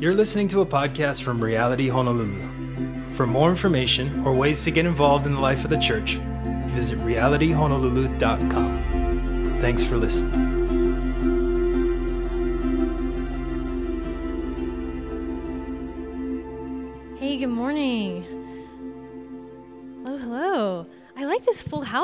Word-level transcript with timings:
You're 0.00 0.14
listening 0.14 0.48
to 0.48 0.62
a 0.62 0.66
podcast 0.66 1.20
from 1.20 1.44
Reality 1.44 1.90
Honolulu. 1.90 3.10
For 3.10 3.26
more 3.26 3.50
information 3.50 4.26
or 4.26 4.32
ways 4.32 4.64
to 4.64 4.70
get 4.70 4.86
involved 4.86 5.26
in 5.26 5.34
the 5.34 5.40
life 5.40 5.62
of 5.62 5.68
the 5.68 5.76
church, 5.76 6.14
visit 6.68 6.98
realityhonolulu.com. 7.00 9.58
Thanks 9.60 9.84
for 9.84 9.98
listening. 9.98 10.49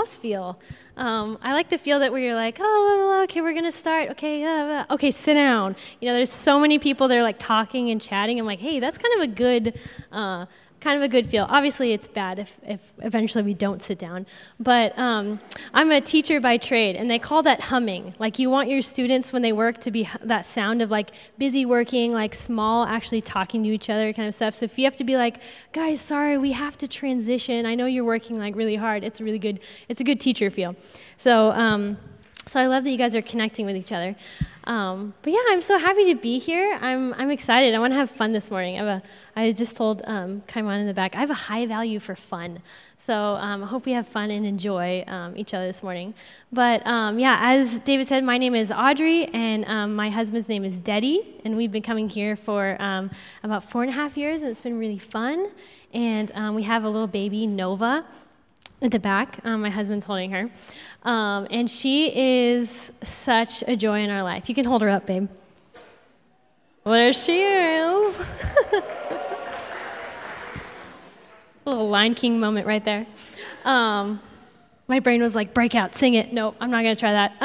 House 0.07 0.17
feel. 0.17 0.59
Um, 0.97 1.37
I 1.43 1.53
like 1.53 1.69
the 1.69 1.79
feel 1.79 1.99
that 1.99 2.13
where 2.13 2.21
you're 2.21 2.37
like, 2.37 2.59
oh, 2.61 3.21
okay, 3.25 3.41
we're 3.41 3.55
gonna 3.55 3.73
start. 3.73 4.09
Okay, 4.11 4.47
okay, 4.89 5.11
sit 5.11 5.35
down. 5.35 5.75
You 6.01 6.09
know, 6.09 6.15
there's 6.15 6.31
so 6.31 6.61
many 6.61 6.79
people 6.79 7.09
that 7.09 7.19
are 7.19 7.25
like 7.25 7.41
talking 7.41 7.91
and 7.91 8.01
chatting. 8.01 8.39
I'm 8.39 8.47
like, 8.47 8.61
hey, 8.61 8.79
that's 8.79 8.99
kind 8.99 9.15
of 9.17 9.21
a 9.23 9.27
good. 9.27 9.81
Uh, 10.13 10.47
kind 10.81 10.97
of 10.97 11.03
a 11.03 11.09
good 11.09 11.27
feel. 11.27 11.47
Obviously, 11.49 11.93
it's 11.93 12.07
bad 12.07 12.39
if, 12.39 12.59
if 12.63 12.93
eventually 13.03 13.43
we 13.43 13.55
don't 13.55 13.83
sit 13.83 13.99
down. 13.99 14.27
But 14.61 14.97
um, 14.99 15.41
I'm 15.75 15.91
a 15.91 16.01
teacher 16.01 16.41
by 16.41 16.59
trade, 16.59 16.97
and 16.97 17.11
they 17.11 17.19
call 17.19 17.43
that 17.45 17.61
humming. 17.61 18.15
Like 18.19 18.39
you 18.39 18.51
want 18.51 18.69
your 18.69 18.83
students 18.83 19.33
when 19.33 19.43
they 19.43 19.53
work 19.53 19.79
to 19.83 19.91
be 19.91 20.09
that 20.23 20.47
sound 20.47 20.83
of 20.83 20.91
like 20.91 21.11
busy 21.39 21.67
working, 21.67 22.13
like 22.13 22.35
small, 22.35 22.85
actually 22.85 23.21
talking 23.21 23.63
to 23.63 23.69
each 23.69 23.91
other 23.91 24.13
kind 24.13 24.29
of 24.29 24.35
stuff. 24.35 24.55
So 24.55 24.65
if 24.65 24.79
you 24.79 24.85
have 24.85 24.97
to 24.97 25.05
be 25.05 25.17
like, 25.17 25.41
guys, 25.73 26.01
sorry, 26.01 26.39
we 26.39 26.53
have 26.53 26.77
to 26.79 26.89
transition. 26.89 27.67
I 27.67 27.75
know 27.75 27.87
you're 27.87 28.05
working 28.05 28.37
like 28.39 28.55
really 28.55 28.77
hard. 28.77 29.05
It's 29.05 29.21
a 29.21 29.25
really 29.25 29.39
good. 29.39 29.61
It's 29.89 30.01
a 30.01 30.05
good 30.05 30.21
teacher 30.21 30.51
feel. 30.51 30.77
So. 31.17 31.51
Um, 31.53 31.99
so 32.49 32.61
I 32.61 32.67
love 32.69 32.85
that 32.85 32.91
you 32.91 32.97
guys 32.97 33.17
are 33.17 33.23
connecting 33.23 33.67
with 33.67 33.75
each 33.75 33.91
other. 33.91 34.15
Um, 34.65 35.15
but 35.23 35.33
yeah, 35.33 35.43
I'm 35.49 35.61
so 35.61 35.79
happy 35.79 36.05
to 36.13 36.15
be 36.15 36.39
here. 36.39 36.79
I'm, 36.81 37.13
I'm 37.15 37.31
excited. 37.31 37.75
I 37.75 37.81
want 37.81 37.93
to 37.93 37.97
have 37.97 38.09
fun 38.09 38.33
this 38.33 38.53
morning. 38.53 38.77
I, 38.77 38.85
have 38.85 38.87
a, 38.87 39.03
I 39.35 39.51
just 39.51 39.77
told 39.77 40.03
um, 40.07 40.43
Kaiman 40.47 40.81
in 40.81 40.87
the 40.87 40.95
back, 40.95 41.17
I 41.17 41.21
have 41.21 41.31
a 41.31 41.35
high 41.35 41.67
value 41.67 41.99
for 41.99 42.15
fun. 42.15 42.61
So 42.99 43.15
um, 43.15 43.65
I 43.65 43.67
hope 43.67 43.85
we 43.85 43.93
have 43.93 44.07
fun 44.07 44.31
and 44.31 44.47
enjoy 44.47 45.03
um, 45.09 45.37
each 45.37 45.55
other 45.55 45.67
this 45.67 45.83
morning. 45.83 46.15
But 46.53 46.87
um, 46.87 47.19
yeah, 47.19 47.37
as 47.41 47.81
David 47.81 48.07
said, 48.07 48.23
my 48.23 48.39
name 48.39 48.55
is 48.55 48.71
Audrey, 48.71 49.27
and 49.27 49.65
um, 49.67 49.97
my 49.97 50.09
husband's 50.09 50.49
name 50.49 50.65
is 50.65 50.79
Deddy, 50.79 51.27
and 51.45 51.57
we've 51.57 51.73
been 51.73 51.83
coming 51.83 52.09
here 52.09 52.37
for 52.37 52.77
um, 52.79 53.11
about 53.43 53.65
four 53.65 53.83
and 53.83 53.91
a 53.91 53.95
half 53.95 54.17
years, 54.17 54.43
and 54.43 54.53
it's 54.53 54.61
been 54.61 54.79
really 54.79 54.99
fun. 54.99 55.49
And 55.93 56.31
we 56.55 56.63
have 56.63 56.85
a 56.85 56.89
little 56.89 57.09
baby, 57.09 57.47
Nova, 57.47 58.07
at 58.83 58.91
the 58.91 58.99
back. 58.99 59.45
my 59.45 59.71
husband's 59.71 60.07
holding 60.07 60.31
her. 60.33 60.51
Um, 61.03 61.47
and 61.51 61.71
she 61.71 62.13
is 62.15 62.93
such 63.03 63.63
a 63.67 63.77
joy 63.77 64.01
in 64.01 64.11
our 64.11 64.23
life. 64.23 64.49
You 64.49 64.55
can 64.55 64.65
hold 64.65 64.83
her 64.83 64.89
up, 64.89 65.07
babe. 65.07 65.29
There 66.85 67.13
she 67.13 67.43
is. 67.43 68.21
little 71.67 71.89
Lion 71.89 72.15
King 72.15 72.39
moment 72.39 72.67
right 72.67 72.85
there. 72.85 73.07
Um, 73.65 74.21
my 74.89 75.01
brain 75.01 75.21
was 75.21 75.35
like, 75.35 75.53
break 75.53 75.75
out, 75.75 75.95
sing 75.95 76.15
it. 76.15 76.33
No, 76.33 76.55
I'm 76.61 76.71
not 76.71 76.83
going 76.83 76.95
to 76.95 77.01
try 77.01 77.13
that. 77.13 77.43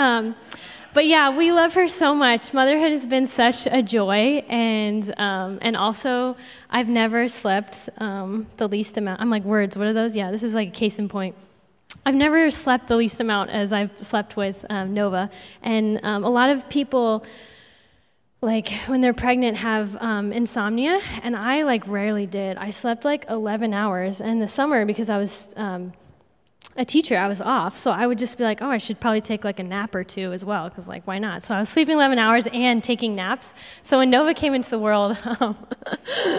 But 0.94 1.06
yeah, 1.06 1.36
we 1.36 1.53
love 1.53 1.73
her 1.75 1.88
so 1.88 2.14
much. 2.14 2.53
Motherhood 2.53 2.92
has 2.92 3.06
been 3.06 3.25
such 3.25 3.66
a 3.66 3.81
joy, 3.81 4.44
and 4.50 5.14
um, 5.17 5.58
and 5.61 5.78
also 5.78 6.36
I've 6.70 6.89
never 6.89 7.30
slept 7.30 7.88
um, 7.97 8.47
the 8.58 8.67
least 8.67 8.97
amount. 8.97 9.22
I'm 9.22 9.30
like 9.30 9.45
words. 9.45 9.78
What 9.78 9.88
are 9.88 9.94
those? 9.94 10.17
Yeah, 10.17 10.31
this 10.31 10.44
is 10.44 10.53
like 10.53 10.67
a 10.67 10.72
case 10.72 11.00
in 11.00 11.08
point. 11.08 11.36
I've 12.06 12.16
never 12.16 12.52
slept 12.52 12.88
the 12.88 12.97
least 12.97 13.22
amount 13.22 13.52
as 13.52 13.72
I've 13.72 13.92
slept 14.06 14.36
with 14.36 14.66
um, 14.69 14.94
Nova. 14.94 15.30
And 15.62 16.00
um, 16.03 16.25
a 16.25 16.30
lot 16.30 16.50
of 16.50 16.67
people, 16.67 17.25
like 18.42 18.69
when 18.88 19.00
they're 19.00 19.14
pregnant, 19.14 19.58
have 19.58 19.95
um, 20.02 20.34
insomnia, 20.34 21.00
and 21.23 21.38
I 21.38 21.64
like 21.64 21.88
rarely 21.88 22.25
did. 22.25 22.58
I 22.58 22.72
slept 22.72 23.06
like 23.06 23.30
11 23.30 23.73
hours 23.73 24.19
in 24.19 24.39
the 24.39 24.47
summer 24.50 24.86
because 24.86 25.09
I 25.09 25.17
was 25.17 25.53
um, 25.56 25.94
a 26.78 26.86
teacher. 26.86 27.18
I 27.18 27.28
was 27.28 27.42
off, 27.42 27.76
so 27.76 27.92
I 27.92 28.08
would 28.08 28.18
just 28.18 28.38
be 28.38 28.44
like, 28.44 28.62
oh, 28.62 28.70
I 28.70 28.78
should 28.78 29.00
probably 29.00 29.22
take 29.22 29.44
like 29.44 29.59
a 29.59 29.64
nap 29.64 29.94
or 29.94 30.04
two 30.04 30.32
as 30.32 30.46
well, 30.46 30.70
because 30.70 30.88
like 30.88 31.06
why 31.06 31.20
not? 31.20 31.44
So 31.44 31.56
I 31.56 31.59
was 31.59 31.70
sleeping 31.70 31.96
11 31.96 32.18
hours 32.18 32.48
and 32.54 32.84
taking 32.84 33.16
naps. 33.16 33.54
So 33.84 33.98
when 33.98 34.09
Nova 34.09 34.34
came 34.34 34.54
into 34.54 34.70
the 34.70 34.80
world, 34.80 35.18
um, 35.40 35.58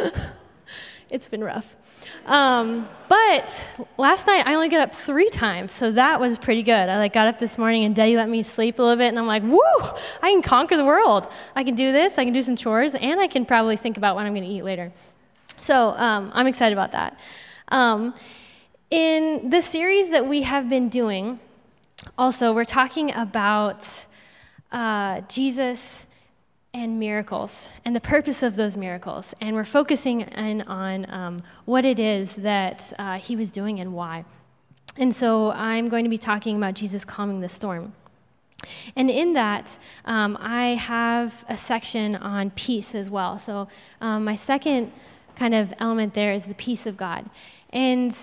it's 1.10 1.28
been 1.28 1.44
rough. 1.44 1.76
Um, 2.26 2.88
but 3.08 3.68
last 3.98 4.26
night 4.26 4.46
I 4.46 4.54
only 4.54 4.68
got 4.68 4.80
up 4.80 4.94
three 4.94 5.28
times, 5.28 5.72
so 5.72 5.90
that 5.92 6.18
was 6.18 6.38
pretty 6.38 6.62
good. 6.62 6.72
I 6.88 6.96
like 6.98 7.12
got 7.12 7.26
up 7.26 7.38
this 7.38 7.58
morning 7.58 7.84
and 7.84 7.94
Daddy 7.94 8.16
let 8.16 8.28
me 8.28 8.42
sleep 8.42 8.78
a 8.78 8.82
little 8.82 8.96
bit, 8.96 9.08
and 9.08 9.18
I'm 9.18 9.26
like, 9.26 9.42
woo! 9.42 9.60
I 10.22 10.30
can 10.30 10.42
conquer 10.42 10.76
the 10.76 10.84
world. 10.84 11.30
I 11.54 11.64
can 11.64 11.74
do 11.74 11.92
this. 11.92 12.18
I 12.18 12.24
can 12.24 12.32
do 12.32 12.42
some 12.42 12.56
chores, 12.56 12.94
and 12.94 13.20
I 13.20 13.26
can 13.26 13.44
probably 13.44 13.76
think 13.76 13.96
about 13.96 14.14
what 14.16 14.24
I'm 14.24 14.34
going 14.34 14.48
to 14.48 14.54
eat 14.54 14.62
later. 14.62 14.92
So 15.60 15.90
um, 15.90 16.30
I'm 16.34 16.46
excited 16.46 16.72
about 16.72 16.92
that. 16.92 17.18
In 18.92 19.48
the 19.48 19.62
series 19.62 20.10
that 20.10 20.26
we 20.26 20.42
have 20.42 20.68
been 20.68 20.90
doing, 20.90 21.40
also 22.18 22.52
we're 22.52 22.66
talking 22.66 23.14
about 23.14 24.04
uh, 24.70 25.22
Jesus 25.30 26.04
and 26.74 27.00
miracles 27.00 27.70
and 27.86 27.96
the 27.96 28.02
purpose 28.02 28.42
of 28.42 28.54
those 28.54 28.76
miracles. 28.76 29.32
And 29.40 29.56
we're 29.56 29.64
focusing 29.64 30.20
in 30.20 30.60
on 30.68 31.06
um, 31.08 31.42
what 31.64 31.86
it 31.86 31.98
is 31.98 32.34
that 32.34 32.92
uh, 32.98 33.16
he 33.16 33.34
was 33.34 33.50
doing 33.50 33.80
and 33.80 33.94
why. 33.94 34.26
And 34.98 35.16
so 35.16 35.52
I'm 35.52 35.88
going 35.88 36.04
to 36.04 36.10
be 36.10 36.18
talking 36.18 36.58
about 36.58 36.74
Jesus 36.74 37.02
calming 37.02 37.40
the 37.40 37.48
storm. 37.48 37.94
And 38.94 39.10
in 39.10 39.32
that, 39.32 39.78
um, 40.04 40.36
I 40.38 40.74
have 40.74 41.46
a 41.48 41.56
section 41.56 42.16
on 42.16 42.50
peace 42.50 42.94
as 42.94 43.08
well. 43.08 43.38
So 43.38 43.68
um, 44.02 44.22
my 44.26 44.36
second 44.36 44.92
kind 45.34 45.54
of 45.54 45.72
element 45.78 46.12
there 46.12 46.34
is 46.34 46.44
the 46.44 46.54
peace 46.54 46.84
of 46.84 46.98
God. 46.98 47.30
And 47.70 48.14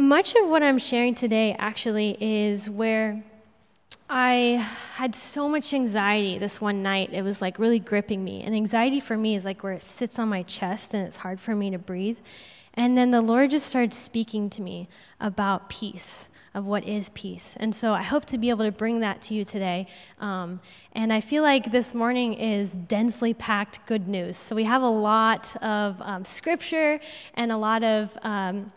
much 0.00 0.34
of 0.34 0.48
what 0.48 0.62
I'm 0.62 0.78
sharing 0.78 1.14
today 1.14 1.54
actually 1.58 2.16
is 2.20 2.70
where 2.70 3.22
I 4.08 4.66
had 4.94 5.14
so 5.14 5.48
much 5.48 5.72
anxiety 5.72 6.38
this 6.38 6.60
one 6.60 6.82
night. 6.82 7.10
It 7.12 7.22
was 7.22 7.40
like 7.40 7.58
really 7.58 7.78
gripping 7.78 8.24
me. 8.24 8.42
And 8.42 8.54
anxiety 8.54 8.98
for 8.98 9.16
me 9.16 9.36
is 9.36 9.44
like 9.44 9.62
where 9.62 9.74
it 9.74 9.82
sits 9.82 10.18
on 10.18 10.28
my 10.28 10.42
chest 10.42 10.94
and 10.94 11.06
it's 11.06 11.16
hard 11.16 11.38
for 11.38 11.54
me 11.54 11.70
to 11.70 11.78
breathe. 11.78 12.18
And 12.74 12.96
then 12.96 13.10
the 13.10 13.20
Lord 13.20 13.50
just 13.50 13.66
started 13.66 13.92
speaking 13.92 14.50
to 14.50 14.62
me 14.62 14.88
about 15.20 15.68
peace, 15.68 16.28
of 16.54 16.66
what 16.66 16.84
is 16.88 17.10
peace. 17.10 17.56
And 17.60 17.74
so 17.74 17.92
I 17.92 18.02
hope 18.02 18.24
to 18.26 18.38
be 18.38 18.50
able 18.50 18.64
to 18.64 18.72
bring 18.72 19.00
that 19.00 19.20
to 19.22 19.34
you 19.34 19.44
today. 19.44 19.86
Um, 20.18 20.60
and 20.92 21.12
I 21.12 21.20
feel 21.20 21.42
like 21.42 21.70
this 21.70 21.94
morning 21.94 22.34
is 22.34 22.72
densely 22.72 23.34
packed 23.34 23.84
good 23.86 24.08
news. 24.08 24.36
So 24.36 24.56
we 24.56 24.64
have 24.64 24.82
a 24.82 24.88
lot 24.88 25.54
of 25.62 26.00
um, 26.02 26.24
scripture 26.24 27.00
and 27.34 27.52
a 27.52 27.56
lot 27.56 27.84
of. 27.84 28.16
Um, 28.22 28.72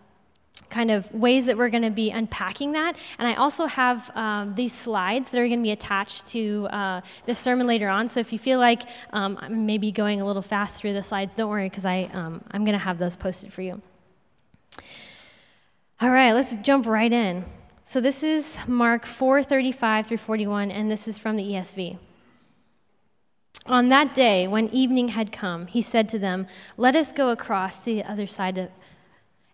kind 0.74 0.90
of 0.90 1.10
ways 1.14 1.46
that 1.46 1.56
we're 1.56 1.70
going 1.70 1.84
to 1.84 1.92
be 1.92 2.10
unpacking 2.10 2.72
that. 2.72 2.98
And 3.20 3.28
I 3.28 3.36
also 3.36 3.68
have 3.68 4.10
um, 4.16 4.56
these 4.56 4.74
slides 4.74 5.30
that 5.30 5.40
are 5.40 5.48
going 5.48 5.60
to 5.60 5.64
be 5.64 5.72
attached 5.72 6.26
to 6.28 6.68
uh, 6.72 7.02
the 7.26 7.36
sermon 7.36 7.68
later 7.68 7.88
on. 7.88 8.10
So 8.10 8.20
if 8.20 8.34
you 8.34 8.40
feel 8.40 8.60
like 8.60 8.82
um, 9.12 9.38
I'm 9.40 9.68
maybe 9.68 9.92
going 9.92 10.20
a 10.20 10.26
little 10.26 10.42
fast 10.42 10.82
through 10.82 10.94
the 10.94 11.04
slides, 11.04 11.36
don't 11.36 11.50
worry 11.50 11.70
because 11.70 11.86
um, 11.86 12.44
I'm 12.52 12.66
going 12.66 12.74
to 12.74 12.86
have 12.90 12.98
those 12.98 13.16
posted 13.16 13.54
for 13.54 13.62
you. 13.62 13.82
All 16.02 16.10
right, 16.10 16.34
let's 16.34 16.56
jump 16.58 16.88
right 16.88 17.14
in. 17.14 17.46
So 17.86 18.02
this 18.02 18.24
is 18.24 18.58
Mark 18.66 19.06
4:35 19.06 20.08
through 20.08 20.18
41, 20.18 20.72
and 20.72 20.90
this 20.90 21.08
is 21.08 21.20
from 21.20 21.38
the 21.38 21.44
ESV. 21.44 21.98
On 23.66 23.88
that 23.90 24.14
day, 24.14 24.48
when 24.48 24.68
evening 24.70 25.10
had 25.10 25.32
come, 25.32 25.68
he 25.68 25.82
said 25.82 26.10
to 26.10 26.20
them, 26.20 26.48
Let 26.76 26.96
us 26.96 27.12
go 27.12 27.30
across 27.30 27.84
to 27.84 27.94
the 27.94 28.04
other 28.04 28.28
side 28.28 28.58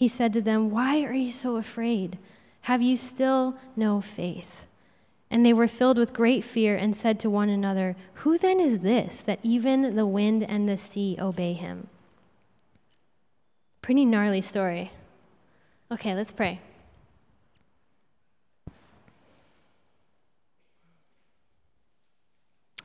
He 0.00 0.08
said 0.08 0.32
to 0.32 0.40
them, 0.40 0.70
Why 0.70 1.02
are 1.04 1.12
you 1.12 1.30
so 1.30 1.56
afraid? 1.56 2.16
Have 2.62 2.80
you 2.80 2.96
still 2.96 3.58
no 3.76 4.00
faith? 4.00 4.66
And 5.30 5.44
they 5.44 5.52
were 5.52 5.68
filled 5.68 5.98
with 5.98 6.14
great 6.14 6.42
fear 6.42 6.74
and 6.74 6.96
said 6.96 7.20
to 7.20 7.28
one 7.28 7.50
another, 7.50 7.96
Who 8.14 8.38
then 8.38 8.60
is 8.60 8.80
this 8.80 9.20
that 9.20 9.40
even 9.42 9.96
the 9.96 10.06
wind 10.06 10.42
and 10.42 10.66
the 10.66 10.78
sea 10.78 11.18
obey 11.20 11.52
him? 11.52 11.88
Pretty 13.82 14.06
gnarly 14.06 14.40
story. 14.40 14.90
Okay, 15.92 16.14
let's 16.14 16.32
pray. 16.32 16.60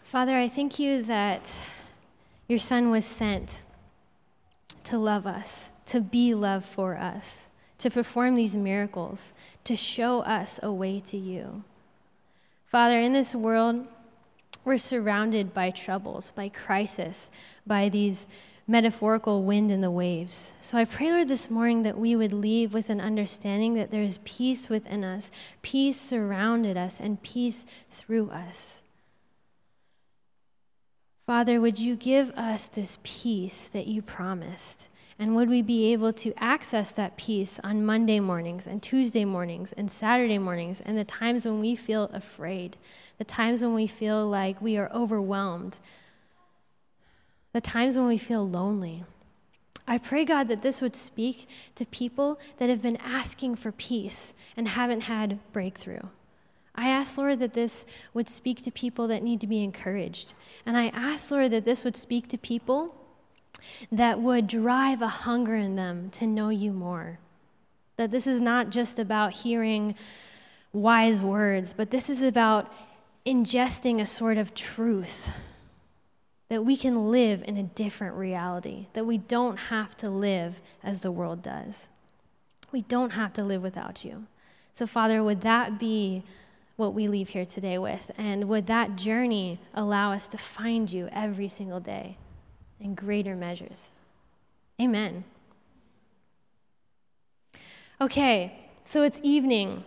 Father, 0.04 0.36
I 0.36 0.50
thank 0.50 0.80
you 0.80 1.02
that 1.04 1.50
your 2.50 2.60
son 2.60 2.92
was 2.92 3.06
sent 3.06 3.62
to 4.84 4.98
love 4.98 5.26
us, 5.26 5.72
to 5.88 6.02
be 6.02 6.34
love 6.34 6.66
for 6.66 6.98
us, 6.98 7.50
to 7.80 7.90
perform 7.90 8.36
these 8.36 8.56
miracles, 8.56 9.34
to 9.64 9.76
show 9.76 10.22
us 10.22 10.60
a 10.64 10.72
way 10.72 11.00
to 11.02 11.18
you. 11.18 11.64
Father, 12.66 13.00
in 13.00 13.14
this 13.14 13.36
world, 13.36 13.86
we're 14.64 14.78
surrounded 14.78 15.54
by 15.54 15.70
troubles, 15.70 16.32
by 16.32 16.50
crisis, 16.50 17.30
by 17.68 17.90
these 17.90 18.28
metaphorical 18.68 19.44
wind 19.44 19.70
and 19.70 19.84
the 19.84 19.92
waves. 19.92 20.54
So 20.60 20.78
I 20.78 20.86
pray, 20.86 21.12
Lord, 21.12 21.28
this 21.28 21.52
morning 21.52 21.84
that 21.84 22.00
we 22.00 22.16
would 22.16 22.34
leave 22.34 22.74
with 22.74 22.90
an 22.90 23.00
understanding 23.00 23.76
that 23.76 23.92
there 23.92 24.02
is 24.02 24.20
peace 24.24 24.70
within 24.70 25.04
us, 25.04 25.30
peace 25.62 26.02
surrounded 26.02 26.76
us, 26.76 27.00
and 27.00 27.22
peace 27.22 27.66
through 27.92 28.32
us. 28.32 28.82
Father, 31.28 31.62
would 31.62 31.80
you 31.80 31.96
give 31.96 32.32
us 32.32 32.68
this 32.68 32.98
peace 33.04 33.68
that 33.70 33.88
you 33.88 34.02
promised? 34.02 34.90
And 35.18 35.36
would 35.36 35.50
we 35.50 35.62
be 35.62 35.94
able 35.94 36.12
to 36.14 36.34
access 36.38 36.92
that 36.92 37.16
peace 37.16 37.60
on 37.64 37.86
Monday 37.86 38.20
mornings 38.20 38.68
and 38.68 38.84
Tuesday 38.84 39.24
mornings 39.24 39.72
and 39.74 39.90
Saturday 39.90 40.38
mornings 40.38 40.82
and 40.82 40.98
the 40.98 41.06
times 41.06 41.46
when 41.46 41.62
we 41.62 41.76
feel 41.76 42.10
afraid, 42.12 42.76
the 43.18 43.24
times 43.24 43.62
when 43.62 43.74
we 43.74 43.88
feel 43.88 44.28
like 44.28 44.62
we 44.62 44.78
are 44.78 44.92
overwhelmed, 44.94 45.80
the 47.54 47.62
times 47.62 47.96
when 47.96 48.08
we 48.08 48.18
feel 48.18 48.48
lonely? 48.48 49.06
I 49.88 50.00
pray, 50.00 50.26
God, 50.26 50.50
that 50.50 50.64
this 50.64 50.82
would 50.82 50.96
speak 50.96 51.48
to 51.76 51.86
people 51.86 52.40
that 52.58 52.70
have 52.70 52.82
been 52.82 52.98
asking 52.98 53.56
for 53.56 53.72
peace 53.72 54.34
and 54.58 54.68
haven't 54.68 55.02
had 55.02 55.40
breakthrough. 55.54 56.02
I 56.74 56.90
ask, 56.90 57.18
Lord, 57.18 57.40
that 57.40 57.54
this 57.54 57.86
would 58.14 58.28
speak 58.28 58.62
to 58.64 58.72
people 58.72 59.08
that 59.08 59.24
need 59.24 59.40
to 59.42 59.48
be 59.48 59.64
encouraged. 59.64 60.34
And 60.66 60.76
I 60.76 60.88
ask, 60.88 61.32
Lord, 61.32 61.52
that 61.52 61.64
this 61.64 61.86
would 61.86 61.96
speak 61.96 62.28
to 62.30 62.38
people 62.38 62.94
that 63.92 64.20
would 64.20 64.48
drive 64.48 65.02
a 65.02 65.08
hunger 65.08 65.56
in 65.56 65.76
them 65.76 66.10
to 66.12 66.28
know 66.28 66.50
you 66.50 66.72
more. 66.72 67.20
That 67.98 68.12
this 68.12 68.28
is 68.28 68.42
not 68.42 68.70
just 68.70 69.00
about 69.00 69.32
hearing 69.32 69.96
wise 70.74 71.22
words, 71.22 71.74
but 71.74 71.92
this 71.92 72.10
is 72.10 72.22
about 72.22 72.72
ingesting 73.26 74.02
a 74.02 74.06
sort 74.06 74.38
of 74.38 74.54
truth 74.54 75.30
that 76.50 76.64
we 76.64 76.78
can 76.78 77.12
live 77.12 77.44
in 77.48 77.58
a 77.58 77.64
different 77.64 78.16
reality, 78.16 78.88
that 78.94 79.06
we 79.06 79.18
don't 79.18 79.58
have 79.58 79.98
to 79.98 80.10
live 80.10 80.62
as 80.84 81.02
the 81.02 81.12
world 81.12 81.42
does. 81.42 81.90
We 82.72 82.82
don't 82.84 83.12
have 83.12 83.34
to 83.34 83.44
live 83.44 83.64
without 83.64 84.06
you. 84.06 84.26
So, 84.74 84.86
Father, 84.86 85.24
would 85.24 85.42
that 85.42 85.80
be 85.80 86.24
what 86.76 86.94
we 86.94 87.08
leave 87.08 87.30
here 87.30 87.46
today 87.46 87.78
with? 87.78 88.12
And 88.18 88.48
would 88.50 88.68
that 88.68 88.96
journey 88.96 89.60
allow 89.74 90.12
us 90.12 90.28
to 90.28 90.38
find 90.38 90.92
you 90.92 91.08
every 91.12 91.48
single 91.48 91.80
day 91.80 92.18
in 92.80 92.96
greater 92.96 93.36
measures? 93.36 93.92
Amen. 94.82 95.24
Okay, 98.02 98.54
so 98.84 99.04
it's 99.04 99.20
evening. 99.24 99.84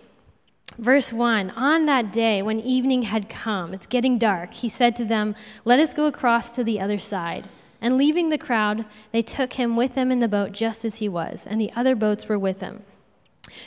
Verse 0.79 1.12
1 1.12 1.50
On 1.50 1.87
that 1.87 2.12
day, 2.12 2.40
when 2.40 2.61
evening 2.61 3.02
had 3.02 3.29
come, 3.29 3.75
it's 3.75 3.87
getting 3.87 4.17
dark, 4.19 4.55
he 4.55 4.69
said 4.69 4.96
to 4.96 5.05
them, 5.05 5.35
Let 5.64 5.81
us 5.81 5.93
go 5.93 6.06
across 6.06 6.52
to 6.52 6.64
the 6.64 6.81
other 6.81 6.99
side. 6.99 7.49
And 7.81 7.96
leaving 7.96 8.29
the 8.29 8.38
crowd, 8.38 8.87
they 9.12 9.23
took 9.23 9.52
him 9.52 9.76
with 9.76 9.94
them 9.94 10.11
in 10.11 10.19
the 10.19 10.29
boat 10.29 10.52
just 10.52 10.84
as 10.84 10.96
he 10.96 11.08
was, 11.08 11.46
and 11.46 11.61
the 11.61 11.73
other 11.76 11.94
boats 11.94 12.29
were 12.29 12.38
with 12.38 12.61
him. 12.61 12.82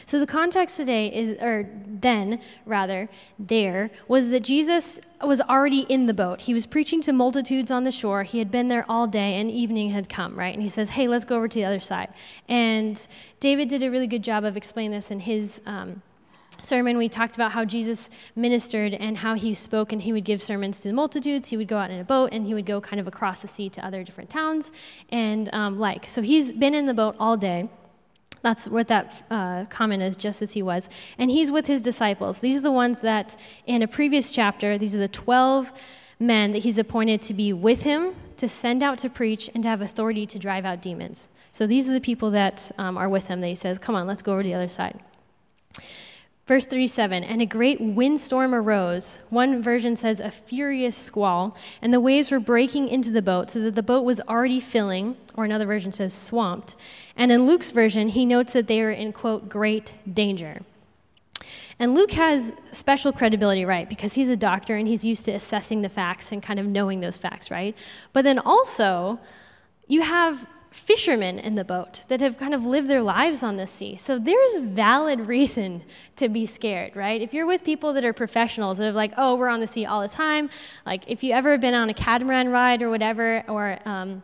So 0.06 0.20
the 0.20 0.28
context 0.28 0.78
today 0.78 1.08
is, 1.08 1.42
or 1.42 1.70
then 1.88 2.40
rather, 2.66 3.10
there 3.40 3.92
was 4.08 4.30
that 4.30 4.42
Jesus 4.42 5.00
was 5.24 5.42
already 5.42 5.82
in 5.82 6.06
the 6.06 6.14
boat. 6.14 6.42
He 6.42 6.54
was 6.54 6.66
preaching 6.66 7.02
to 7.04 7.14
multitudes 7.14 7.72
on 7.72 7.84
the 7.84 7.92
shore. 7.92 8.24
He 8.24 8.40
had 8.40 8.52
been 8.52 8.68
there 8.68 8.86
all 8.90 9.08
day, 9.08 9.36
and 9.40 9.52
evening 9.52 9.90
had 9.90 10.10
come, 10.10 10.38
right? 10.38 10.54
And 10.54 10.64
he 10.64 10.70
says, 10.70 10.92
"Hey, 10.92 11.08
let's 11.08 11.26
go 11.26 11.38
over 11.38 11.48
to 11.48 11.60
the 11.60 11.66
other 11.66 11.80
side." 11.80 12.10
And 12.48 13.08
David 13.40 13.70
did 13.70 13.84
a 13.84 13.92
really 13.92 14.08
good 14.08 14.24
job 14.24 14.44
of 14.44 14.58
explaining 14.58 14.92
this 14.92 15.12
in 15.12 15.20
his. 15.20 15.62
Um, 15.66 16.02
sermon, 16.64 16.98
we 16.98 17.10
talked 17.10 17.36
about 17.36 17.52
how 17.52 17.66
Jesus 17.66 18.10
ministered 18.36 18.94
and 18.94 19.18
how 19.18 19.34
he 19.34 19.54
spoke, 19.54 19.92
and 19.92 20.02
he 20.02 20.14
would 20.14 20.24
give 20.24 20.42
sermons 20.42 20.80
to 20.82 20.90
the 20.90 20.94
multitudes. 20.94 21.50
He 21.50 21.58
would 21.58 21.68
go 21.68 21.78
out 21.78 21.92
in 21.92 22.00
a 22.00 22.04
boat 22.04 22.30
and 22.32 22.46
he 22.46 22.54
would 22.54 22.66
go 22.66 22.80
kind 22.80 23.00
of 23.00 23.08
across 23.08 23.42
the 23.42 23.48
sea 23.48 23.70
to 23.70 23.86
other 23.86 24.04
different 24.04 24.30
towns 24.30 24.72
and 25.10 25.50
um, 25.54 25.80
like. 25.80 26.06
So 26.08 26.22
he's 26.22 26.52
been 26.52 26.74
in 26.74 26.86
the 26.86 26.94
boat 26.94 27.16
all 27.20 27.38
day. 27.38 27.70
That's 28.42 28.68
what 28.68 28.88
that 28.88 29.24
uh, 29.30 29.66
comment 29.66 30.02
is, 30.02 30.16
just 30.16 30.42
as 30.42 30.54
he 30.54 30.64
was. 30.64 30.90
And 31.18 31.30
he's 31.30 31.52
with 31.52 31.68
his 31.68 31.82
disciples. 31.82 32.40
These 32.40 32.58
are 32.58 32.62
the 32.62 32.72
ones 32.72 33.02
that, 33.02 33.38
in 33.66 33.82
a 33.82 33.88
previous 33.88 34.32
chapter, 34.32 34.78
these 34.78 34.96
are 34.96 35.00
the 35.00 35.08
12 35.08 35.72
men 36.20 36.52
that 36.54 36.60
he's 36.60 36.78
appointed 36.78 37.22
to 37.24 37.34
be 37.34 37.54
with 37.54 37.84
him, 37.84 38.16
to 38.38 38.48
send 38.48 38.82
out 38.82 38.98
to 39.00 39.10
preach, 39.10 39.50
and 39.54 39.64
to 39.64 39.70
have 39.70 39.82
authority 39.82 40.26
to 40.26 40.40
drive 40.40 40.66
out 40.66 40.82
demons. 40.82 41.30
So 41.52 41.68
these 41.68 41.90
are 41.90 41.94
the 41.94 42.02
people 42.02 42.32
that 42.32 42.72
um, 42.78 42.98
are 42.98 43.10
with 43.10 43.28
him 43.28 43.42
that 43.42 43.48
he 43.48 43.56
says, 43.56 43.78
Come 43.78 43.96
on, 43.96 44.08
let's 44.08 44.22
go 44.22 44.34
over 44.34 44.44
to 44.44 44.50
the 44.50 44.56
other 44.56 44.70
side. 44.70 45.00
Verse 46.52 46.66
37 46.66 47.24
And 47.24 47.42
a 47.42 47.46
great 47.46 47.80
windstorm 47.80 48.54
arose. 48.54 49.22
One 49.30 49.64
version 49.64 49.96
says 49.96 50.20
a 50.20 50.30
furious 50.30 50.98
squall, 50.98 51.56
and 51.82 51.94
the 51.94 52.02
waves 52.02 52.30
were 52.30 52.42
breaking 52.42 52.90
into 52.90 53.10
the 53.10 53.22
boat 53.22 53.50
so 53.50 53.62
that 53.62 53.74
the 53.74 53.82
boat 53.82 54.04
was 54.04 54.20
already 54.28 54.60
filling, 54.60 55.16
or 55.36 55.46
another 55.46 55.66
version 55.66 55.94
says 55.94 56.14
swamped. 56.14 56.76
And 57.16 57.32
in 57.32 57.48
Luke's 57.48 57.72
version, 57.72 58.10
he 58.10 58.26
notes 58.26 58.52
that 58.52 58.68
they 58.68 58.82
were 58.82 58.92
in, 58.92 59.14
quote, 59.14 59.48
great 59.48 59.94
danger. 60.14 60.60
And 61.80 61.96
Luke 61.96 62.12
has 62.12 62.54
special 62.74 63.14
credibility, 63.14 63.64
right? 63.64 63.88
Because 63.88 64.12
he's 64.12 64.28
a 64.28 64.36
doctor 64.36 64.76
and 64.76 64.90
he's 64.90 65.06
used 65.06 65.24
to 65.26 65.32
assessing 65.32 65.82
the 65.84 65.88
facts 65.88 66.34
and 66.34 66.44
kind 66.44 66.60
of 66.60 66.66
knowing 66.66 67.00
those 67.00 67.18
facts, 67.18 67.50
right? 67.50 67.78
But 68.12 68.26
then 68.26 68.40
also, 68.40 69.22
you 69.88 70.02
have 70.02 70.46
fishermen 70.72 71.38
in 71.38 71.56
the 71.56 71.66
boat 71.66 72.06
that 72.08 72.22
have 72.22 72.38
kind 72.38 72.54
of 72.54 72.66
lived 72.66 72.88
their 72.88 73.02
lives 73.02 73.44
on 73.44 73.58
the 73.58 73.68
sea. 73.68 73.98
So 73.98 74.18
there's 74.18 74.60
valid 74.60 75.28
reason 75.28 75.84
to 76.16 76.30
be 76.30 76.46
scared, 76.46 76.96
right? 76.96 77.22
If 77.22 77.34
you're 77.34 77.46
with 77.46 77.64
people 77.64 77.94
that 77.94 78.06
are 78.06 78.14
professionals 78.14 78.78
that 78.78 78.88
are 78.88 78.92
like, 78.92 79.12
oh, 79.18 79.36
we're 79.36 79.50
on 79.50 79.60
the 79.60 79.68
sea 79.68 79.86
all 79.86 80.02
the 80.02 80.08
time, 80.08 80.50
like 80.86 81.04
if 81.08 81.24
you 81.24 81.34
ever 81.34 81.58
been 81.58 81.74
on 81.74 81.90
a 81.90 81.94
catamaran 81.94 82.50
ride 82.50 82.82
or 82.82 82.90
whatever, 82.90 83.44
or 83.50 83.78
um, 83.86 84.24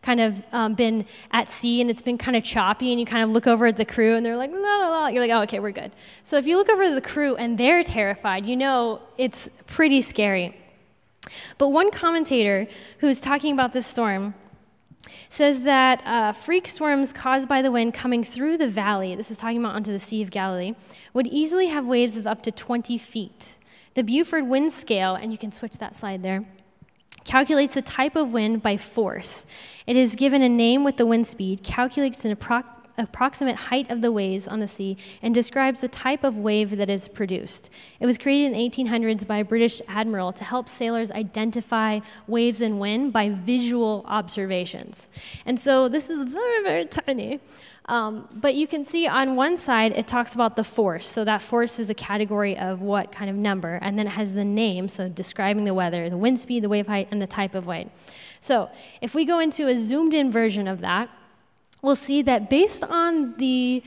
kind 0.00 0.20
of 0.20 0.42
um, 0.52 0.74
been 0.74 1.04
at 1.30 1.48
sea 1.48 1.82
and 1.82 1.90
it's 1.90 2.02
been 2.02 2.16
kind 2.16 2.36
of 2.36 2.42
choppy 2.42 2.90
and 2.92 2.98
you 2.98 3.04
kind 3.04 3.22
of 3.22 3.30
look 3.30 3.46
over 3.46 3.66
at 3.66 3.76
the 3.76 3.84
crew 3.84 4.14
and 4.14 4.24
they're 4.24 4.36
like, 4.36 4.50
la 4.50 4.58
la 4.58 4.88
la, 4.88 5.06
you're 5.08 5.20
like, 5.22 5.30
oh, 5.30 5.42
okay, 5.42 5.60
we're 5.60 5.72
good. 5.72 5.92
So 6.22 6.38
if 6.38 6.46
you 6.46 6.56
look 6.56 6.70
over 6.70 6.84
at 6.84 6.94
the 6.94 7.02
crew 7.02 7.36
and 7.36 7.58
they're 7.58 7.82
terrified, 7.82 8.46
you 8.46 8.56
know 8.56 9.02
it's 9.18 9.48
pretty 9.66 10.00
scary. 10.00 10.56
But 11.58 11.68
one 11.68 11.90
commentator 11.90 12.66
who's 12.98 13.20
talking 13.20 13.52
about 13.52 13.72
this 13.72 13.86
storm 13.86 14.34
says 15.28 15.62
that 15.62 16.02
uh, 16.04 16.32
freak 16.32 16.66
storms 16.66 17.12
caused 17.12 17.48
by 17.48 17.62
the 17.62 17.72
wind 17.72 17.94
coming 17.94 18.24
through 18.24 18.58
the 18.58 18.68
valley, 18.68 19.14
this 19.14 19.30
is 19.30 19.38
talking 19.38 19.58
about 19.58 19.74
onto 19.74 19.92
the 19.92 19.98
Sea 19.98 20.22
of 20.22 20.30
Galilee, 20.30 20.74
would 21.14 21.26
easily 21.26 21.66
have 21.66 21.86
waves 21.86 22.16
of 22.16 22.26
up 22.26 22.42
to 22.42 22.50
20 22.50 22.98
feet. 22.98 23.56
The 23.94 24.02
Beaufort 24.02 24.46
wind 24.46 24.72
scale, 24.72 25.14
and 25.14 25.32
you 25.32 25.38
can 25.38 25.52
switch 25.52 25.78
that 25.78 25.94
slide 25.94 26.22
there, 26.22 26.44
calculates 27.24 27.74
the 27.74 27.82
type 27.82 28.16
of 28.16 28.32
wind 28.32 28.62
by 28.62 28.76
force. 28.76 29.46
It 29.86 29.96
is 29.96 30.16
given 30.16 30.42
a 30.42 30.48
name 30.48 30.84
with 30.84 30.96
the 30.96 31.06
wind 31.06 31.26
speed, 31.26 31.62
calculates 31.62 32.24
an 32.24 32.32
approximate 32.32 32.79
approximate 32.98 33.56
height 33.56 33.90
of 33.90 34.00
the 34.00 34.12
waves 34.12 34.46
on 34.48 34.60
the 34.60 34.68
sea 34.68 34.96
and 35.22 35.34
describes 35.34 35.80
the 35.80 35.88
type 35.88 36.24
of 36.24 36.36
wave 36.36 36.76
that 36.76 36.90
is 36.90 37.08
produced. 37.08 37.70
It 38.00 38.06
was 38.06 38.18
created 38.18 38.52
in 38.52 38.52
the 38.52 38.84
1800s 38.84 39.26
by 39.26 39.38
a 39.38 39.44
British 39.44 39.80
admiral 39.88 40.32
to 40.32 40.44
help 40.44 40.68
sailors 40.68 41.10
identify 41.10 42.00
waves 42.26 42.60
and 42.60 42.80
wind 42.80 43.12
by 43.12 43.30
visual 43.30 44.04
observations. 44.06 45.08
And 45.46 45.58
so 45.58 45.88
this 45.88 46.10
is 46.10 46.24
very, 46.24 46.62
very 46.62 46.86
tiny. 46.86 47.40
Um, 47.86 48.28
but 48.30 48.54
you 48.54 48.68
can 48.68 48.84
see 48.84 49.08
on 49.08 49.34
one 49.34 49.56
side 49.56 49.92
it 49.96 50.06
talks 50.06 50.36
about 50.36 50.54
the 50.54 50.62
force. 50.62 51.06
So 51.06 51.24
that 51.24 51.42
force 51.42 51.80
is 51.80 51.90
a 51.90 51.94
category 51.94 52.56
of 52.56 52.80
what 52.80 53.10
kind 53.10 53.28
of 53.28 53.34
number, 53.34 53.80
and 53.82 53.98
then 53.98 54.06
it 54.06 54.10
has 54.10 54.32
the 54.32 54.44
name, 54.44 54.88
so 54.88 55.08
describing 55.08 55.64
the 55.64 55.74
weather, 55.74 56.08
the 56.08 56.16
wind 56.16 56.38
speed, 56.38 56.62
the 56.62 56.68
wave 56.68 56.86
height, 56.86 57.08
and 57.10 57.20
the 57.20 57.26
type 57.26 57.54
of 57.54 57.66
wave. 57.66 57.90
So 58.38 58.70
if 59.00 59.14
we 59.14 59.24
go 59.24 59.40
into 59.40 59.66
a 59.66 59.76
zoomed 59.76 60.14
in 60.14 60.30
version 60.30 60.68
of 60.68 60.80
that, 60.82 61.10
we'll 61.82 61.96
see 61.96 62.22
that 62.22 62.50
based 62.50 62.84
on 62.84 63.36
the 63.36 63.82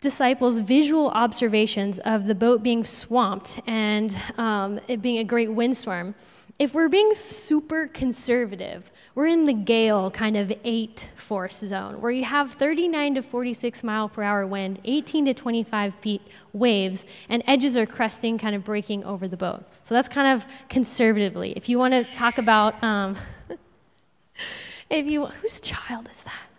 disciples' 0.00 0.58
visual 0.58 1.08
observations 1.10 1.98
of 2.00 2.26
the 2.26 2.34
boat 2.34 2.62
being 2.62 2.84
swamped 2.84 3.60
and 3.66 4.16
um, 4.36 4.78
it 4.86 5.00
being 5.00 5.18
a 5.18 5.24
great 5.24 5.50
windstorm, 5.50 6.14
if 6.58 6.72
we're 6.72 6.88
being 6.88 7.14
super 7.14 7.88
conservative, 7.88 8.92
we're 9.16 9.26
in 9.26 9.44
the 9.44 9.52
gale 9.52 10.10
kind 10.10 10.36
of 10.36 10.52
eight 10.62 11.08
force 11.16 11.58
zone 11.58 12.00
where 12.00 12.12
you 12.12 12.22
have 12.22 12.52
39 12.52 13.16
to 13.16 13.22
46 13.22 13.82
mile 13.82 14.08
per 14.08 14.22
hour 14.22 14.46
wind, 14.46 14.78
18 14.84 15.24
to 15.24 15.34
25 15.34 15.94
feet 15.96 16.22
waves, 16.52 17.06
and 17.28 17.42
edges 17.48 17.76
are 17.76 17.86
cresting, 17.86 18.38
kind 18.38 18.54
of 18.54 18.62
breaking 18.62 19.02
over 19.04 19.26
the 19.26 19.36
boat. 19.36 19.64
So 19.82 19.94
that's 19.94 20.08
kind 20.08 20.28
of 20.28 20.46
conservatively. 20.68 21.54
If 21.56 21.68
you 21.68 21.78
want 21.78 21.94
to 21.94 22.04
talk 22.14 22.38
about, 22.38 22.80
um, 22.84 23.16
if 24.90 25.06
you, 25.06 25.26
whose 25.26 25.60
child 25.60 26.08
is 26.08 26.22
that? 26.22 26.53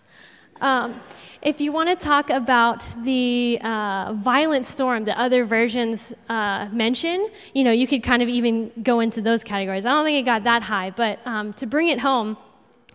Um, 0.62 1.02
if 1.42 1.62
you 1.62 1.72
want 1.72 1.90
to 1.90 1.96
talk 1.96 2.30
about 2.32 2.84
the 3.04 3.60
uh, 3.62 4.14
violent 4.14 4.66
storm 4.66 5.06
that 5.06 5.18
other 5.18 5.46
versions 5.46 6.14
uh, 6.28 6.70
mention, 6.72 7.30
you 7.54 7.64
know, 7.64 7.72
you 7.72 7.86
could 7.86 8.02
kind 8.02 8.24
of 8.24 8.30
even 8.30 8.72
go 8.82 9.00
into 9.00 9.22
those 9.22 9.44
categories. 9.44 9.86
I 9.86 9.92
don't 9.92 10.06
think 10.06 10.18
it 10.18 10.26
got 10.26 10.44
that 10.46 10.64
high, 10.64 10.90
but 10.90 11.20
um, 11.26 11.54
to 11.54 11.68
bring 11.68 11.90
it 11.90 12.00
home, 12.00 12.38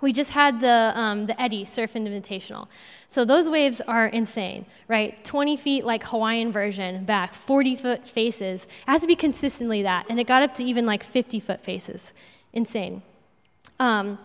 we 0.00 0.12
just 0.12 0.30
had 0.30 0.60
the, 0.60 0.92
um, 0.94 1.26
the 1.26 1.40
Eddie 1.40 1.64
Surf 1.64 1.92
Invitational. 1.92 2.66
So 3.06 3.24
those 3.24 3.48
waves 3.48 3.80
are 3.82 4.06
insane, 4.06 4.64
right? 4.88 5.22
20 5.24 5.56
feet, 5.56 5.84
like 5.84 6.02
Hawaiian 6.04 6.50
version, 6.50 7.04
back, 7.04 7.34
40 7.34 7.76
foot 7.76 8.06
faces. 8.06 8.64
It 8.64 8.90
has 8.90 9.02
to 9.02 9.06
be 9.06 9.16
consistently 9.16 9.82
that. 9.82 10.06
And 10.08 10.18
it 10.18 10.26
got 10.26 10.42
up 10.42 10.54
to 10.54 10.64
even 10.64 10.86
like 10.86 11.02
50 11.02 11.38
foot 11.38 11.60
faces. 11.60 12.14
Insane. 12.52 13.02
Um, 13.78 14.18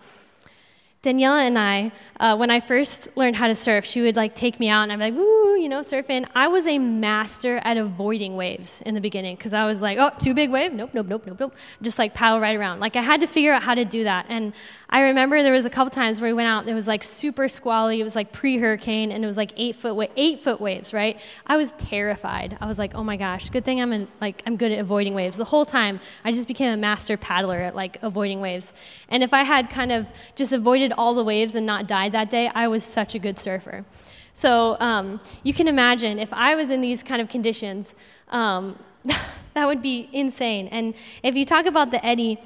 Daniela 1.02 1.46
and 1.46 1.56
I, 1.56 1.92
uh, 2.18 2.36
when 2.36 2.50
I 2.50 2.58
first 2.58 3.16
learned 3.16 3.36
how 3.36 3.46
to 3.46 3.54
surf, 3.54 3.84
she 3.84 4.00
would 4.00 4.16
like 4.16 4.34
take 4.34 4.58
me 4.58 4.68
out 4.68 4.82
and 4.82 4.92
I'd 4.92 4.96
be 4.96 5.04
like, 5.04 5.14
woo, 5.14 5.54
you 5.56 5.68
know, 5.68 5.80
surfing. 5.80 6.28
I 6.34 6.48
was 6.48 6.66
a 6.66 6.78
master 6.78 7.58
at 7.58 7.76
avoiding 7.76 8.36
waves 8.36 8.82
in 8.84 8.94
the 8.94 9.00
beginning 9.00 9.36
because 9.36 9.52
I 9.52 9.66
was 9.66 9.80
like, 9.80 9.98
oh, 9.98 10.10
too 10.18 10.34
big 10.34 10.50
wave? 10.50 10.72
Nope, 10.72 10.90
nope, 10.94 11.06
nope, 11.06 11.26
nope, 11.26 11.38
nope. 11.38 11.54
Just 11.80 11.98
like 11.98 12.12
paddle 12.12 12.40
right 12.40 12.56
around. 12.56 12.80
Like 12.80 12.96
I 12.96 13.02
had 13.02 13.20
to 13.20 13.28
figure 13.28 13.52
out 13.52 13.62
how 13.62 13.74
to 13.74 13.84
do 13.84 14.04
that. 14.04 14.26
And 14.28 14.52
I 14.88 15.08
remember 15.08 15.42
there 15.42 15.52
was 15.52 15.64
a 15.64 15.70
couple 15.70 15.90
times 15.90 16.20
where 16.20 16.30
we 16.30 16.34
went 16.34 16.48
out, 16.48 16.60
and 16.60 16.70
it 16.70 16.74
was 16.74 16.86
like 16.86 17.02
super 17.02 17.48
squally, 17.48 18.00
it 18.00 18.04
was 18.04 18.14
like 18.14 18.30
pre-hurricane, 18.30 19.10
and 19.10 19.24
it 19.24 19.26
was 19.26 19.36
like 19.36 19.52
eight 19.56 19.74
foot, 19.74 19.96
wa- 19.96 20.06
eight 20.16 20.38
foot 20.38 20.60
waves, 20.60 20.94
right? 20.94 21.20
I 21.44 21.56
was 21.56 21.72
terrified. 21.72 22.56
I 22.60 22.66
was 22.66 22.78
like, 22.78 22.94
oh 22.94 23.02
my 23.02 23.16
gosh, 23.16 23.50
good 23.50 23.64
thing 23.64 23.80
I'm 23.80 23.92
in, 23.92 24.06
like 24.20 24.44
I'm 24.46 24.56
good 24.56 24.70
at 24.70 24.78
avoiding 24.78 25.12
waves. 25.12 25.36
The 25.38 25.44
whole 25.44 25.64
time, 25.64 25.98
I 26.24 26.30
just 26.30 26.46
became 26.46 26.72
a 26.72 26.76
master 26.76 27.16
paddler 27.16 27.58
at 27.58 27.74
like 27.74 28.00
avoiding 28.02 28.40
waves. 28.40 28.72
And 29.08 29.24
if 29.24 29.34
I 29.34 29.42
had 29.42 29.70
kind 29.70 29.90
of 29.90 30.12
just 30.36 30.52
avoided 30.52 30.85
all 30.92 31.14
the 31.14 31.24
waves 31.24 31.54
and 31.54 31.66
not 31.66 31.86
died 31.86 32.12
that 32.12 32.30
day, 32.30 32.50
I 32.54 32.68
was 32.68 32.84
such 32.84 33.14
a 33.14 33.18
good 33.18 33.38
surfer. 33.38 33.84
So 34.32 34.76
um, 34.80 35.18
you 35.44 35.54
can 35.54 35.66
imagine 35.66 36.18
if 36.18 36.32
I 36.32 36.54
was 36.54 36.70
in 36.70 36.80
these 36.80 37.02
kind 37.02 37.22
of 37.22 37.28
conditions, 37.28 37.94
um, 38.28 38.78
that 39.54 39.66
would 39.66 39.82
be 39.82 40.08
insane. 40.12 40.68
And 40.68 40.94
if 41.22 41.34
you 41.34 41.44
talk 41.44 41.66
about 41.66 41.90
the 41.90 42.04
Eddie, 42.04 42.38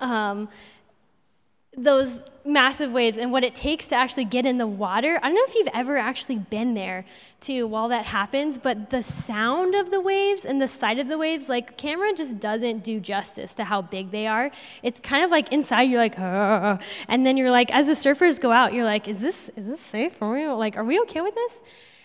um, 0.00 0.48
those 1.76 2.24
massive 2.44 2.92
waves 2.92 3.16
and 3.16 3.32
what 3.32 3.42
it 3.42 3.54
takes 3.54 3.86
to 3.86 3.94
actually 3.94 4.26
get 4.26 4.44
in 4.44 4.58
the 4.58 4.66
water. 4.66 5.18
I 5.22 5.28
don't 5.28 5.34
know 5.34 5.44
if 5.46 5.54
you've 5.54 5.68
ever 5.72 5.96
actually 5.96 6.36
been 6.36 6.74
there 6.74 7.06
to 7.40 7.64
while 7.64 7.88
that 7.88 8.04
happens, 8.04 8.58
but 8.58 8.90
the 8.90 9.02
sound 9.02 9.74
of 9.74 9.90
the 9.90 10.00
waves 10.00 10.44
and 10.44 10.60
the 10.60 10.68
sight 10.68 10.98
of 10.98 11.08
the 11.08 11.16
waves, 11.16 11.48
like 11.48 11.78
camera 11.78 12.12
just 12.12 12.38
doesn't 12.40 12.84
do 12.84 13.00
justice 13.00 13.54
to 13.54 13.64
how 13.64 13.82
big 13.82 14.10
they 14.10 14.26
are. 14.26 14.50
It's 14.82 15.00
kind 15.00 15.24
of 15.24 15.30
like 15.30 15.52
inside 15.52 15.82
you're 15.82 16.00
like, 16.00 16.16
Argh. 16.16 16.82
and 17.08 17.26
then 17.26 17.36
you're 17.36 17.50
like, 17.50 17.72
as 17.72 17.86
the 17.86 17.94
surfers 17.94 18.40
go 18.40 18.52
out, 18.52 18.74
you're 18.74 18.84
like, 18.84 19.08
is 19.08 19.20
this 19.20 19.50
is 19.56 19.66
this 19.66 19.80
safe 19.80 20.12
for 20.12 20.34
me? 20.34 20.46
Like, 20.48 20.76
are 20.76 20.84
we 20.84 21.00
okay 21.00 21.22
with 21.22 21.34
this? 21.34 21.60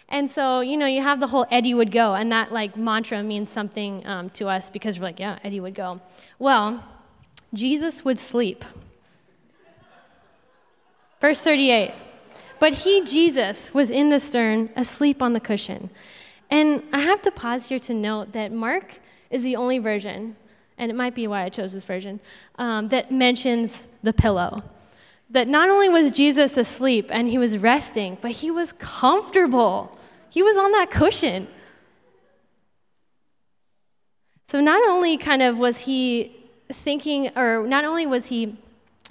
And 0.08 0.28
so, 0.28 0.62
you 0.62 0.76
know, 0.76 0.88
you 0.88 1.04
have 1.04 1.20
the 1.20 1.28
whole 1.28 1.46
Eddie 1.52 1.76
would 1.76 1.92
go, 1.92 2.16
and 2.16 2.32
that 2.32 2.52
like 2.52 2.76
mantra 2.76 3.22
means 3.22 3.50
something 3.50 4.06
um, 4.08 4.30
to 4.32 4.48
us 4.48 4.70
because 4.70 5.00
we're 5.00 5.06
like, 5.06 5.20
yeah, 5.20 5.38
Eddie 5.44 5.60
would 5.60 5.76
go. 5.76 6.02
Well, 6.40 6.84
Jesus 7.54 8.04
would 8.04 8.18
sleep. 8.18 8.66
Verse 11.20 11.40
38. 11.42 11.92
But 12.60 12.74
he, 12.74 13.04
Jesus, 13.04 13.74
was 13.74 13.92
in 13.92 14.10
the 14.10 14.20
stern, 14.20 14.70
asleep 14.76 15.22
on 15.22 15.34
the 15.34 15.40
cushion. 15.40 15.90
And 16.50 16.84
I 16.92 17.00
have 17.00 17.22
to 17.24 17.32
pause 17.32 17.68
here 17.68 17.80
to 17.80 17.94
note 17.94 18.34
that 18.34 18.52
Mark 18.52 19.00
is 19.30 19.44
the 19.44 19.56
only 19.56 19.80
version, 19.80 20.36
and 20.78 20.92
it 20.92 20.96
might 20.96 21.16
be 21.16 21.28
why 21.28 21.44
I 21.44 21.50
chose 21.50 21.74
this 21.74 21.86
version, 21.86 22.20
um, 22.58 22.88
that 22.90 23.12
mentions 23.12 23.88
the 24.04 24.14
pillow. 24.14 24.64
That 25.30 25.48
not 25.48 25.70
only 25.70 25.90
was 25.90 26.12
Jesus 26.12 26.58
asleep 26.58 27.10
and 27.12 27.28
he 27.28 27.38
was 27.38 27.58
resting, 27.58 28.18
but 28.20 28.32
he 28.32 28.50
was 28.50 28.72
comfortable. 28.74 29.98
He 30.30 30.42
was 30.42 30.58
on 30.58 30.72
that 30.72 30.90
cushion. 30.90 31.48
So 34.48 34.60
not 34.60 34.82
only 34.90 35.18
kind 35.18 35.44
of 35.44 35.60
was 35.60 35.82
he 35.82 36.36
thinking, 36.72 37.30
or 37.38 37.68
not 37.68 37.86
only 37.86 38.08
was 38.08 38.28
he 38.28 38.58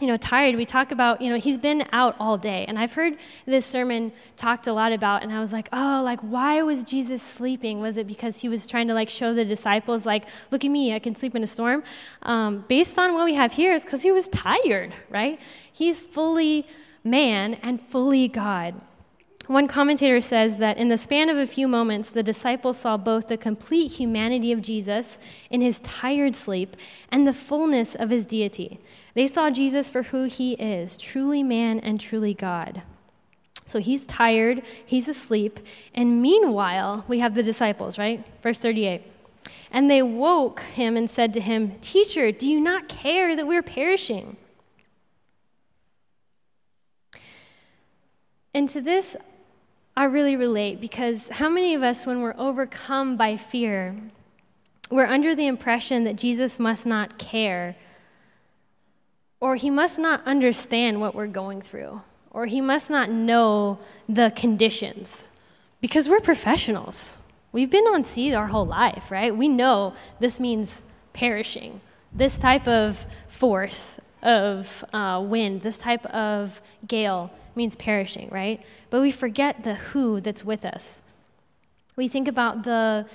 you 0.01 0.07
know, 0.07 0.17
tired, 0.17 0.55
we 0.55 0.65
talk 0.65 0.93
about, 0.93 1.21
you 1.21 1.29
know, 1.29 1.37
he's 1.37 1.59
been 1.59 1.85
out 1.91 2.15
all 2.21 2.39
day. 2.39 2.65
And 2.69 2.79
I've 2.79 2.93
heard 2.93 3.17
this 3.47 3.67
sermon 3.67 4.13
talked 4.37 4.69
a 4.69 4.73
lot 4.73 4.93
about, 4.93 5.25
and 5.25 5.33
I 5.33 5.41
was 5.41 5.53
like, 5.53 5.69
oh, 5.73 6.03
like, 6.05 6.21
why 6.21 6.63
was 6.63 6.85
Jesus 6.85 7.21
sleeping? 7.21 7.81
Was 7.81 7.97
it 7.97 8.07
because 8.07 8.41
he 8.41 8.49
was 8.49 8.67
trying 8.67 8.87
to, 8.89 8.95
like, 8.95 9.11
show 9.11 9.35
the 9.35 9.45
disciples, 9.45 10.07
like, 10.07 10.29
look 10.53 10.65
at 10.65 10.71
me, 10.71 10.95
I 10.95 11.01
can 11.01 11.17
sleep 11.17 11.35
in 11.35 11.43
a 11.43 11.49
storm? 11.49 11.83
Um, 12.23 12.65
based 12.69 12.97
on 12.97 13.15
what 13.15 13.25
we 13.25 13.35
have 13.35 13.53
here, 13.53 13.73
is 13.73 13.83
because 13.83 14.03
he 14.03 14.13
was 14.13 14.29
tired, 14.29 14.95
right? 15.11 15.41
He's 15.73 15.99
fully 15.99 16.65
man 17.03 17.55
and 17.55 17.81
fully 17.81 18.29
God. 18.29 18.81
One 19.49 19.67
commentator 19.67 20.21
says 20.21 20.59
that 20.59 20.77
in 20.77 20.91
the 20.91 20.99
span 20.99 21.31
of 21.31 21.39
a 21.39 21.47
few 21.47 21.67
moments, 21.67 22.11
the 22.11 22.23
disciples 22.23 22.77
saw 22.77 22.99
both 22.99 23.29
the 23.29 23.39
complete 23.39 23.93
humanity 23.93 24.53
of 24.53 24.61
Jesus 24.61 25.19
in 25.49 25.63
his 25.63 25.81
tired 25.81 26.37
sleep 26.37 26.77
and 27.11 27.27
the 27.27 27.33
fullness 27.33 27.95
of 27.95 28.11
his 28.11 28.27
deity. 28.27 28.79
They 29.19 29.27
saw 29.27 29.51
Jesus 29.51 29.91
for 29.91 30.05
who 30.05 30.27
he 30.27 30.53
is 30.53 30.97
truly 30.97 31.43
man 31.43 31.81
and 31.81 32.01
truly 32.01 32.35
God. 32.35 32.83
So 33.67 33.81
he's 33.81 34.07
tired, 34.07 34.63
he's 34.87 35.09
asleep, 35.09 35.59
and 35.93 36.23
meanwhile, 36.23 37.05
we 37.09 37.19
have 37.19 37.35
the 37.35 37.43
disciples, 37.43 37.99
right? 37.99 38.25
Verse 38.45 38.61
38. 38.61 39.03
And 39.73 39.91
they 39.91 40.03
woke 40.03 40.61
him 40.61 40.97
and 40.97 41.11
said 41.11 41.35
to 41.35 41.41
him, 41.41 41.81
Teacher, 41.81 42.31
do 42.31 42.49
you 42.49 42.61
not 42.61 42.89
care 42.89 43.35
that 43.35 43.49
we're 43.49 43.61
perishing? 43.61 44.37
And 48.55 48.69
to 48.69 48.81
this, 48.81 49.17
I 49.97 50.05
really 50.05 50.37
relate 50.37 50.81
because 50.81 51.29
how 51.29 51.49
many 51.49 51.75
of 51.75 51.83
us, 51.83 52.07
when 52.07 52.21
we're 52.21 52.37
overcome 52.39 53.17
by 53.17 53.37
fear, 53.37 53.97
we're 54.93 55.07
under 55.07 55.35
the 55.35 55.49
impression 55.49 56.05
that 56.05 56.15
Jesus 56.15 56.61
must 56.61 56.87
not 56.87 57.19
care 57.19 57.75
or 59.41 59.57
he 59.57 59.71
must 59.71 59.99
not 59.99 60.25
understand 60.27 61.01
what 61.01 61.15
we're 61.15 61.27
going 61.27 61.61
through, 61.61 62.01
or 62.31 62.47
he 62.47 62.61
must 62.61 62.91
not 62.91 63.11
know 63.11 63.79
the 64.09 64.33
conditions, 64.35 65.29
because 65.81 66.09
we're 66.09 66.21
professionals. 66.21 67.19
We've 67.53 67.71
been 67.71 67.87
on 67.87 68.05
sea 68.05 68.35
our 68.35 68.49
whole 68.49 68.67
life, 68.67 69.11
right? 69.11 69.35
We 69.35 69.49
know 69.49 69.95
this 70.21 70.39
means 70.39 70.83
perishing. 71.13 71.81
This 72.13 72.39
type 72.39 72.67
of 72.69 73.07
force 73.27 73.99
of 74.23 74.85
uh, 74.93 75.25
wind, 75.25 75.63
this 75.63 75.79
type 75.79 76.05
of 76.07 76.61
gale 76.87 77.31
means 77.55 77.77
perishing, 77.77 78.29
right? 78.31 78.63
But 78.91 79.01
we 79.01 79.11
forget 79.11 79.65
the 79.65 79.75
who 79.75 80.21
that's 80.21 80.45
with 80.45 80.65
us. 80.65 81.01
We 81.97 82.09
think 82.09 82.29
about 82.29 82.65
the 82.65 83.07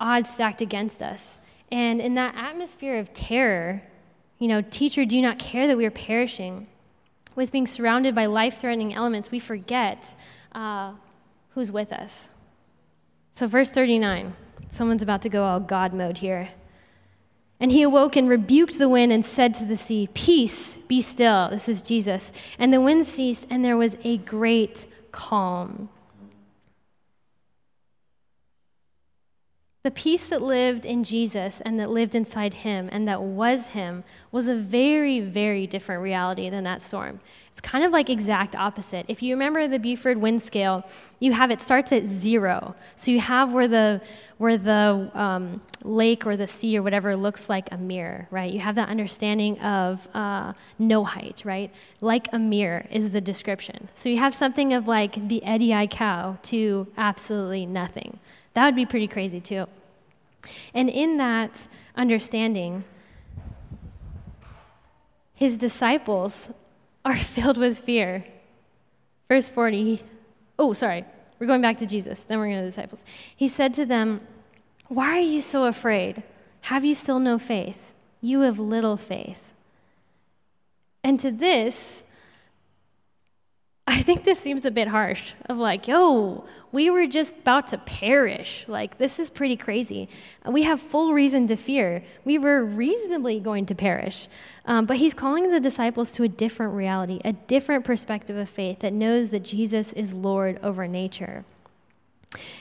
odds 0.00 0.30
stacked 0.30 0.60
against 0.60 1.02
us. 1.02 1.38
And 1.70 2.00
in 2.00 2.14
that 2.14 2.34
atmosphere 2.34 2.98
of 2.98 3.12
terror, 3.12 3.82
you 4.38 4.48
know, 4.48 4.62
teacher, 4.62 5.04
do 5.04 5.16
you 5.16 5.22
not 5.22 5.38
care 5.38 5.66
that 5.66 5.76
we 5.76 5.84
are 5.84 5.90
perishing? 5.90 6.66
With 7.34 7.52
being 7.52 7.66
surrounded 7.66 8.14
by 8.14 8.26
life 8.26 8.58
threatening 8.58 8.94
elements, 8.94 9.30
we 9.30 9.38
forget 9.38 10.14
uh, 10.52 10.92
who's 11.50 11.70
with 11.72 11.92
us. 11.92 12.30
So, 13.32 13.46
verse 13.46 13.70
39, 13.70 14.34
someone's 14.70 15.02
about 15.02 15.22
to 15.22 15.28
go 15.28 15.44
all 15.44 15.60
God 15.60 15.92
mode 15.92 16.18
here. 16.18 16.50
And 17.60 17.72
he 17.72 17.82
awoke 17.82 18.16
and 18.16 18.28
rebuked 18.28 18.78
the 18.78 18.88
wind 18.88 19.12
and 19.12 19.24
said 19.24 19.54
to 19.54 19.64
the 19.64 19.76
sea, 19.76 20.08
Peace, 20.14 20.78
be 20.86 21.00
still. 21.00 21.48
This 21.50 21.68
is 21.68 21.82
Jesus. 21.82 22.32
And 22.58 22.72
the 22.72 22.80
wind 22.80 23.06
ceased, 23.06 23.46
and 23.50 23.64
there 23.64 23.76
was 23.76 23.96
a 24.04 24.18
great 24.18 24.86
calm. 25.10 25.88
The 29.84 29.92
peace 29.92 30.26
that 30.26 30.42
lived 30.42 30.86
in 30.86 31.04
Jesus 31.04 31.60
and 31.60 31.78
that 31.78 31.90
lived 31.90 32.16
inside 32.16 32.52
him 32.52 32.88
and 32.90 33.06
that 33.06 33.22
was 33.22 33.68
him 33.68 34.02
was 34.32 34.48
a 34.48 34.54
very, 34.54 35.20
very 35.20 35.68
different 35.68 36.02
reality 36.02 36.50
than 36.50 36.64
that 36.64 36.82
storm. 36.82 37.20
It's 37.52 37.60
kind 37.60 37.84
of 37.84 37.92
like 37.92 38.10
exact 38.10 38.56
opposite. 38.56 39.06
If 39.08 39.22
you 39.22 39.34
remember 39.34 39.68
the 39.68 39.78
Beaufort 39.78 40.18
wind 40.18 40.42
scale, 40.42 40.84
you 41.20 41.32
have 41.32 41.52
it 41.52 41.62
starts 41.62 41.92
at 41.92 42.06
zero. 42.06 42.74
So 42.96 43.12
you 43.12 43.20
have 43.20 43.52
where 43.52 43.68
the 43.68 44.00
where 44.38 44.56
the 44.56 45.10
um, 45.14 45.60
lake 45.82 46.26
or 46.26 46.36
the 46.36 46.46
sea 46.46 46.78
or 46.78 46.82
whatever 46.82 47.16
looks 47.16 47.48
like 47.48 47.70
a 47.72 47.76
mirror, 47.76 48.28
right? 48.30 48.52
You 48.52 48.60
have 48.60 48.76
that 48.76 48.88
understanding 48.88 49.58
of 49.60 50.08
uh, 50.14 50.52
no 50.78 51.04
height, 51.04 51.42
right? 51.44 51.72
Like 52.00 52.28
a 52.32 52.38
mirror 52.38 52.86
is 52.90 53.10
the 53.10 53.20
description. 53.20 53.88
So 53.94 54.08
you 54.08 54.18
have 54.18 54.34
something 54.34 54.72
of 54.72 54.86
like 54.86 55.28
the 55.28 55.42
Eddie 55.44 55.70
Aikau 55.70 56.40
to 56.42 56.86
absolutely 56.96 57.66
nothing. 57.66 58.20
That 58.54 58.66
would 58.66 58.76
be 58.76 58.86
pretty 58.86 59.08
crazy 59.08 59.40
too. 59.40 59.66
And 60.74 60.88
in 60.88 61.16
that 61.18 61.68
understanding, 61.96 62.84
his 65.34 65.56
disciples 65.56 66.50
are 67.04 67.16
filled 67.34 67.58
with 67.58 67.78
fear. 67.78 68.24
Verse 69.28 69.48
40, 69.48 70.02
oh, 70.58 70.72
sorry, 70.72 71.04
we're 71.38 71.46
going 71.46 71.60
back 71.60 71.76
to 71.78 71.86
Jesus, 71.86 72.24
then 72.24 72.38
we're 72.38 72.46
going 72.46 72.58
to 72.58 72.62
the 72.62 72.68
disciples. 72.68 73.04
He 73.36 73.46
said 73.46 73.74
to 73.74 73.86
them, 73.86 74.20
Why 74.88 75.16
are 75.16 75.20
you 75.20 75.40
so 75.40 75.66
afraid? 75.66 76.22
Have 76.62 76.84
you 76.84 76.94
still 76.94 77.20
no 77.20 77.38
faith? 77.38 77.92
You 78.20 78.40
have 78.40 78.58
little 78.58 78.96
faith. 78.96 79.52
And 81.04 81.20
to 81.20 81.30
this, 81.30 82.04
think 84.08 84.24
this 84.24 84.40
seems 84.40 84.64
a 84.64 84.70
bit 84.70 84.88
harsh 84.88 85.34
of 85.50 85.58
like, 85.58 85.86
yo, 85.86 86.42
we 86.72 86.88
were 86.88 87.06
just 87.06 87.36
about 87.40 87.66
to 87.66 87.76
perish. 87.76 88.64
Like, 88.66 88.96
this 88.96 89.18
is 89.18 89.28
pretty 89.28 89.54
crazy. 89.54 90.08
We 90.46 90.62
have 90.62 90.80
full 90.80 91.12
reason 91.12 91.46
to 91.48 91.56
fear. 91.56 92.02
We 92.24 92.38
were 92.38 92.64
reasonably 92.64 93.38
going 93.38 93.66
to 93.66 93.74
perish. 93.74 94.26
Um, 94.64 94.86
but 94.86 94.96
he's 94.96 95.12
calling 95.12 95.50
the 95.50 95.60
disciples 95.60 96.10
to 96.12 96.22
a 96.22 96.28
different 96.28 96.72
reality, 96.72 97.20
a 97.22 97.34
different 97.34 97.84
perspective 97.84 98.38
of 98.38 98.48
faith 98.48 98.78
that 98.78 98.94
knows 98.94 99.30
that 99.32 99.44
Jesus 99.44 99.92
is 99.92 100.14
Lord 100.14 100.58
over 100.62 100.88
nature. 100.88 101.44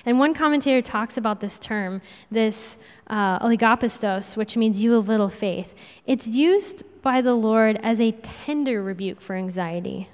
And 0.05 0.19
one 0.19 0.33
commentator 0.33 0.81
talks 0.81 1.15
about 1.15 1.39
this 1.39 1.59
term, 1.59 2.01
this 2.29 2.77
uh, 3.09 3.39
oligopistos, 3.39 4.35
which 4.35 4.57
means 4.57 4.83
you 4.83 4.95
of 4.95 5.07
little 5.07 5.29
faith. 5.29 5.73
It's 6.05 6.27
used 6.27 6.83
by 7.01 7.21
the 7.21 7.35
Lord 7.35 7.79
as 7.83 8.01
a 8.01 8.11
tender 8.11 8.83
rebuke 8.83 9.21
for 9.21 9.33
anxiety. 9.33 10.09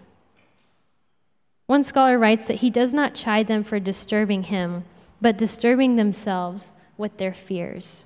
One 1.66 1.84
scholar 1.84 2.20
writes 2.20 2.46
that 2.48 2.56
he 2.56 2.70
does 2.70 2.94
not 2.94 3.16
chide 3.16 3.48
them 3.48 3.64
for 3.64 3.80
disturbing 3.80 4.44
him, 4.44 4.84
but 5.22 5.38
disturbing 5.38 5.96
themselves 5.96 6.72
with 6.98 7.18
their 7.18 7.34
fears. 7.34 8.06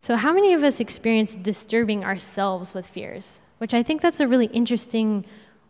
So, 0.00 0.16
how 0.16 0.32
many 0.32 0.52
of 0.52 0.62
us 0.62 0.80
experience 0.80 1.34
disturbing 1.34 2.04
ourselves 2.04 2.74
with 2.74 2.86
fears? 2.86 3.40
Which 3.58 3.74
I 3.74 3.82
think 3.82 4.00
that's 4.00 4.20
a 4.20 4.28
really 4.28 4.46
interesting 4.46 5.24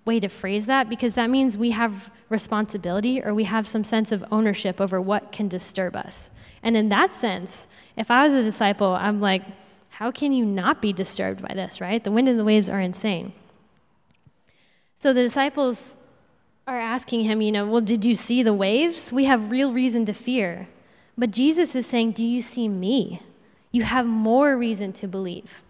way 0.04 0.19
to 0.21 0.28
phrase 0.28 0.66
that 0.66 0.88
because 0.88 1.14
that 1.14 1.31
means 1.31 1.57
we 1.57 1.71
have 1.71 2.11
responsibility 2.28 3.23
or 3.23 3.35
we 3.35 3.45
have 3.45 3.69
some 3.69 3.85
sense 3.85 4.11
of 4.11 4.25
ownership 4.33 4.81
over 4.81 5.00
what 5.00 5.33
can 5.33 5.49
disturb 5.49 5.95
us. 5.95 6.31
And 6.62 6.76
in 6.76 6.88
that 6.88 7.14
sense, 7.14 7.69
if 7.97 8.11
I 8.11 8.25
was 8.25 8.35
a 8.35 8.42
disciple, 8.42 8.95
I'm 8.95 9.21
like, 9.21 9.42
how 9.90 10.11
can 10.11 10.33
you 10.33 10.45
not 10.45 10.83
be 10.83 10.92
disturbed 10.92 11.42
by 11.42 11.54
this, 11.54 11.81
right? 11.81 12.02
The 12.02 12.11
wind 12.11 12.28
and 12.28 12.38
the 12.38 12.45
waves 12.45 12.71
are 12.71 12.81
insane. 12.81 13.33
So 14.97 15.12
the 15.12 15.23
disciples 15.23 15.97
are 16.66 16.78
asking 16.78 17.23
him, 17.23 17.40
you 17.40 17.52
know, 17.52 17.66
well, 17.66 17.81
did 17.81 18.04
you 18.04 18.14
see 18.14 18.42
the 18.42 18.54
waves? 18.54 19.12
We 19.12 19.25
have 19.25 19.50
real 19.50 19.73
reason 19.73 20.04
to 20.07 20.12
fear. 20.12 20.69
But 21.19 21.31
Jesus 21.31 21.75
is 21.75 21.87
saying, 21.87 22.12
do 22.12 22.25
you 22.25 22.40
see 22.40 22.69
me? 22.69 23.23
You 23.71 23.83
have 23.83 24.07
more 24.07 24.57
reason 24.57 24.92
to 24.95 25.09
believe. 25.09 25.62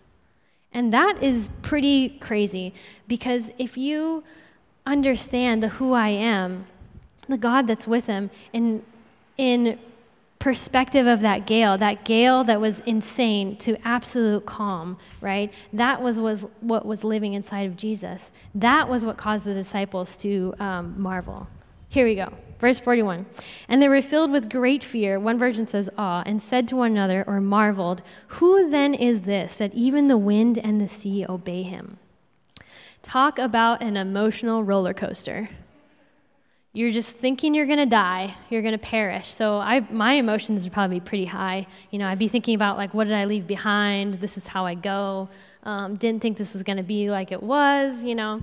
And 0.73 0.93
that 0.93 1.23
is 1.23 1.51
pretty 1.63 2.11
crazy 2.21 2.73
because 3.07 3.53
if 3.59 3.77
you 3.77 4.25
understand 4.87 5.63
the 5.63 5.69
who 5.69 5.93
I 5.93 6.09
am, 6.09 6.67
the 7.29 7.39
God 7.39 7.67
that's 7.67 7.87
with 7.87 8.07
him, 8.07 8.31
in, 8.53 8.83
in 9.37 9.79
perspective 10.43 11.07
of 11.07 11.21
that 11.21 11.47
gale, 11.47 11.79
that 11.79 12.05
gale 12.05 12.43
that 12.43 12.61
was 12.61 12.81
insane 12.81 13.55
to 13.55 13.77
absolute 13.87 14.45
calm, 14.45 14.99
right? 15.21 15.55
That 15.73 16.03
was, 16.03 16.21
was 16.21 16.45
what 16.59 16.85
was 16.85 17.05
living 17.05 17.35
inside 17.35 17.69
of 17.69 17.77
Jesus. 17.77 18.33
That 18.53 18.89
was 18.89 19.05
what 19.05 19.17
caused 19.17 19.45
the 19.45 19.55
disciples 19.55 20.17
to 20.17 20.53
um, 20.59 21.01
marvel. 21.01 21.47
Here 21.91 22.05
we 22.05 22.17
go. 22.17 22.33
Verse 22.59 22.81
41. 22.81 23.25
And 23.69 23.81
they 23.81 23.89
were 23.89 24.03
filled 24.03 24.33
with 24.33 24.51
great 24.51 24.83
fear, 24.83 25.21
one 25.21 25.39
version 25.39 25.69
says 25.69 25.89
awe, 25.97 26.25
and 26.27 26.43
said 26.43 26.67
to 26.69 26.77
one 26.77 26.91
another, 26.91 27.23
or 27.29 27.41
marveled, 27.41 28.03
Who 28.27 28.69
then 28.69 28.95
is 28.95 29.23
this 29.23 29.55
that 29.57 29.73
even 29.75 30.09
the 30.09 30.19
wind 30.19 30.59
and 30.59 30.81
the 30.81 30.89
sea 30.89 31.25
obey 31.25 31.63
him? 31.63 31.99
Talk 33.01 33.39
about 33.39 33.81
an 33.81 33.97
emotional 33.97 34.65
roller 34.65 34.93
coaster 34.93 35.51
you're 36.75 36.91
just 36.91 37.15
thinking 37.15 37.55
you're 37.55 37.67
going 37.67 37.79
to 37.79 37.87
die, 37.87 38.35
you're 38.49 38.63
going 38.63 38.73
to 38.73 38.79
perish. 38.79 39.27
So 39.27 39.59
I, 39.59 39.81
my 39.91 40.15
emotions 40.15 40.65
would 40.65 40.73
probably 40.73 41.01
be 41.01 41.05
pretty 41.05 41.27
high. 41.27 41.67
You 41.91 41.99
know, 41.99 42.07
I'd 42.07 42.19
be 42.19 42.29
thinking 42.29 42.55
about 42.55 42.79
like, 42.79 42.95
what 42.95 43.05
did 43.05 43.13
I 43.13 43.27
leave 43.27 43.47
behind? 43.47 44.15
This 44.15 44.39
is 44.39 44.49
how 44.49 44.65
I 44.65 44.75
go. 44.75 45.29
Um, 45.65 45.97
didn't 45.97 46.23
think 46.23 46.39
this 46.39 46.55
was 46.55 46.63
going 46.63 46.79
to 46.79 46.83
be 46.83 47.11
like 47.11 47.31
it 47.31 47.43
was. 47.43 48.03
You 48.05 48.15
know, 48.15 48.43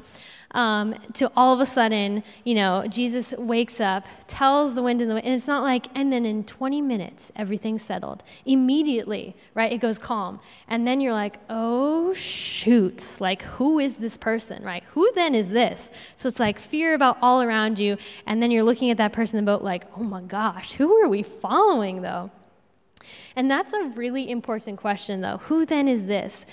um, 0.52 0.96
to 1.14 1.32
all 1.36 1.54
of 1.54 1.60
a 1.60 1.66
sudden, 1.66 2.24
you 2.44 2.56
know, 2.56 2.84
Jesus 2.90 3.34
wakes 3.38 3.80
up, 3.80 4.06
tells 4.28 4.74
the 4.74 4.82
wind 4.82 5.02
and 5.02 5.10
the 5.10 5.16
wind, 5.16 5.26
and 5.26 5.36
it's 5.36 5.48
not 5.48 5.64
like, 5.64 5.88
and 5.96 6.12
then 6.12 6.26
in 6.26 6.44
20 6.44 6.82
minutes, 6.82 7.32
everything's 7.36 7.84
settled. 7.84 8.24
Immediately, 8.46 9.36
right, 9.54 9.72
it 9.72 9.78
goes 9.78 10.00
calm. 10.00 10.40
And 10.68 10.88
then 10.88 11.02
you're 11.02 11.14
like, 11.14 11.38
oh, 11.50 12.14
shoot, 12.14 13.18
like, 13.20 13.44
who 13.44 13.80
is 13.80 13.96
this 13.96 14.18
person, 14.18 14.64
right? 14.64 14.84
Who 14.94 15.12
then 15.14 15.36
is 15.36 15.50
this? 15.50 15.92
So 16.16 16.28
it's 16.28 16.40
like 16.40 16.58
fear 16.58 16.96
about 16.96 17.18
all 17.22 17.44
around 17.44 17.78
you, 17.78 17.98
and 18.26 18.42
then 18.42 18.50
you're 18.50 18.64
looking 18.64 18.90
at 18.90 18.98
that 18.98 19.14
person 19.14 19.38
in 19.38 19.46
the 19.46 19.52
boat 19.52 19.64
like, 19.64 19.86
oh 19.98 20.04
my 20.04 20.22
gosh, 20.22 20.74
who 20.74 20.96
are 20.96 21.08
we 21.08 21.22
following, 21.22 22.02
though? 22.02 22.32
And 23.36 23.50
that's 23.50 23.74
a 23.74 23.84
really 23.96 24.30
important 24.30 24.78
question, 24.80 25.22
though. 25.22 25.38
Who 25.38 25.66
then 25.66 25.88
is 25.88 26.08
this? 26.08 26.46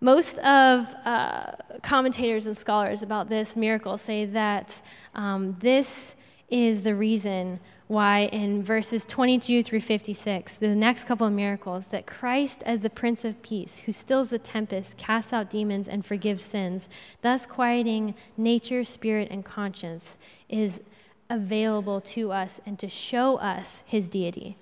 Most 0.00 0.38
of 0.38 0.94
uh, 1.04 1.52
commentators 1.82 2.46
and 2.46 2.56
scholars 2.56 3.02
about 3.02 3.28
this 3.28 3.56
miracle 3.56 3.96
say 3.96 4.26
that 4.26 4.82
um, 5.14 5.54
this 5.60 6.14
is 6.50 6.82
the 6.82 6.94
reason 6.94 7.58
why 7.88 8.22
in 8.32 8.62
verses 8.62 9.04
22 9.04 9.62
through 9.62 9.80
56, 9.80 10.54
the 10.54 10.74
next 10.74 11.04
couple 11.04 11.26
of 11.26 11.32
miracles, 11.32 11.86
that 11.88 12.06
Christ, 12.06 12.62
as 12.66 12.80
the 12.80 12.90
Prince 12.90 13.24
of 13.24 13.40
Peace, 13.42 13.78
who 13.78 13.92
stills 13.92 14.30
the 14.30 14.38
tempest, 14.38 14.98
casts 14.98 15.32
out 15.32 15.48
demons, 15.48 15.88
and 15.88 16.04
forgives 16.04 16.44
sins, 16.44 16.88
thus 17.22 17.46
quieting 17.46 18.14
nature, 18.36 18.82
spirit, 18.82 19.28
and 19.30 19.44
conscience, 19.44 20.18
is 20.48 20.82
available 21.30 22.00
to 22.00 22.32
us 22.32 22.60
and 22.66 22.78
to 22.80 22.88
show 22.88 23.36
us 23.36 23.84
his 23.86 24.08
deity. 24.08 24.56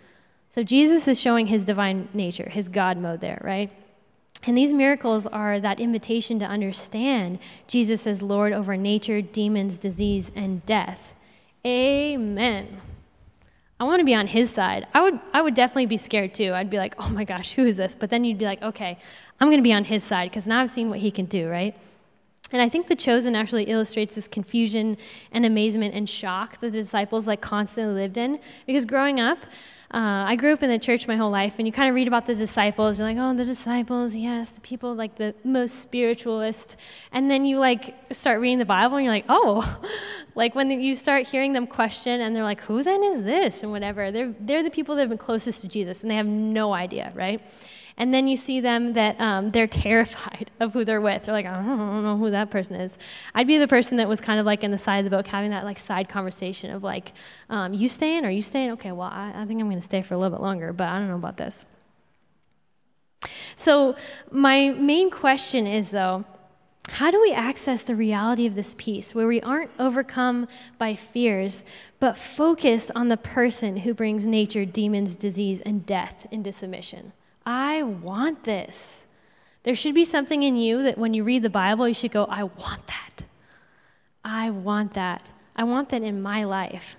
So 0.51 0.63
Jesus 0.63 1.09
is 1.09 1.19
showing 1.19 1.47
his 1.47 1.65
divine 1.65 2.09
nature, 2.13 2.49
his 2.49 2.69
God 2.69 2.99
mode 2.99 3.21
there, 3.21 3.41
right? 3.43 3.73
And 4.47 4.57
these 4.57 4.73
miracles 4.73 5.27
are 5.27 5.59
that 5.61 5.81
invitation 5.81 6.39
to 6.39 6.45
understand 6.45 7.39
Jesus 7.67 8.07
as 8.07 8.23
Lord 8.23 8.53
over 8.53 8.77
nature, 8.77 9.23
demons, 9.23 9.79
disease, 9.79 10.31
and 10.37 10.65
death. 10.67 11.15
Amen. 11.67 12.81
I 13.81 13.85
want 13.85 14.01
to 14.01 14.05
be 14.05 14.15
on 14.15 14.27
his 14.27 14.51
side. 14.51 14.87
I 14.95 15.03
would, 15.03 15.19
I 15.33 15.43
would 15.43 15.55
definitely 15.55 15.87
be 15.87 15.97
scared 15.97 16.35
too. 16.35 16.53
I'd 16.53 16.71
be 16.71 16.77
like, 16.77 16.95
oh 16.99 17.09
my 17.09 17.25
gosh, 17.25 17.55
who 17.55 17.67
is 17.67 17.79
this? 17.79 17.95
But 17.95 18.11
then 18.11 18.25
you'd 18.25 18.39
be 18.39 18.45
like, 18.45 18.63
okay, 18.63 18.99
I'm 19.41 19.49
going 19.49 19.59
to 19.59 19.63
be 19.65 19.73
on 19.73 19.85
his 19.85 20.05
side 20.05 20.31
because 20.31 20.47
now 20.47 20.61
I've 20.61 20.71
seen 20.71 20.91
what 20.91 21.01
he 21.01 21.11
can 21.11 21.25
do, 21.25 21.49
right? 21.49 21.75
And 22.53 22.63
I 22.63 22.69
think 22.69 22.87
The 22.87 22.95
Chosen 22.95 23.35
actually 23.35 23.65
illustrates 23.65 24.15
this 24.15 24.29
confusion 24.29 24.97
and 25.33 25.45
amazement 25.45 25.95
and 25.95 26.09
shock 26.09 26.61
that 26.61 26.73
the 26.73 26.79
disciples 26.79 27.27
like 27.27 27.41
constantly 27.41 27.95
lived 27.95 28.17
in. 28.17 28.39
Because 28.67 28.85
growing 28.85 29.19
up, 29.19 29.39
uh, 29.95 30.25
I 30.27 30.35
grew 30.35 30.53
up 30.53 30.61
in 30.65 30.71
the 30.71 30.79
church 30.79 31.07
my 31.07 31.15
whole 31.15 31.31
life, 31.31 31.55
and 31.59 31.69
you 31.69 31.73
kind 31.73 31.89
of 31.89 31.95
read 31.95 32.09
about 32.09 32.27
the 32.27 32.35
disciples. 32.35 32.99
You're 32.99 33.07
like, 33.07 33.17
oh, 33.17 33.33
the 33.33 33.45
disciples, 33.45 34.17
yes, 34.17 34.51
the 34.51 34.61
people 34.61 34.93
like 34.93 35.15
the 35.15 35.37
most 35.45 35.83
spiritualist. 35.83 36.77
And 37.13 37.31
then 37.31 37.47
you 37.47 37.61
like 37.61 37.95
start 38.11 38.41
reading 38.41 38.59
the 38.59 38.65
Bible, 38.65 38.97
and 38.97 39.05
you're 39.05 39.15
like, 39.15 39.27
oh, 39.29 39.81
like 40.35 40.57
when 40.57 40.69
you 40.69 40.97
start 40.97 41.29
hearing 41.29 41.53
them 41.53 41.69
question, 41.69 42.21
and 42.23 42.35
they're 42.35 42.43
like, 42.43 42.61
who 42.61 42.83
then 42.83 43.05
is 43.05 43.23
this, 43.23 43.63
and 43.63 43.71
whatever. 43.71 44.11
They're 44.11 44.35
they're 44.41 44.65
the 44.65 44.71
people 44.71 44.97
that 44.97 45.03
have 45.03 45.11
been 45.11 45.17
closest 45.19 45.63
to 45.63 45.69
Jesus, 45.69 46.03
and 46.03 46.11
they 46.11 46.17
have 46.17 46.27
no 46.27 46.73
idea, 46.73 47.13
right? 47.15 47.41
And 47.97 48.13
then 48.13 48.27
you 48.27 48.37
see 48.37 48.61
them 48.61 48.95
that 48.95 49.21
um, 49.21 49.51
they're 49.51 49.69
terrified 49.69 50.51
of 50.61 50.73
who 50.73 50.85
they're 50.85 51.01
with. 51.01 51.25
They're 51.25 51.35
like, 51.35 51.47
I 51.47 51.55
don't 51.55 52.03
know 52.03 52.17
who 52.17 52.31
that 52.31 52.51
person 52.51 52.75
is. 52.75 52.99
I'd 53.35 53.47
be 53.47 53.59
the 53.59 53.69
person 53.69 53.99
that 53.99 54.09
was 54.09 54.21
kind 54.21 54.41
of 54.41 54.47
like 54.47 54.65
in 54.65 54.73
the 54.73 54.79
side 54.79 54.99
of 54.99 55.05
the 55.05 55.17
boat 55.17 55.27
having 55.29 55.51
that 55.51 55.65
like 55.65 55.79
side 55.79 56.09
conversation 56.09 56.71
of 56.71 56.83
like, 56.83 57.13
um, 57.51 57.73
you 57.73 57.89
staying? 57.89 58.25
Are 58.25 58.31
you 58.31 58.43
staying? 58.43 58.73
Okay, 58.73 58.91
well, 58.91 59.09
I, 59.09 59.33
I 59.35 59.47
think 59.47 59.61
I'm 59.61 59.69
going 59.69 59.79
to 59.79 59.85
stay 59.85 60.03
for 60.03 60.15
a 60.15 60.19
little 60.19 60.37
bit 60.37 60.43
longer, 60.43 60.73
but 60.73 60.89
I 60.89 60.99
don't 60.99 61.09
know 61.09 61.15
about 61.15 61.37
this. 61.37 61.67
So, 63.57 63.95
my 64.31 64.71
main 64.71 65.11
question 65.11 65.67
is 65.67 65.91
though, 65.91 66.25
how 66.89 67.11
do 67.11 67.21
we 67.21 67.33
access 67.33 67.83
the 67.83 67.97
reality 67.97 68.47
of 68.47 68.55
this 68.55 68.75
peace 68.77 69.15
where 69.15 69.27
we 69.27 69.41
aren't 69.41 69.71
overcome 69.79 70.49
by 70.77 70.95
fears, 70.95 71.65
but 71.99 72.19
focused 72.19 72.91
on 72.95 73.09
the 73.09 73.17
person 73.17 73.79
who 73.79 73.95
brings 73.95 74.27
nature, 74.27 74.67
demons, 74.67 75.17
disease, 75.17 75.63
and 75.63 75.87
death 75.87 76.27
into 76.31 76.53
submission? 76.53 77.13
I 77.47 77.83
want 77.83 78.45
this. 78.45 79.05
There 79.65 79.75
should 79.75 79.95
be 79.95 80.05
something 80.05 80.43
in 80.43 80.57
you 80.57 80.83
that 80.83 80.99
when 80.99 81.15
you 81.15 81.25
read 81.25 81.43
the 81.43 81.51
Bible, 81.51 81.89
you 81.89 81.95
should 81.95 82.13
go, 82.13 82.25
I 82.25 82.45
want 82.45 82.87
that. 82.87 83.27
I 84.25 84.51
want 84.51 84.95
that. 84.95 85.31
I 85.57 85.65
want 85.65 85.89
that 85.91 86.03
in 86.03 86.21
my 86.21 86.45
life. 86.45 86.97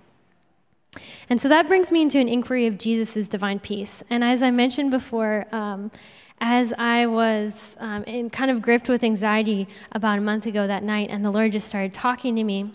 And 1.29 1.41
so 1.41 1.49
that 1.49 1.67
brings 1.67 1.91
me 1.91 2.01
into 2.01 2.19
an 2.19 2.29
inquiry 2.29 2.67
of 2.67 2.77
Jesus' 2.77 3.27
divine 3.27 3.59
peace. 3.59 4.03
And 4.09 4.23
as 4.23 4.41
I 4.41 4.51
mentioned 4.51 4.91
before, 4.91 5.45
um, 5.51 5.91
as 6.39 6.73
I 6.77 7.05
was 7.07 7.75
um, 7.79 8.03
in 8.03 8.29
kind 8.29 8.51
of 8.51 8.61
gripped 8.61 8.89
with 8.89 9.03
anxiety 9.03 9.67
about 9.91 10.17
a 10.17 10.21
month 10.21 10.45
ago 10.45 10.67
that 10.67 10.83
night, 10.83 11.09
and 11.09 11.23
the 11.23 11.31
Lord 11.31 11.51
just 11.51 11.67
started 11.67 11.93
talking 11.93 12.35
to 12.35 12.43
me 12.43 12.71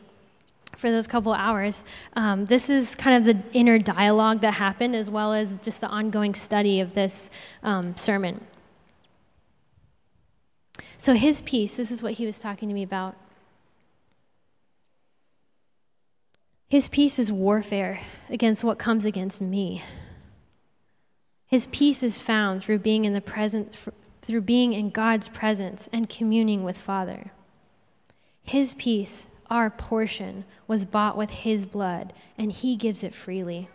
for 0.76 0.90
those 0.90 1.06
couple 1.06 1.32
hours. 1.32 1.84
Um, 2.14 2.46
this 2.46 2.70
is 2.70 2.94
kind 2.94 3.16
of 3.16 3.24
the 3.24 3.42
inner 3.56 3.78
dialogue 3.78 4.40
that 4.40 4.54
happened, 4.54 4.96
as 4.96 5.10
well 5.10 5.32
as 5.32 5.54
just 5.62 5.80
the 5.80 5.88
ongoing 5.88 6.34
study 6.34 6.80
of 6.80 6.94
this 6.94 7.30
um, 7.62 7.96
sermon. 7.96 8.40
So, 10.96 11.14
his 11.14 11.40
peace, 11.42 11.76
this 11.76 11.90
is 11.90 12.02
what 12.02 12.14
he 12.14 12.26
was 12.26 12.38
talking 12.38 12.68
to 12.68 12.74
me 12.74 12.82
about. 12.82 13.16
His 16.68 16.88
peace 16.88 17.18
is 17.18 17.32
warfare 17.32 18.00
against 18.28 18.62
what 18.62 18.78
comes 18.78 19.04
against 19.04 19.40
me. 19.40 19.82
His 21.46 21.66
peace 21.66 22.04
is 22.04 22.22
found 22.22 22.62
through 22.62 22.78
being 22.78 23.04
in 23.04 23.12
the 23.12 23.20
presence, 23.20 23.88
through 24.22 24.42
being 24.42 24.72
in 24.72 24.90
God's 24.90 25.26
presence 25.26 25.88
and 25.92 26.08
communing 26.08 26.62
with 26.62 26.78
Father. 26.78 27.32
His 28.44 28.74
peace 28.74 29.28
our 29.50 29.68
portion, 29.68 30.44
was 30.66 30.84
bought 30.84 31.16
with 31.16 31.30
his 31.30 31.66
blood, 31.66 32.12
and 32.38 32.52
he 32.52 32.76
gives 32.76 33.02
it 33.02 33.14
freely. 33.14 33.68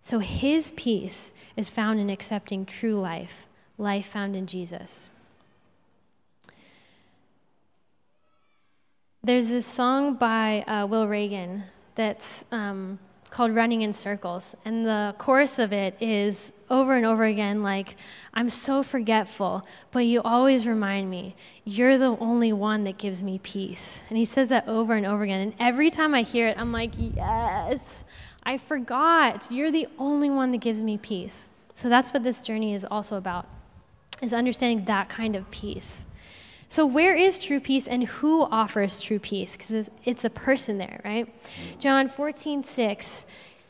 So 0.00 0.18
his 0.18 0.70
peace 0.72 1.32
is 1.56 1.70
found 1.70 2.00
in 2.00 2.10
accepting 2.10 2.66
true 2.66 2.98
life, 2.98 3.46
life 3.78 4.06
found 4.06 4.36
in 4.36 4.46
Jesus. 4.46 5.10
There's 9.22 9.48
this 9.48 9.66
song 9.66 10.14
by 10.14 10.62
uh, 10.62 10.86
Will 10.86 11.08
Reagan 11.08 11.64
that's 11.96 12.44
um, 12.52 13.00
called 13.36 13.54
Running 13.54 13.82
in 13.82 13.92
Circles. 13.92 14.56
And 14.64 14.86
the 14.86 15.14
chorus 15.18 15.58
of 15.58 15.70
it 15.70 15.94
is 16.00 16.54
over 16.70 16.94
and 16.94 17.04
over 17.04 17.24
again 17.24 17.62
like, 17.62 17.96
I'm 18.32 18.48
so 18.48 18.82
forgetful, 18.82 19.62
but 19.90 20.06
you 20.06 20.22
always 20.22 20.66
remind 20.66 21.10
me, 21.10 21.36
you're 21.66 21.98
the 21.98 22.16
only 22.18 22.54
one 22.54 22.84
that 22.84 22.96
gives 22.96 23.22
me 23.22 23.38
peace. 23.42 24.02
And 24.08 24.16
he 24.16 24.24
says 24.24 24.48
that 24.48 24.66
over 24.66 24.94
and 24.94 25.04
over 25.04 25.22
again. 25.22 25.40
And 25.40 25.54
every 25.60 25.90
time 25.90 26.14
I 26.14 26.22
hear 26.22 26.48
it, 26.48 26.58
I'm 26.58 26.72
like, 26.72 26.92
yes, 26.96 28.04
I 28.42 28.56
forgot. 28.56 29.48
You're 29.50 29.70
the 29.70 29.86
only 29.98 30.30
one 30.30 30.50
that 30.52 30.62
gives 30.62 30.82
me 30.82 30.96
peace. 30.96 31.50
So 31.74 31.90
that's 31.90 32.14
what 32.14 32.22
this 32.22 32.40
journey 32.40 32.72
is 32.72 32.86
also 32.86 33.18
about, 33.18 33.46
is 34.22 34.32
understanding 34.32 34.86
that 34.86 35.10
kind 35.10 35.36
of 35.36 35.50
peace. 35.50 36.06
So, 36.68 36.84
where 36.84 37.14
is 37.14 37.38
true 37.38 37.60
peace 37.60 37.86
and 37.86 38.04
who 38.04 38.42
offers 38.42 39.00
true 39.00 39.20
peace? 39.20 39.52
Because 39.52 39.88
it's 40.04 40.24
a 40.24 40.30
person 40.30 40.78
there, 40.78 41.00
right? 41.04 41.32
John 41.78 42.08
14, 42.08 42.64
6 42.64 43.26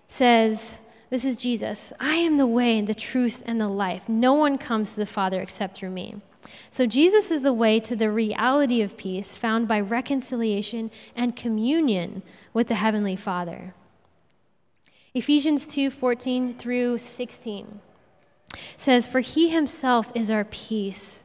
says, 0.09 0.78
This 1.11 1.24
is 1.24 1.37
Jesus. 1.37 1.92
I 2.00 2.14
am 2.14 2.38
the 2.38 2.46
way, 2.46 2.80
the 2.80 2.94
truth, 2.94 3.42
and 3.44 3.61
the 3.61 3.68
life. 3.68 4.09
No 4.09 4.32
one 4.32 4.56
comes 4.56 4.94
to 4.94 5.00
the 5.00 5.06
Father 5.06 5.42
except 5.42 5.76
through 5.76 5.90
me. 5.90 6.16
So, 6.70 6.87
Jesus 6.87 7.30
is 7.30 7.42
the 7.42 7.52
way 7.52 7.80
to 7.80 7.94
the 7.94 8.11
reality 8.11 8.80
of 8.80 8.96
peace 8.96 9.37
found 9.37 9.68
by 9.68 9.80
reconciliation 9.80 10.90
and 11.14 11.37
communion 11.37 12.22
with 12.54 12.68
the 12.68 12.76
Heavenly 12.76 13.16
Father. 13.16 13.74
Ephesians 15.12 15.66
2 15.66 15.90
14 15.90 16.54
through 16.54 16.96
16 16.96 17.80
says, 18.78 19.06
For 19.06 19.20
he 19.20 19.50
himself 19.50 20.12
is 20.14 20.30
our 20.30 20.44
peace 20.44 21.24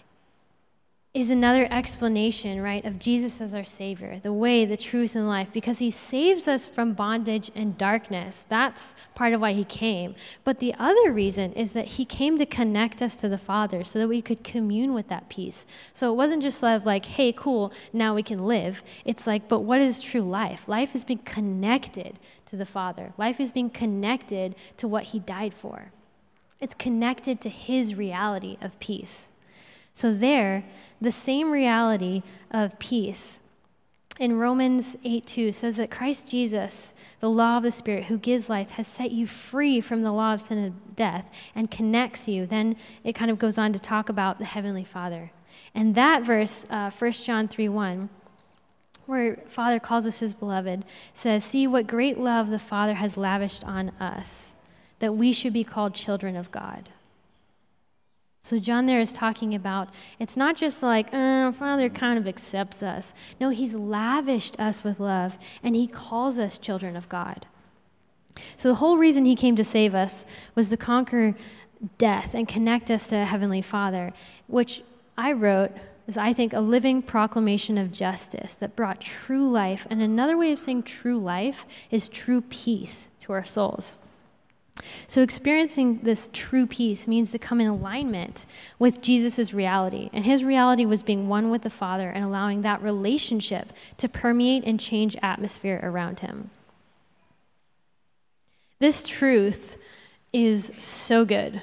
is 1.13 1.29
another 1.29 1.67
explanation, 1.69 2.61
right, 2.61 2.85
of 2.85 2.97
Jesus 2.97 3.41
as 3.41 3.53
our 3.53 3.65
Savior, 3.65 4.21
the 4.23 4.31
way, 4.31 4.63
the 4.63 4.77
truth, 4.77 5.13
and 5.13 5.27
life, 5.27 5.51
because 5.51 5.79
He 5.79 5.89
saves 5.89 6.47
us 6.47 6.67
from 6.67 6.93
bondage 6.93 7.51
and 7.53 7.77
darkness. 7.77 8.45
That's 8.47 8.95
part 9.13 9.33
of 9.33 9.41
why 9.41 9.51
He 9.51 9.65
came. 9.65 10.15
But 10.45 10.59
the 10.59 10.73
other 10.79 11.11
reason 11.11 11.51
is 11.51 11.73
that 11.73 11.87
He 11.87 12.05
came 12.05 12.37
to 12.37 12.45
connect 12.45 13.01
us 13.01 13.17
to 13.17 13.27
the 13.27 13.37
Father 13.37 13.83
so 13.83 13.99
that 13.99 14.07
we 14.07 14.21
could 14.21 14.45
commune 14.45 14.93
with 14.93 15.09
that 15.09 15.27
peace. 15.27 15.65
So 15.91 16.13
it 16.13 16.15
wasn't 16.15 16.43
just 16.43 16.63
like, 16.63 17.05
hey, 17.05 17.33
cool, 17.33 17.73
now 17.91 18.15
we 18.15 18.23
can 18.23 18.45
live. 18.45 18.81
It's 19.03 19.27
like, 19.27 19.49
but 19.49 19.59
what 19.59 19.81
is 19.81 19.99
true 19.99 20.21
life? 20.21 20.69
Life 20.69 20.95
is 20.95 21.03
being 21.03 21.19
connected 21.19 22.19
to 22.45 22.55
the 22.55 22.65
Father, 22.65 23.11
life 23.17 23.41
is 23.41 23.51
being 23.51 23.69
connected 23.69 24.55
to 24.77 24.87
what 24.87 25.03
He 25.03 25.19
died 25.19 25.53
for. 25.53 25.91
It's 26.61 26.73
connected 26.73 27.41
to 27.41 27.49
His 27.49 27.95
reality 27.95 28.57
of 28.61 28.79
peace. 28.79 29.27
So 29.93 30.13
there, 30.13 30.63
the 31.01 31.11
same 31.11 31.51
reality 31.51 32.21
of 32.51 32.77
peace 32.79 33.39
in 34.21 34.37
Romans 34.37 34.95
8 35.03 35.25
2 35.25 35.51
says 35.51 35.77
that 35.77 35.89
Christ 35.89 36.29
Jesus, 36.29 36.93
the 37.21 37.29
law 37.29 37.57
of 37.57 37.63
the 37.63 37.71
Spirit 37.71 38.03
who 38.03 38.19
gives 38.19 38.51
life, 38.51 38.69
has 38.71 38.87
set 38.87 39.09
you 39.09 39.25
free 39.25 39.81
from 39.81 40.03
the 40.03 40.11
law 40.11 40.35
of 40.35 40.41
sin 40.41 40.59
and 40.59 40.95
death 40.95 41.27
and 41.55 41.71
connects 41.71 42.27
you. 42.27 42.45
Then 42.45 42.75
it 43.03 43.13
kind 43.13 43.31
of 43.31 43.39
goes 43.39 43.57
on 43.57 43.73
to 43.73 43.79
talk 43.79 44.09
about 44.09 44.37
the 44.37 44.45
Heavenly 44.45 44.83
Father. 44.83 45.31
And 45.73 45.95
that 45.95 46.21
verse, 46.21 46.67
uh, 46.69 46.91
1 46.91 47.11
John 47.13 47.47
3 47.47 47.67
1, 47.67 48.09
where 49.07 49.37
Father 49.47 49.79
calls 49.79 50.05
us 50.05 50.19
his 50.19 50.33
beloved, 50.33 50.85
says, 51.15 51.43
See 51.43 51.65
what 51.65 51.87
great 51.87 52.19
love 52.19 52.51
the 52.51 52.59
Father 52.59 52.93
has 52.93 53.17
lavished 53.17 53.63
on 53.63 53.89
us, 53.99 54.55
that 54.99 55.15
we 55.15 55.33
should 55.33 55.53
be 55.53 55.63
called 55.63 55.95
children 55.95 56.35
of 56.35 56.51
God. 56.51 56.91
So, 58.43 58.57
John 58.57 58.87
there 58.87 58.99
is 58.99 59.13
talking 59.13 59.53
about 59.53 59.89
it's 60.19 60.35
not 60.35 60.55
just 60.55 60.81
like, 60.81 61.09
oh, 61.13 61.51
Father 61.51 61.89
kind 61.89 62.17
of 62.17 62.27
accepts 62.27 62.81
us. 62.81 63.13
No, 63.39 63.49
He's 63.49 63.75
lavished 63.75 64.59
us 64.59 64.83
with 64.83 64.99
love, 64.99 65.37
and 65.61 65.75
He 65.75 65.87
calls 65.87 66.39
us 66.39 66.57
children 66.57 66.95
of 66.95 67.07
God. 67.07 67.45
So, 68.57 68.69
the 68.69 68.75
whole 68.75 68.97
reason 68.97 69.25
He 69.25 69.35
came 69.35 69.55
to 69.57 69.63
save 69.63 69.93
us 69.93 70.25
was 70.55 70.69
to 70.69 70.77
conquer 70.77 71.35
death 71.99 72.33
and 72.33 72.47
connect 72.47 72.89
us 72.89 73.07
to 73.07 73.25
Heavenly 73.25 73.61
Father, 73.61 74.11
which 74.47 74.81
I 75.17 75.33
wrote 75.33 75.71
is, 76.07 76.17
I 76.17 76.33
think, 76.33 76.53
a 76.53 76.59
living 76.59 77.03
proclamation 77.03 77.77
of 77.77 77.91
justice 77.91 78.55
that 78.55 78.75
brought 78.75 79.01
true 79.01 79.47
life. 79.47 79.85
And 79.89 80.01
another 80.01 80.35
way 80.35 80.51
of 80.51 80.57
saying 80.57 80.83
true 80.83 81.19
life 81.19 81.65
is 81.91 82.09
true 82.09 82.41
peace 82.41 83.09
to 83.19 83.33
our 83.33 83.43
souls. 83.43 83.97
So, 85.07 85.21
experiencing 85.21 85.99
this 86.03 86.29
true 86.33 86.67
peace 86.67 87.07
means 87.07 87.31
to 87.31 87.39
come 87.39 87.61
in 87.61 87.67
alignment 87.67 88.45
with 88.79 89.01
Jesus' 89.01 89.53
reality. 89.53 90.09
And 90.13 90.25
his 90.25 90.43
reality 90.43 90.85
was 90.85 91.03
being 91.03 91.27
one 91.27 91.49
with 91.49 91.61
the 91.61 91.69
Father 91.69 92.09
and 92.09 92.23
allowing 92.23 92.61
that 92.61 92.81
relationship 92.81 93.73
to 93.97 94.09
permeate 94.09 94.63
and 94.65 94.79
change 94.79 95.15
atmosphere 95.21 95.79
around 95.83 96.21
him. 96.21 96.49
This 98.79 99.07
truth 99.07 99.77
is 100.33 100.71
so 100.77 101.23
good. 101.25 101.61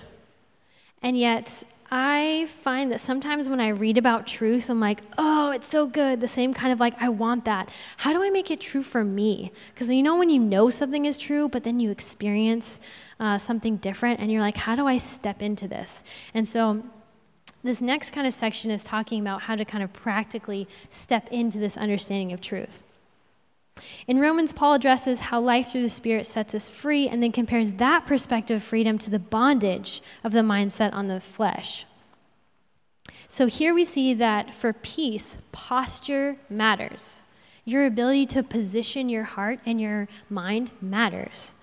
And 1.02 1.18
yet, 1.18 1.64
I 1.90 2.46
find 2.48 2.92
that 2.92 3.01
sometimes 3.01 3.48
when 3.48 3.61
I 3.61 3.68
read 3.68 3.96
about 3.96 4.27
truth, 4.27 4.68
I'm 4.68 4.79
like, 4.79 5.01
oh, 5.16 5.53
it's 5.53 5.66
so 5.66 5.87
good. 5.87 6.20
The 6.20 6.29
same 6.29 6.53
kind 6.53 6.70
of 6.70 6.81
like, 6.81 7.01
I 7.03 7.09
want 7.09 7.46
that. 7.46 7.70
How 7.96 8.12
do 8.12 8.22
I 8.22 8.29
make 8.29 8.51
it 8.51 8.61
true 8.61 8.83
for 8.83 9.05
me? 9.05 9.53
Because 9.72 9.90
you 9.90 10.03
know 10.03 10.16
when 10.16 10.29
you 10.29 10.38
know 10.38 10.68
something 10.68 11.07
is 11.07 11.16
true, 11.16 11.48
but 11.48 11.64
then 11.64 11.81
you 11.81 11.90
experience 11.90 12.79
uh, 13.18 13.38
something 13.38 13.79
different, 13.79 14.20
and 14.20 14.31
you're 14.31 14.42
like, 14.42 14.59
how 14.59 14.77
do 14.77 14.87
I 14.87 14.98
step 14.98 15.40
into 15.40 15.66
this? 15.66 16.05
And 16.35 16.46
so 16.46 16.83
this 17.64 17.81
next 17.81 18.11
kind 18.11 18.27
of 18.27 18.35
section 18.35 18.70
is 18.70 18.85
talking 18.85 19.20
about 19.20 19.42
how 19.42 19.57
to 19.57 19.64
kind 19.64 19.83
of 19.83 19.92
practically 19.92 20.68
step 20.90 21.29
into 21.33 21.59
this 21.59 21.77
understanding 21.77 22.33
of 22.33 22.40
truth. 22.40 22.83
In 24.06 24.20
Romans, 24.20 24.52
Paul 24.52 24.74
addresses 24.74 25.20
how 25.20 25.40
life 25.40 25.68
through 25.68 25.82
the 25.82 25.88
Spirit 25.88 26.26
sets 26.26 26.54
us 26.54 26.68
free 26.68 27.08
and 27.08 27.22
then 27.22 27.32
compares 27.32 27.72
that 27.72 28.06
perspective 28.06 28.56
of 28.56 28.62
freedom 28.62 28.98
to 28.98 29.10
the 29.10 29.18
bondage 29.18 30.02
of 30.24 30.32
the 30.32 30.40
mindset 30.40 30.92
on 30.92 31.08
the 31.08 31.20
flesh. 31.20 31.84
So 33.28 33.46
here 33.46 33.74
we 33.74 33.84
see 33.84 34.14
that 34.14 34.52
for 34.52 34.72
peace, 34.72 35.36
posture 35.52 36.36
matters. 36.48 37.24
Your 37.64 37.84
ability 37.84 38.26
to 38.26 38.42
position 38.42 39.10
your 39.10 39.24
heart 39.24 39.60
and 39.66 39.78
your 39.78 40.08
mind 40.30 40.72
matters. 40.80 41.54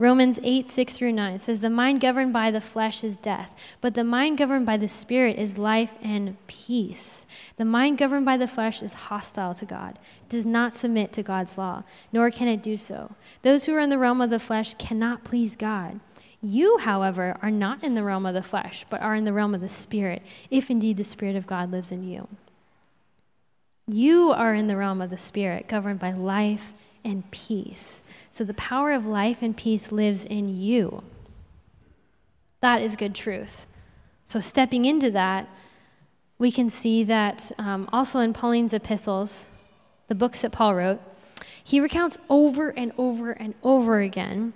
Romans 0.00 0.40
8, 0.42 0.70
6 0.70 0.94
through 0.94 1.12
9 1.12 1.38
says, 1.38 1.60
The 1.60 1.68
mind 1.68 2.00
governed 2.00 2.32
by 2.32 2.50
the 2.50 2.60
flesh 2.60 3.04
is 3.04 3.18
death, 3.18 3.54
but 3.82 3.92
the 3.92 4.02
mind 4.02 4.38
governed 4.38 4.64
by 4.64 4.78
the 4.78 4.88
Spirit 4.88 5.38
is 5.38 5.58
life 5.58 5.96
and 6.02 6.36
peace. 6.46 7.26
The 7.56 7.64
mind 7.64 7.98
governed 7.98 8.24
by 8.24 8.36
the 8.36 8.48
flesh 8.48 8.82
is 8.82 8.94
hostile 8.94 9.54
to 9.54 9.66
God, 9.66 9.98
it 10.22 10.28
does 10.28 10.46
not 10.46 10.74
submit 10.74 11.12
to 11.14 11.22
God's 11.22 11.58
law, 11.58 11.82
nor 12.12 12.30
can 12.30 12.48
it 12.48 12.62
do 12.62 12.76
so. 12.76 13.14
Those 13.42 13.64
who 13.64 13.74
are 13.74 13.80
in 13.80 13.90
the 13.90 13.98
realm 13.98 14.20
of 14.20 14.30
the 14.30 14.38
flesh 14.38 14.74
cannot 14.74 15.24
please 15.24 15.56
God. 15.56 16.00
You, 16.42 16.78
however, 16.78 17.36
are 17.42 17.50
not 17.50 17.84
in 17.84 17.94
the 17.94 18.02
realm 18.02 18.24
of 18.24 18.34
the 18.34 18.42
flesh, 18.42 18.86
but 18.88 19.02
are 19.02 19.14
in 19.14 19.24
the 19.24 19.32
realm 19.32 19.54
of 19.54 19.60
the 19.60 19.68
Spirit, 19.68 20.22
if 20.50 20.70
indeed 20.70 20.96
the 20.96 21.04
Spirit 21.04 21.36
of 21.36 21.46
God 21.46 21.70
lives 21.70 21.92
in 21.92 22.08
you. 22.08 22.28
You 23.86 24.30
are 24.30 24.54
in 24.54 24.66
the 24.66 24.76
realm 24.76 25.02
of 25.02 25.10
the 25.10 25.18
Spirit, 25.18 25.68
governed 25.68 25.98
by 25.98 26.12
life 26.12 26.72
and 27.04 27.30
peace. 27.30 28.02
So 28.30 28.44
the 28.44 28.54
power 28.54 28.92
of 28.92 29.06
life 29.06 29.42
and 29.42 29.56
peace 29.56 29.92
lives 29.92 30.24
in 30.24 30.60
you. 30.60 31.02
That 32.60 32.80
is 32.80 32.96
good 32.96 33.14
truth. 33.14 33.66
So, 34.24 34.38
stepping 34.38 34.84
into 34.84 35.10
that, 35.10 35.48
we 36.40 36.50
can 36.50 36.70
see 36.70 37.04
that 37.04 37.52
um, 37.58 37.86
also 37.92 38.18
in 38.18 38.32
Pauline's 38.32 38.72
epistles, 38.72 39.46
the 40.08 40.14
books 40.14 40.40
that 40.40 40.50
Paul 40.50 40.74
wrote, 40.74 41.00
he 41.62 41.78
recounts 41.78 42.18
over 42.30 42.70
and 42.70 42.92
over 42.96 43.32
and 43.32 43.54
over 43.62 44.00
again 44.00 44.54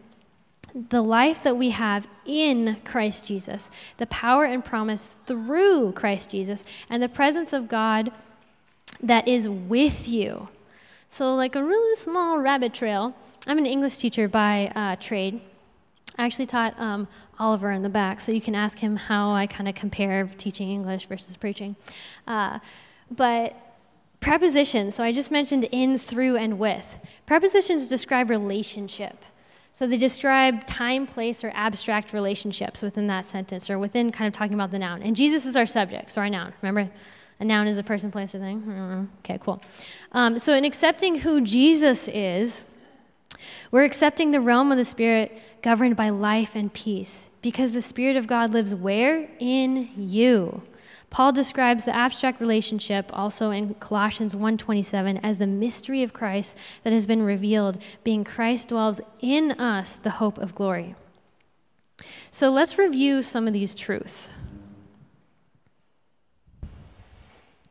the 0.88 1.02
life 1.02 1.44
that 1.44 1.56
we 1.56 1.70
have 1.70 2.08
in 2.26 2.78
Christ 2.84 3.28
Jesus, 3.28 3.70
the 3.98 4.06
power 4.06 4.44
and 4.44 4.64
promise 4.64 5.14
through 5.26 5.92
Christ 5.92 6.30
Jesus, 6.30 6.64
and 6.88 7.00
the 7.02 7.08
presence 7.08 7.52
of 7.52 7.68
God 7.68 8.10
that 9.00 9.28
is 9.28 9.48
with 9.48 10.08
you. 10.08 10.48
So, 11.08 11.34
like 11.36 11.54
a 11.54 11.62
really 11.62 11.94
small 11.96 12.38
rabbit 12.38 12.74
trail. 12.74 13.14
I'm 13.46 13.58
an 13.58 13.66
English 13.66 13.98
teacher 13.98 14.26
by 14.26 14.72
uh, 14.74 14.96
trade. 14.96 15.40
I 16.16 16.24
actually 16.24 16.46
taught 16.46 16.78
um, 16.78 17.08
Oliver 17.38 17.72
in 17.72 17.82
the 17.82 17.88
back, 17.88 18.20
so 18.20 18.30
you 18.32 18.40
can 18.40 18.54
ask 18.54 18.78
him 18.78 18.96
how 18.96 19.32
I 19.32 19.46
kind 19.46 19.68
of 19.68 19.74
compare 19.74 20.28
teaching 20.36 20.70
English 20.70 21.06
versus 21.06 21.36
preaching. 21.36 21.74
Uh, 22.26 22.60
but 23.10 23.56
prepositions, 24.20 24.94
so 24.94 25.04
I 25.04 25.12
just 25.12 25.30
mentioned 25.30 25.64
in, 25.64 25.98
through, 25.98 26.36
and 26.36 26.58
with. 26.58 26.98
Prepositions 27.26 27.88
describe 27.88 28.30
relationship. 28.30 29.24
So 29.72 29.88
they 29.88 29.98
describe 29.98 30.66
time, 30.68 31.04
place, 31.04 31.42
or 31.42 31.50
abstract 31.52 32.12
relationships 32.12 32.80
within 32.80 33.08
that 33.08 33.26
sentence 33.26 33.68
or 33.68 33.78
within 33.80 34.12
kind 34.12 34.28
of 34.28 34.32
talking 34.32 34.54
about 34.54 34.70
the 34.70 34.78
noun. 34.78 35.02
And 35.02 35.16
Jesus 35.16 35.46
is 35.46 35.56
our 35.56 35.66
subject, 35.66 36.12
so 36.12 36.20
our 36.20 36.30
noun. 36.30 36.52
Remember, 36.62 36.88
a 37.40 37.44
noun 37.44 37.66
is 37.66 37.76
a 37.76 37.82
person, 37.82 38.12
place, 38.12 38.34
or 38.36 38.38
thing? 38.38 38.60
Mm-hmm. 38.60 39.04
Okay, 39.18 39.38
cool. 39.42 39.60
Um, 40.12 40.38
so 40.38 40.54
in 40.54 40.64
accepting 40.64 41.16
who 41.16 41.40
Jesus 41.40 42.06
is, 42.06 42.66
we're 43.70 43.84
accepting 43.84 44.30
the 44.30 44.40
realm 44.40 44.70
of 44.70 44.78
the 44.78 44.84
Spirit 44.84 45.40
governed 45.62 45.96
by 45.96 46.10
life 46.10 46.54
and 46.54 46.72
peace 46.72 47.28
because 47.42 47.72
the 47.72 47.82
Spirit 47.82 48.16
of 48.16 48.26
God 48.26 48.52
lives 48.52 48.74
where? 48.74 49.28
In 49.38 49.90
you. 49.96 50.62
Paul 51.10 51.30
describes 51.30 51.84
the 51.84 51.94
abstract 51.94 52.40
relationship 52.40 53.10
also 53.12 53.50
in 53.52 53.74
Colossians 53.74 54.34
1:27 54.34 55.20
as 55.22 55.38
the 55.38 55.46
mystery 55.46 56.02
of 56.02 56.12
Christ 56.12 56.56
that 56.82 56.92
has 56.92 57.06
been 57.06 57.22
revealed, 57.22 57.78
being 58.02 58.24
Christ 58.24 58.68
dwells 58.68 59.00
in 59.20 59.52
us, 59.52 59.94
the 59.94 60.10
hope 60.10 60.38
of 60.38 60.56
glory. 60.56 60.96
So 62.32 62.50
let's 62.50 62.78
review 62.78 63.22
some 63.22 63.46
of 63.46 63.52
these 63.52 63.76
truths. 63.76 64.28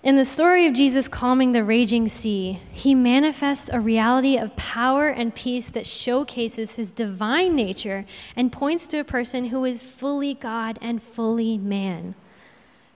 In 0.04 0.18
the 0.18 0.26
story 0.26 0.68
of 0.68 0.74
Jesus 0.74 1.08
calming 1.08 1.54
the 1.54 1.64
raging 1.64 2.10
sea, 2.10 2.60
he 2.74 2.94
manifests 2.94 3.70
a 3.72 3.80
reality 3.80 4.38
of 4.38 4.54
power 4.58 5.08
and 5.08 5.34
peace 5.34 5.70
that 5.70 5.88
showcases 5.88 6.76
his 6.76 6.92
divine 6.92 7.56
nature 7.56 8.06
and 8.36 8.52
points 8.52 8.86
to 8.88 8.98
a 8.98 9.06
person 9.06 9.46
who 9.46 9.64
is 9.64 9.82
fully 9.82 10.34
God 10.34 10.78
and 10.82 11.02
fully 11.02 11.58
man. 11.58 12.16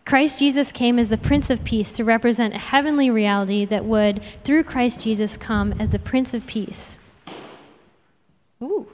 Christ 0.04 0.40
Jesus 0.40 0.74
came 0.74 1.00
as 1.00 1.08
the 1.08 1.18
Prince 1.18 1.50
of 1.50 1.64
Peace 1.64 1.94
to 1.94 2.04
represent 2.04 2.54
a 2.54 2.60
heavenly 2.60 3.10
reality 3.10 3.64
that 3.64 3.86
would, 3.86 4.22
through 4.44 4.66
Christ 4.66 5.02
Jesus, 5.02 5.38
come 5.38 5.74
as 5.80 5.92
the 5.92 6.00
Prince 6.00 6.34
of 6.34 6.46
Peace. 6.46 7.00
Ooh. 8.62 8.86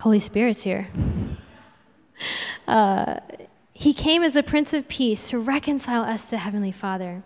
Holy 0.00 0.20
Spirit's 0.20 0.62
here. 0.62 0.88
Uh, 2.66 3.20
he 3.78 3.92
came 3.92 4.22
as 4.22 4.32
the 4.32 4.42
Prince 4.42 4.72
of 4.72 4.88
Peace 4.88 5.28
to 5.28 5.38
reconcile 5.38 6.02
us 6.02 6.30
to 6.30 6.38
Heavenly 6.38 6.72
Father. 6.72 7.22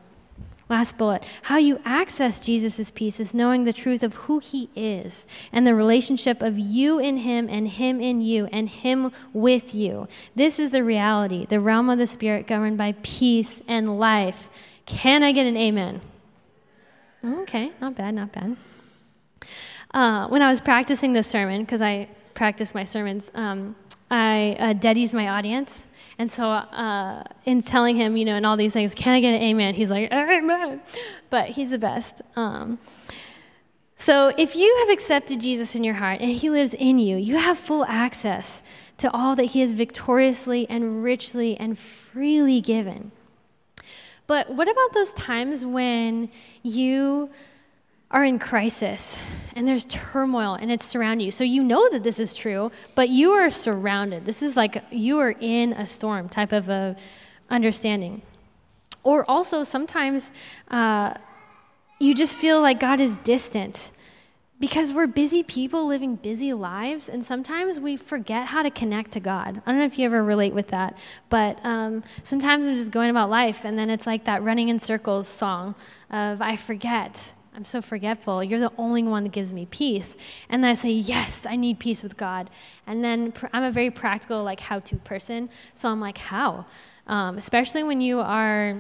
Last 0.69 0.99
bullet. 0.99 1.23
How 1.43 1.59
you 1.59 1.81
access 1.85 2.41
Jesus' 2.41 2.91
peace 2.91 3.21
is 3.21 3.33
knowing 3.33 3.65
the 3.65 3.73
truth 3.73 4.03
of 4.03 4.15
who 4.15 4.41
he 4.41 4.69
is 4.75 5.27
and 5.53 5.65
the 5.65 5.77
relationship 5.77 6.43
of 6.43 6.59
you 6.59 6.99
in 6.99 7.19
him 7.19 7.49
and 7.49 7.69
him 7.69 8.01
in 8.01 8.21
you 8.21 8.47
and 8.47 8.69
him 8.69 9.13
with 9.33 9.77
you. 9.77 10.09
This 10.35 10.59
is 10.59 10.73
the 10.73 10.83
reality, 10.83 11.47
the 11.47 11.61
realm 11.61 11.89
of 11.89 11.99
the 11.99 12.07
Spirit 12.07 12.49
governed 12.49 12.79
by 12.79 12.97
peace 13.03 13.63
and 13.69 14.01
life. 14.01 14.51
Can 14.87 15.23
I 15.23 15.31
get 15.31 15.47
an 15.47 15.57
amen? 15.57 16.01
Okay, 17.25 17.71
not 17.81 17.95
bad, 17.95 18.15
not 18.15 18.33
bad. 18.33 18.57
Uh, 19.95 20.27
when 20.29 20.43
I 20.43 20.51
was 20.51 20.61
practicing 20.61 21.13
this 21.13 21.29
sermon, 21.29 21.63
because 21.63 21.81
I 21.81 22.09
practice 22.35 22.75
my 22.75 22.85
sermons, 22.85 23.31
um, 23.37 23.77
I 24.11 24.57
uh, 24.59 25.15
my 25.15 25.29
audience. 25.29 25.87
And 26.21 26.31
so, 26.31 26.45
uh, 26.45 27.25
in 27.47 27.63
telling 27.63 27.97
him, 27.97 28.15
you 28.15 28.27
know, 28.27 28.35
and 28.35 28.45
all 28.45 28.59
these 28.59 28.75
things, 28.75 28.95
can 28.95 29.15
I 29.15 29.23
get 29.23 29.31
an 29.37 29.41
amen? 29.41 29.73
He's 29.73 29.89
like, 29.89 30.13
amen. 30.13 30.83
But 31.31 31.49
he's 31.49 31.71
the 31.71 31.79
best. 31.79 32.21
Um, 32.37 32.79
so, 33.97 34.31
if 34.37 34.55
you 34.55 34.77
have 34.81 34.91
accepted 34.91 35.41
Jesus 35.41 35.75
in 35.75 35.83
your 35.83 35.95
heart 35.95 36.21
and 36.21 36.31
he 36.31 36.51
lives 36.51 36.75
in 36.75 36.99
you, 36.99 37.17
you 37.17 37.39
have 37.39 37.57
full 37.57 37.87
access 37.87 38.63
to 38.99 39.11
all 39.13 39.35
that 39.37 39.45
he 39.45 39.61
has 39.63 39.73
victoriously 39.73 40.69
and 40.69 41.03
richly 41.03 41.57
and 41.57 41.79
freely 41.79 42.61
given. 42.61 43.13
But 44.27 44.51
what 44.51 44.69
about 44.69 44.93
those 44.93 45.15
times 45.15 45.65
when 45.65 46.29
you 46.63 47.31
are 48.11 48.25
in 48.25 48.39
crisis 48.39 49.19
and 49.55 49.67
there's 49.67 49.85
turmoil 49.85 50.55
and 50.55 50.71
it's 50.71 50.85
surrounding 50.85 51.25
you. 51.25 51.31
So 51.31 51.45
you 51.45 51.63
know 51.63 51.89
that 51.91 52.03
this 52.03 52.19
is 52.19 52.35
true, 52.35 52.71
but 52.95 53.09
you 53.09 53.31
are 53.33 53.51
surrounded. 53.51 54.25
This 54.25 54.43
is 54.43 54.57
like 54.57 54.83
you 54.91 55.19
are 55.19 55.35
in 55.41 55.73
a 55.75 55.87
storm 55.87 56.29
type 56.29 56.53
of 56.53 56.69
a 56.69 56.97
understanding. 57.49 58.23
Or 59.03 59.25
also 59.31 59.65
sometimes 59.65 60.33
uh, 60.71 61.15
you 61.99 62.15
just 62.15 62.39
feel 62.39 62.61
like 62.61 62.81
God 62.81 63.01
is 63.01 63.17
distant 63.19 63.91
because 64.59 64.93
we're 64.93 65.07
busy 65.07 65.43
people 65.43 65.87
living 65.87 66.17
busy 66.17 66.53
lives, 66.53 67.09
and 67.09 67.25
sometimes 67.25 67.81
we 67.81 67.97
forget 67.97 68.47
how 68.47 68.63
to 68.63 68.71
connect 68.71 69.13
to 69.13 69.21
God. 69.21 69.63
I 69.65 69.71
don't 69.71 69.81
know 69.81 69.87
if 69.87 69.99
you 69.99 70.05
ever 70.05 70.23
relate 70.23 70.53
with 70.53 70.69
that, 70.69 70.99
but 71.31 71.59
um, 71.65 72.05
sometimes 72.25 72.67
I'm 72.67 72.77
just 72.77 72.93
going 72.93 73.09
about 73.09 73.31
life, 73.31 73.65
and 73.65 73.79
then 73.79 73.89
it's 73.89 74.07
like 74.07 74.25
that 74.27 74.43
running 74.43 74.69
in 74.69 74.79
circles 74.79 75.27
song 75.27 75.75
of 76.11 76.43
I 76.43 76.57
forget 76.57 77.33
I'm 77.61 77.65
so 77.67 77.83
forgetful. 77.83 78.43
You're 78.43 78.59
the 78.59 78.73
only 78.79 79.03
one 79.03 79.25
that 79.25 79.33
gives 79.33 79.53
me 79.53 79.67
peace. 79.67 80.17
And 80.49 80.65
then 80.65 80.71
I 80.71 80.73
say, 80.73 80.93
Yes, 80.93 81.45
I 81.45 81.57
need 81.57 81.79
peace 81.79 82.03
with 82.03 82.17
God. 82.17 82.49
And 82.87 83.05
then 83.05 83.33
pr- 83.33 83.49
I'm 83.53 83.65
a 83.65 83.71
very 83.71 83.91
practical, 83.91 84.43
like, 84.43 84.61
how 84.61 84.79
to 84.79 84.97
person. 84.97 85.51
So 85.75 85.91
I'm 85.91 86.01
like, 86.01 86.17
How? 86.17 86.65
Um, 87.07 87.37
especially 87.37 87.83
when 87.83 88.01
you 88.01 88.19
are 88.21 88.79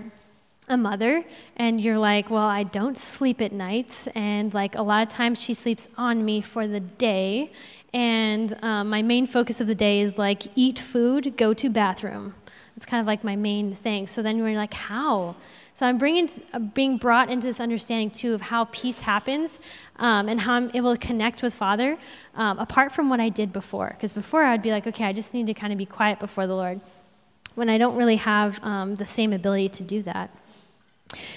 a 0.70 0.78
mother 0.78 1.22
and 1.56 1.78
you're 1.78 1.98
like, 1.98 2.30
Well, 2.30 2.46
I 2.46 2.62
don't 2.62 2.96
sleep 2.96 3.42
at 3.42 3.52
night. 3.52 4.08
And, 4.14 4.54
like, 4.54 4.76
a 4.76 4.82
lot 4.82 5.06
of 5.06 5.10
times 5.12 5.42
she 5.42 5.52
sleeps 5.52 5.86
on 5.98 6.24
me 6.24 6.40
for 6.40 6.66
the 6.66 6.80
day. 6.80 7.52
And 7.92 8.56
um, 8.62 8.88
my 8.88 9.02
main 9.02 9.26
focus 9.26 9.60
of 9.60 9.66
the 9.66 9.74
day 9.74 10.00
is 10.00 10.16
like, 10.16 10.44
eat 10.56 10.78
food, 10.78 11.36
go 11.36 11.52
to 11.52 11.68
bathroom. 11.68 12.34
It's 12.78 12.86
kind 12.86 13.02
of 13.02 13.06
like 13.06 13.24
my 13.24 13.36
main 13.36 13.74
thing. 13.74 14.06
So 14.06 14.22
then 14.22 14.38
you're 14.38 14.52
like, 14.52 14.72
How? 14.72 15.34
So 15.80 15.86
I'm 15.86 15.96
bringing, 15.96 16.28
uh, 16.52 16.58
being 16.58 16.98
brought 16.98 17.30
into 17.30 17.46
this 17.46 17.58
understanding 17.58 18.10
too 18.10 18.34
of 18.34 18.42
how 18.42 18.66
peace 18.66 19.00
happens 19.00 19.60
um, 19.96 20.28
and 20.28 20.38
how 20.38 20.52
I'm 20.52 20.70
able 20.74 20.94
to 20.94 21.00
connect 21.00 21.42
with 21.42 21.54
Father 21.54 21.96
um, 22.34 22.58
apart 22.58 22.92
from 22.92 23.08
what 23.08 23.18
I 23.18 23.30
did 23.30 23.50
before. 23.50 23.88
Because 23.88 24.12
before 24.12 24.44
I'd 24.44 24.60
be 24.60 24.72
like, 24.72 24.86
okay, 24.86 25.06
I 25.06 25.14
just 25.14 25.32
need 25.32 25.46
to 25.46 25.54
kind 25.54 25.72
of 25.72 25.78
be 25.78 25.86
quiet 25.86 26.20
before 26.20 26.46
the 26.46 26.54
Lord 26.54 26.82
when 27.54 27.70
I 27.70 27.78
don't 27.78 27.96
really 27.96 28.16
have 28.16 28.62
um, 28.62 28.96
the 28.96 29.06
same 29.06 29.32
ability 29.32 29.70
to 29.70 29.82
do 29.82 30.02
that. 30.02 30.28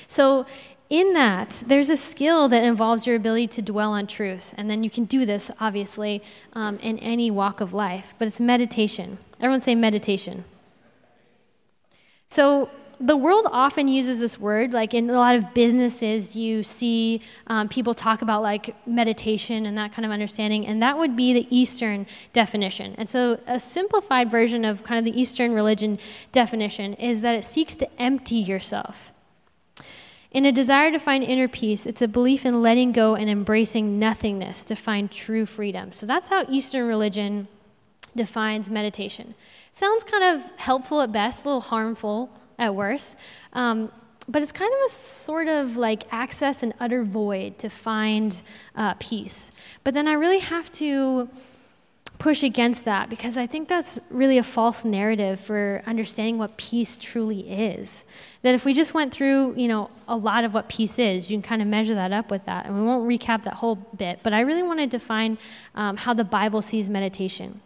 So 0.08 0.46
in 0.90 1.14
that, 1.14 1.64
there's 1.66 1.90
a 1.90 1.96
skill 1.96 2.50
that 2.50 2.66
involves 2.66 3.08
your 3.08 3.16
ability 3.16 3.48
to 3.48 3.62
dwell 3.62 3.94
on 3.94 4.08
truth. 4.08 4.54
And 4.58 4.70
then 4.70 4.84
you 4.84 4.90
can 4.90 5.06
do 5.06 5.26
this, 5.26 5.52
obviously, 5.62 6.22
um, 6.52 6.80
in 6.80 7.00
any 7.00 7.32
walk 7.32 7.62
of 7.62 7.74
life. 7.74 8.14
But 8.20 8.28
it's 8.28 8.42
meditation. 8.42 9.20
Everyone 9.40 9.62
say 9.62 9.74
meditation. 9.74 10.44
So 12.28 12.70
the 13.00 13.18
world 13.18 13.48
often 13.52 13.88
uses 13.88 14.20
this 14.20 14.40
word, 14.40 14.74
like 14.74 14.94
in 14.94 15.10
a 15.10 15.14
lot 15.14 15.36
of 15.36 15.54
businesses, 15.54 16.36
you 16.36 16.64
see 16.64 17.22
um, 17.48 17.68
people 17.68 17.94
talk 17.94 18.22
about 18.22 18.42
like 18.42 18.76
meditation 18.88 19.66
and 19.66 19.78
that 19.78 19.94
kind 19.94 20.06
of 20.06 20.12
understanding, 20.12 20.66
and 20.66 20.82
that 20.82 20.98
would 20.98 21.16
be 21.16 21.34
the 21.34 21.48
Eastern 21.56 22.06
definition. 22.34 22.96
And 22.98 23.10
so, 23.10 23.40
a 23.48 23.60
simplified 23.60 24.30
version 24.30 24.66
of 24.66 24.84
kind 24.84 25.00
of 25.00 25.12
the 25.12 25.20
Eastern 25.20 25.54
religion 25.54 26.00
definition 26.32 26.94
is 26.96 27.22
that 27.22 27.36
it 27.36 27.44
seeks 27.44 27.76
to 27.78 28.02
empty 28.02 28.36
yourself. 28.36 29.12
In 30.32 30.46
a 30.46 30.52
desire 30.52 30.92
to 30.92 31.00
find 31.00 31.24
inner 31.24 31.48
peace, 31.48 31.86
it's 31.86 32.02
a 32.02 32.08
belief 32.08 32.46
in 32.46 32.62
letting 32.62 32.92
go 32.92 33.16
and 33.16 33.30
embracing 33.30 34.00
nothingness 34.00 34.64
to 34.66 34.76
find 34.76 35.12
true 35.12 35.46
freedom. 35.46 35.92
So, 35.92 36.06
that's 36.06 36.30
how 36.30 36.46
Eastern 36.50 36.88
religion 36.88 37.48
defines 38.16 38.70
meditation. 38.70 39.34
Sounds 39.72 40.04
kind 40.04 40.24
of 40.24 40.44
helpful 40.58 41.02
at 41.02 41.12
best, 41.12 41.46
a 41.46 41.48
little 41.48 41.62
harmful 41.62 42.30
at 42.58 42.74
worst. 42.74 43.18
Um, 43.54 43.92
but 44.28 44.42
it's 44.42 44.52
kind 44.52 44.72
of 44.74 44.80
a 44.86 44.90
sort 44.90 45.48
of 45.48 45.76
like 45.78 46.04
access 46.12 46.64
an 46.64 46.74
utter 46.80 47.04
void 47.04 47.60
to 47.60 47.70
find 47.70 48.42
uh, 48.76 48.94
peace. 49.00 49.52
But 49.84 49.94
then 49.94 50.08
I 50.08 50.14
really 50.14 50.40
have 50.40 50.72
to 50.74 51.30
push 52.20 52.44
against 52.44 52.86
that 52.86 53.10
because 53.10 53.36
I 53.36 53.48
think 53.48 53.68
that's 53.68 54.00
really 54.10 54.38
a 54.38 54.44
false 54.44 54.86
narrative 54.86 55.42
for 55.42 55.84
understanding 55.86 56.38
what 56.38 56.56
peace 56.56 56.96
truly 56.96 57.42
is. 57.42 58.06
That 58.44 58.56
if 58.56 58.64
we 58.64 58.74
just 58.74 58.94
went 58.94 59.14
through, 59.14 59.56
you 59.58 59.68
know, 59.68 59.90
a 60.08 60.16
lot 60.16 60.46
of 60.46 60.54
what 60.54 60.70
peace 60.70 61.00
is, 61.00 61.30
you 61.30 61.36
can 61.36 61.42
kind 61.42 61.62
of 61.62 61.68
measure 61.68 61.96
that 61.96 62.14
up 62.14 62.32
with 62.32 62.46
that. 62.46 62.66
And 62.66 62.80
we 62.80 62.86
won't 62.86 63.08
recap 63.08 63.44
that 63.44 63.56
whole 63.56 63.76
bit, 63.76 64.20
but 64.24 64.32
I 64.32 64.42
really 64.42 64.64
want 64.64 64.80
to 64.80 64.88
define 64.88 65.38
um, 65.76 65.98
how 65.98 66.14
the 66.14 66.24
Bible 66.24 66.62
sees 66.62 66.90
meditation. 66.90 67.60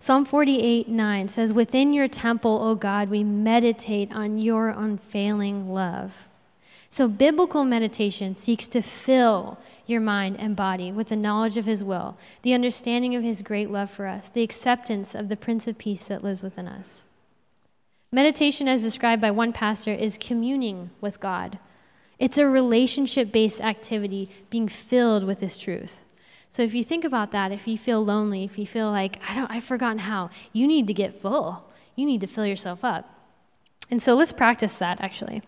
Psalm 0.00 0.24
48 0.24 0.88
9 0.88 1.28
says, 1.28 1.52
Within 1.52 1.92
your 1.92 2.08
temple, 2.08 2.60
O 2.62 2.74
God, 2.74 3.08
we 3.08 3.24
meditate 3.24 4.12
on 4.12 4.38
your 4.38 4.68
unfailing 4.68 5.72
love. 5.72 6.28
So, 6.88 7.08
biblical 7.08 7.64
meditation 7.64 8.36
seeks 8.36 8.68
to 8.68 8.82
fill 8.82 9.58
your 9.86 10.00
mind 10.00 10.36
and 10.38 10.54
body 10.54 10.92
with 10.92 11.08
the 11.08 11.16
knowledge 11.16 11.56
of 11.56 11.64
His 11.64 11.82
will, 11.82 12.18
the 12.42 12.52
understanding 12.52 13.14
of 13.14 13.22
His 13.22 13.42
great 13.42 13.70
love 13.70 13.90
for 13.90 14.06
us, 14.06 14.28
the 14.28 14.42
acceptance 14.42 15.14
of 15.14 15.28
the 15.28 15.36
Prince 15.36 15.66
of 15.66 15.78
Peace 15.78 16.04
that 16.08 16.22
lives 16.22 16.42
within 16.42 16.68
us. 16.68 17.06
Meditation, 18.12 18.68
as 18.68 18.82
described 18.82 19.22
by 19.22 19.30
one 19.30 19.54
pastor, 19.54 19.94
is 19.94 20.18
communing 20.18 20.90
with 21.00 21.18
God. 21.18 21.58
It's 22.18 22.36
a 22.36 22.46
relationship 22.46 23.32
based 23.32 23.62
activity 23.62 24.28
being 24.50 24.68
filled 24.68 25.24
with 25.24 25.40
this 25.40 25.56
truth. 25.56 26.04
So 26.52 26.62
if 26.62 26.74
you 26.74 26.84
think 26.84 27.06
about 27.06 27.32
that, 27.32 27.50
if 27.50 27.66
you 27.66 27.78
feel 27.78 28.04
lonely, 28.04 28.44
if 28.44 28.58
you 28.58 28.66
feel 28.66 28.90
like, 28.90 29.18
I 29.26 29.34
don't, 29.34 29.50
I've 29.50 29.64
forgotten 29.64 29.96
how, 29.96 30.28
you 30.52 30.66
need 30.66 30.86
to 30.88 30.92
get 30.92 31.14
full. 31.14 31.66
You 31.96 32.04
need 32.04 32.20
to 32.20 32.26
fill 32.26 32.46
yourself 32.46 32.84
up. 32.84 33.08
And 33.90 34.02
so 34.02 34.14
let's 34.14 34.34
practice 34.34 34.74
that 34.74 35.00
actually. 35.00 35.40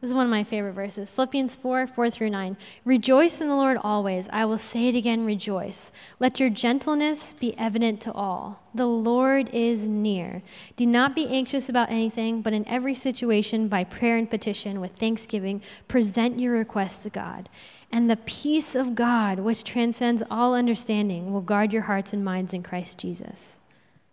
This 0.00 0.08
is 0.10 0.14
one 0.14 0.24
of 0.24 0.30
my 0.30 0.42
favorite 0.42 0.72
verses 0.72 1.10
Philippians 1.10 1.54
4 1.54 1.86
4 1.86 2.10
through 2.10 2.30
9. 2.30 2.56
Rejoice 2.84 3.40
in 3.40 3.48
the 3.48 3.54
Lord 3.54 3.78
always. 3.80 4.28
I 4.32 4.44
will 4.44 4.58
say 4.58 4.88
it 4.88 4.96
again, 4.96 5.24
rejoice. 5.24 5.92
Let 6.18 6.40
your 6.40 6.50
gentleness 6.50 7.32
be 7.32 7.56
evident 7.56 8.00
to 8.02 8.12
all. 8.12 8.60
The 8.74 8.86
Lord 8.86 9.50
is 9.50 9.86
near. 9.86 10.42
Do 10.74 10.84
not 10.84 11.14
be 11.14 11.28
anxious 11.28 11.68
about 11.68 11.90
anything, 11.90 12.42
but 12.42 12.54
in 12.54 12.66
every 12.66 12.94
situation, 12.94 13.68
by 13.68 13.84
prayer 13.84 14.16
and 14.16 14.28
petition, 14.28 14.80
with 14.80 14.96
thanksgiving, 14.96 15.62
present 15.86 16.40
your 16.40 16.54
requests 16.54 17.04
to 17.04 17.10
God. 17.10 17.48
And 17.90 18.08
the 18.08 18.16
peace 18.16 18.74
of 18.74 18.94
God, 18.94 19.40
which 19.40 19.64
transcends 19.64 20.22
all 20.30 20.54
understanding, 20.54 21.32
will 21.32 21.40
guard 21.40 21.72
your 21.72 21.82
hearts 21.82 22.12
and 22.12 22.24
minds 22.24 22.54
in 22.54 22.62
Christ 22.62 22.98
Jesus. 22.98 23.60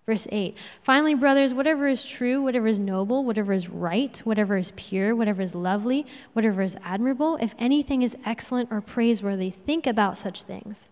Verse 0.08 0.26
8 0.32 0.58
Finally, 0.82 1.16
brothers, 1.16 1.54
whatever 1.54 1.88
is 1.88 2.04
true, 2.04 2.42
whatever 2.42 2.68
is 2.68 2.80
noble, 2.80 3.24
whatever 3.24 3.54
is 3.54 3.70
right, 3.70 4.18
whatever 4.20 4.58
is 4.58 4.72
pure, 4.76 5.16
whatever 5.16 5.42
is 5.42 5.54
lovely, 5.54 6.06
whatever 6.34 6.62
is 6.62 6.78
admirable, 6.84 7.38
if 7.42 7.54
anything 7.60 8.02
is 8.02 8.18
excellent 8.26 8.72
or 8.72 8.82
praiseworthy, 8.82 9.52
think 9.52 9.86
about 9.86 10.18
such 10.18 10.44
things. 10.44 10.90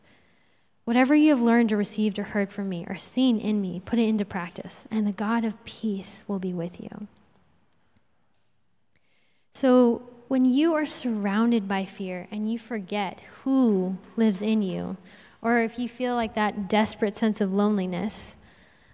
Whatever 0.83 1.15
you 1.15 1.29
have 1.29 1.41
learned 1.41 1.71
or 1.71 1.77
received 1.77 2.19
or 2.19 2.23
heard 2.23 2.51
from 2.51 2.69
me 2.69 2.85
or 2.87 2.97
seen 2.97 3.39
in 3.39 3.61
me, 3.61 3.81
put 3.83 3.97
it 3.97 4.07
into 4.07 4.25
practice, 4.25 4.85
and 4.91 5.07
the 5.07 5.11
God 5.11 5.43
of 5.43 5.63
peace 5.65 6.23
will 6.27 6.37
be 6.37 6.53
with 6.53 6.79
you. 6.79 7.07
So, 9.53 10.03
when 10.27 10.45
you 10.45 10.73
are 10.73 10.85
surrounded 10.85 11.67
by 11.67 11.85
fear 11.85 12.27
and 12.31 12.51
you 12.51 12.57
forget 12.57 13.21
who 13.43 13.97
lives 14.17 14.41
in 14.41 14.61
you, 14.61 14.97
or 15.41 15.59
if 15.59 15.77
you 15.77 15.87
feel 15.87 16.15
like 16.15 16.33
that 16.33 16.67
desperate 16.67 17.17
sense 17.17 17.41
of 17.41 17.53
loneliness, 17.53 18.35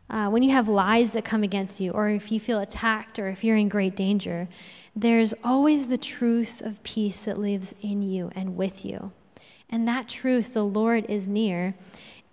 uh, 0.09 0.29
when 0.29 0.43
you 0.43 0.51
have 0.51 0.67
lies 0.67 1.13
that 1.13 1.23
come 1.23 1.43
against 1.43 1.79
you, 1.79 1.91
or 1.91 2.09
if 2.09 2.31
you 2.31 2.39
feel 2.39 2.59
attacked, 2.59 3.17
or 3.17 3.29
if 3.29 3.43
you're 3.43 3.55
in 3.55 3.69
great 3.69 3.95
danger, 3.95 4.49
there's 4.93 5.33
always 5.43 5.87
the 5.87 5.97
truth 5.97 6.61
of 6.61 6.83
peace 6.83 7.23
that 7.23 7.37
lives 7.37 7.73
in 7.81 8.01
you 8.01 8.29
and 8.35 8.57
with 8.57 8.83
you. 8.83 9.13
And 9.69 9.87
that 9.87 10.09
truth, 10.09 10.53
the 10.53 10.65
Lord 10.65 11.05
is 11.09 11.29
near, 11.29 11.75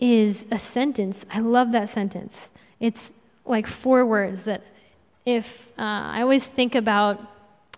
is 0.00 0.44
a 0.50 0.58
sentence. 0.58 1.24
I 1.32 1.38
love 1.38 1.70
that 1.70 1.88
sentence. 1.88 2.50
It's 2.80 3.12
like 3.46 3.68
four 3.68 4.04
words 4.04 4.44
that 4.44 4.62
if 5.24 5.70
uh, 5.78 5.82
I 6.16 6.22
always 6.22 6.44
think 6.44 6.74
about 6.74 7.20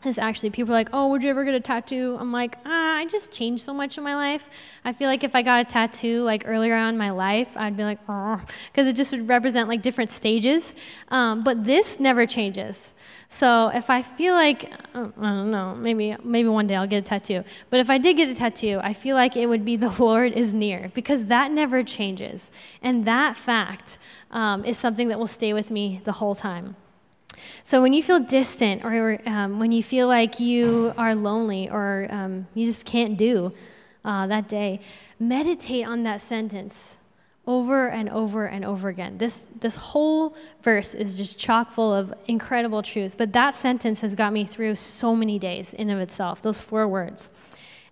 is 0.04 0.18
actually 0.18 0.50
people 0.50 0.72
are 0.72 0.78
like, 0.78 0.90
oh, 0.92 1.08
would 1.08 1.22
you 1.22 1.30
ever 1.30 1.44
get 1.44 1.54
a 1.54 1.60
tattoo? 1.60 2.16
I'm 2.18 2.32
like, 2.32 2.56
ah, 2.64 2.96
I 2.96 3.04
just 3.06 3.30
changed 3.30 3.62
so 3.62 3.74
much 3.74 3.98
in 3.98 4.04
my 4.04 4.14
life. 4.14 4.48
I 4.84 4.92
feel 4.92 5.08
like 5.08 5.24
if 5.24 5.34
I 5.34 5.42
got 5.42 5.60
a 5.60 5.68
tattoo 5.68 6.22
like 6.22 6.44
earlier 6.46 6.74
on 6.74 6.94
in 6.94 6.98
my 6.98 7.10
life, 7.10 7.50
I'd 7.56 7.76
be 7.76 7.84
like, 7.84 7.98
oh, 8.08 8.40
because 8.72 8.86
it 8.86 8.96
just 8.96 9.12
would 9.12 9.28
represent 9.28 9.68
like 9.68 9.82
different 9.82 10.10
stages. 10.10 10.74
Um, 11.08 11.44
but 11.44 11.64
this 11.64 12.00
never 12.00 12.26
changes. 12.26 12.94
So 13.28 13.68
if 13.68 13.90
I 13.90 14.02
feel 14.02 14.34
like, 14.34 14.72
uh, 14.94 15.08
I 15.20 15.28
don't 15.28 15.50
know, 15.50 15.74
maybe 15.74 16.16
maybe 16.24 16.48
one 16.48 16.66
day 16.66 16.76
I'll 16.76 16.86
get 16.86 16.98
a 16.98 17.02
tattoo. 17.02 17.44
But 17.68 17.80
if 17.80 17.88
I 17.88 17.98
did 17.98 18.16
get 18.16 18.28
a 18.28 18.34
tattoo, 18.34 18.80
I 18.82 18.92
feel 18.92 19.14
like 19.14 19.36
it 19.36 19.46
would 19.46 19.64
be 19.64 19.76
the 19.76 19.88
Lord 20.02 20.32
is 20.32 20.52
near 20.54 20.90
because 20.94 21.26
that 21.26 21.52
never 21.52 21.84
changes, 21.84 22.50
and 22.82 23.04
that 23.04 23.36
fact 23.36 23.98
um, 24.30 24.64
is 24.64 24.78
something 24.78 25.08
that 25.08 25.18
will 25.18 25.26
stay 25.26 25.52
with 25.52 25.70
me 25.70 26.00
the 26.04 26.12
whole 26.12 26.34
time. 26.34 26.74
So 27.64 27.82
when 27.82 27.92
you 27.92 28.02
feel 28.02 28.20
distant 28.20 28.84
or 28.84 29.20
um, 29.26 29.58
when 29.58 29.72
you 29.72 29.82
feel 29.82 30.08
like 30.08 30.40
you 30.40 30.92
are 30.96 31.14
lonely 31.14 31.68
or 31.70 32.06
um, 32.10 32.46
you 32.54 32.66
just 32.66 32.86
can't 32.86 33.16
do 33.16 33.52
uh, 34.04 34.26
that 34.26 34.48
day, 34.48 34.80
meditate 35.18 35.86
on 35.86 36.02
that 36.04 36.20
sentence 36.20 36.96
over 37.46 37.88
and 37.88 38.08
over 38.10 38.46
and 38.46 38.64
over 38.64 38.88
again. 38.88 39.18
This, 39.18 39.48
this 39.60 39.74
whole 39.74 40.36
verse 40.62 40.94
is 40.94 41.16
just 41.16 41.38
chock 41.38 41.72
full 41.72 41.92
of 41.92 42.14
incredible 42.28 42.82
truths, 42.82 43.14
but 43.14 43.32
that 43.32 43.54
sentence 43.54 44.00
has 44.02 44.14
got 44.14 44.32
me 44.32 44.44
through 44.44 44.76
so 44.76 45.16
many 45.16 45.38
days 45.38 45.74
in 45.74 45.90
of 45.90 45.98
itself, 45.98 46.42
those 46.42 46.60
four 46.60 46.86
words. 46.86 47.30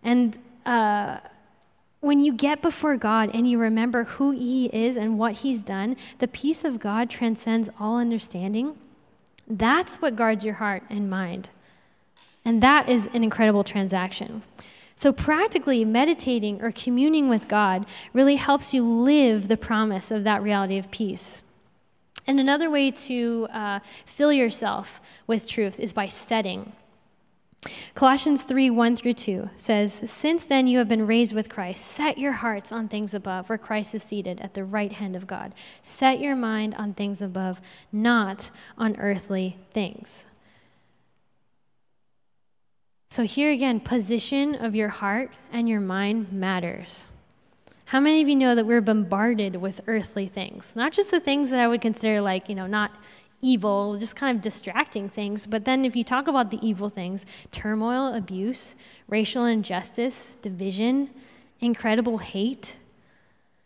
And 0.02 0.38
uh, 0.64 1.18
when 2.00 2.20
you 2.20 2.32
get 2.32 2.62
before 2.62 2.96
God 2.96 3.30
and 3.34 3.48
you 3.50 3.58
remember 3.58 4.04
who 4.04 4.30
He 4.30 4.66
is 4.66 4.96
and 4.96 5.18
what 5.18 5.32
He's 5.32 5.62
done, 5.62 5.96
the 6.18 6.28
peace 6.28 6.64
of 6.64 6.78
God 6.78 7.10
transcends 7.10 7.68
all 7.80 7.98
understanding. 7.98 8.76
That's 9.48 9.96
what 9.96 10.14
guards 10.14 10.44
your 10.44 10.54
heart 10.54 10.82
and 10.90 11.08
mind. 11.08 11.50
And 12.44 12.62
that 12.62 12.88
is 12.88 13.08
an 13.12 13.24
incredible 13.24 13.64
transaction. 13.64 14.42
So, 14.96 15.12
practically, 15.12 15.84
meditating 15.84 16.60
or 16.60 16.72
communing 16.72 17.28
with 17.28 17.46
God 17.46 17.86
really 18.12 18.36
helps 18.36 18.74
you 18.74 18.82
live 18.82 19.48
the 19.48 19.56
promise 19.56 20.10
of 20.10 20.24
that 20.24 20.42
reality 20.42 20.76
of 20.76 20.90
peace. 20.90 21.42
And 22.26 22.40
another 22.40 22.68
way 22.68 22.90
to 22.90 23.48
uh, 23.52 23.80
fill 24.04 24.32
yourself 24.32 25.00
with 25.26 25.48
truth 25.48 25.78
is 25.78 25.92
by 25.92 26.08
setting. 26.08 26.72
Colossians 27.94 28.42
3 28.42 28.70
1 28.70 28.96
through 28.96 29.14
2 29.14 29.50
says, 29.56 29.92
Since 30.10 30.46
then 30.46 30.66
you 30.66 30.78
have 30.78 30.88
been 30.88 31.06
raised 31.06 31.34
with 31.34 31.48
Christ, 31.48 31.84
set 31.84 32.18
your 32.18 32.32
hearts 32.32 32.72
on 32.72 32.88
things 32.88 33.14
above, 33.14 33.48
where 33.48 33.58
Christ 33.58 33.94
is 33.94 34.02
seated 34.02 34.40
at 34.40 34.54
the 34.54 34.64
right 34.64 34.92
hand 34.92 35.16
of 35.16 35.26
God. 35.26 35.54
Set 35.82 36.20
your 36.20 36.36
mind 36.36 36.74
on 36.74 36.94
things 36.94 37.22
above, 37.22 37.60
not 37.92 38.50
on 38.76 38.96
earthly 38.98 39.58
things. 39.72 40.26
So, 43.10 43.24
here 43.24 43.50
again, 43.50 43.80
position 43.80 44.54
of 44.54 44.74
your 44.74 44.90
heart 44.90 45.30
and 45.50 45.68
your 45.68 45.80
mind 45.80 46.32
matters. 46.32 47.06
How 47.86 48.00
many 48.00 48.20
of 48.20 48.28
you 48.28 48.36
know 48.36 48.54
that 48.54 48.66
we're 48.66 48.82
bombarded 48.82 49.56
with 49.56 49.80
earthly 49.86 50.26
things? 50.26 50.76
Not 50.76 50.92
just 50.92 51.10
the 51.10 51.20
things 51.20 51.48
that 51.48 51.58
I 51.58 51.68
would 51.68 51.80
consider 51.80 52.20
like, 52.20 52.50
you 52.50 52.54
know, 52.54 52.66
not 52.66 52.90
evil, 53.40 53.96
just 53.98 54.16
kind 54.16 54.36
of 54.36 54.42
distracting 54.42 55.08
things. 55.08 55.46
But 55.46 55.64
then 55.64 55.84
if 55.84 55.94
you 55.94 56.04
talk 56.04 56.28
about 56.28 56.50
the 56.50 56.58
evil 56.66 56.88
things, 56.88 57.24
turmoil, 57.52 58.14
abuse, 58.14 58.74
racial 59.08 59.44
injustice, 59.44 60.36
division, 60.42 61.10
incredible 61.60 62.18
hate, 62.18 62.76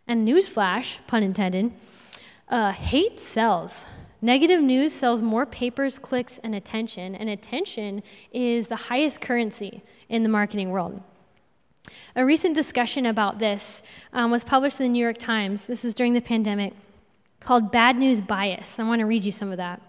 and 0.06 0.26
newsflash, 0.26 0.98
pun 1.06 1.22
intended, 1.22 1.72
uh, 2.48 2.72
hate 2.72 3.18
sells. 3.18 3.86
Negative 4.20 4.62
news 4.62 4.92
sells 4.92 5.22
more 5.22 5.46
papers, 5.46 5.98
clicks, 5.98 6.38
and 6.38 6.54
attention, 6.54 7.14
and 7.14 7.28
attention 7.28 8.02
is 8.32 8.68
the 8.68 8.76
highest 8.76 9.20
currency 9.20 9.82
in 10.08 10.22
the 10.22 10.28
marketing 10.28 10.70
world. 10.70 11.02
A 12.14 12.24
recent 12.24 12.54
discussion 12.54 13.06
about 13.06 13.38
this 13.38 13.82
um, 14.12 14.30
was 14.30 14.44
published 14.44 14.78
in 14.78 14.84
the 14.84 14.90
New 14.90 15.02
York 15.02 15.18
Times. 15.18 15.66
This 15.66 15.82
was 15.82 15.94
during 15.94 16.12
the 16.12 16.20
pandemic 16.20 16.74
called 17.42 17.72
Bad 17.72 17.96
News 17.96 18.20
Bias. 18.20 18.78
I 18.78 18.84
want 18.84 19.00
to 19.00 19.06
read 19.06 19.24
you 19.24 19.32
some 19.32 19.50
of 19.50 19.56
that. 19.58 19.80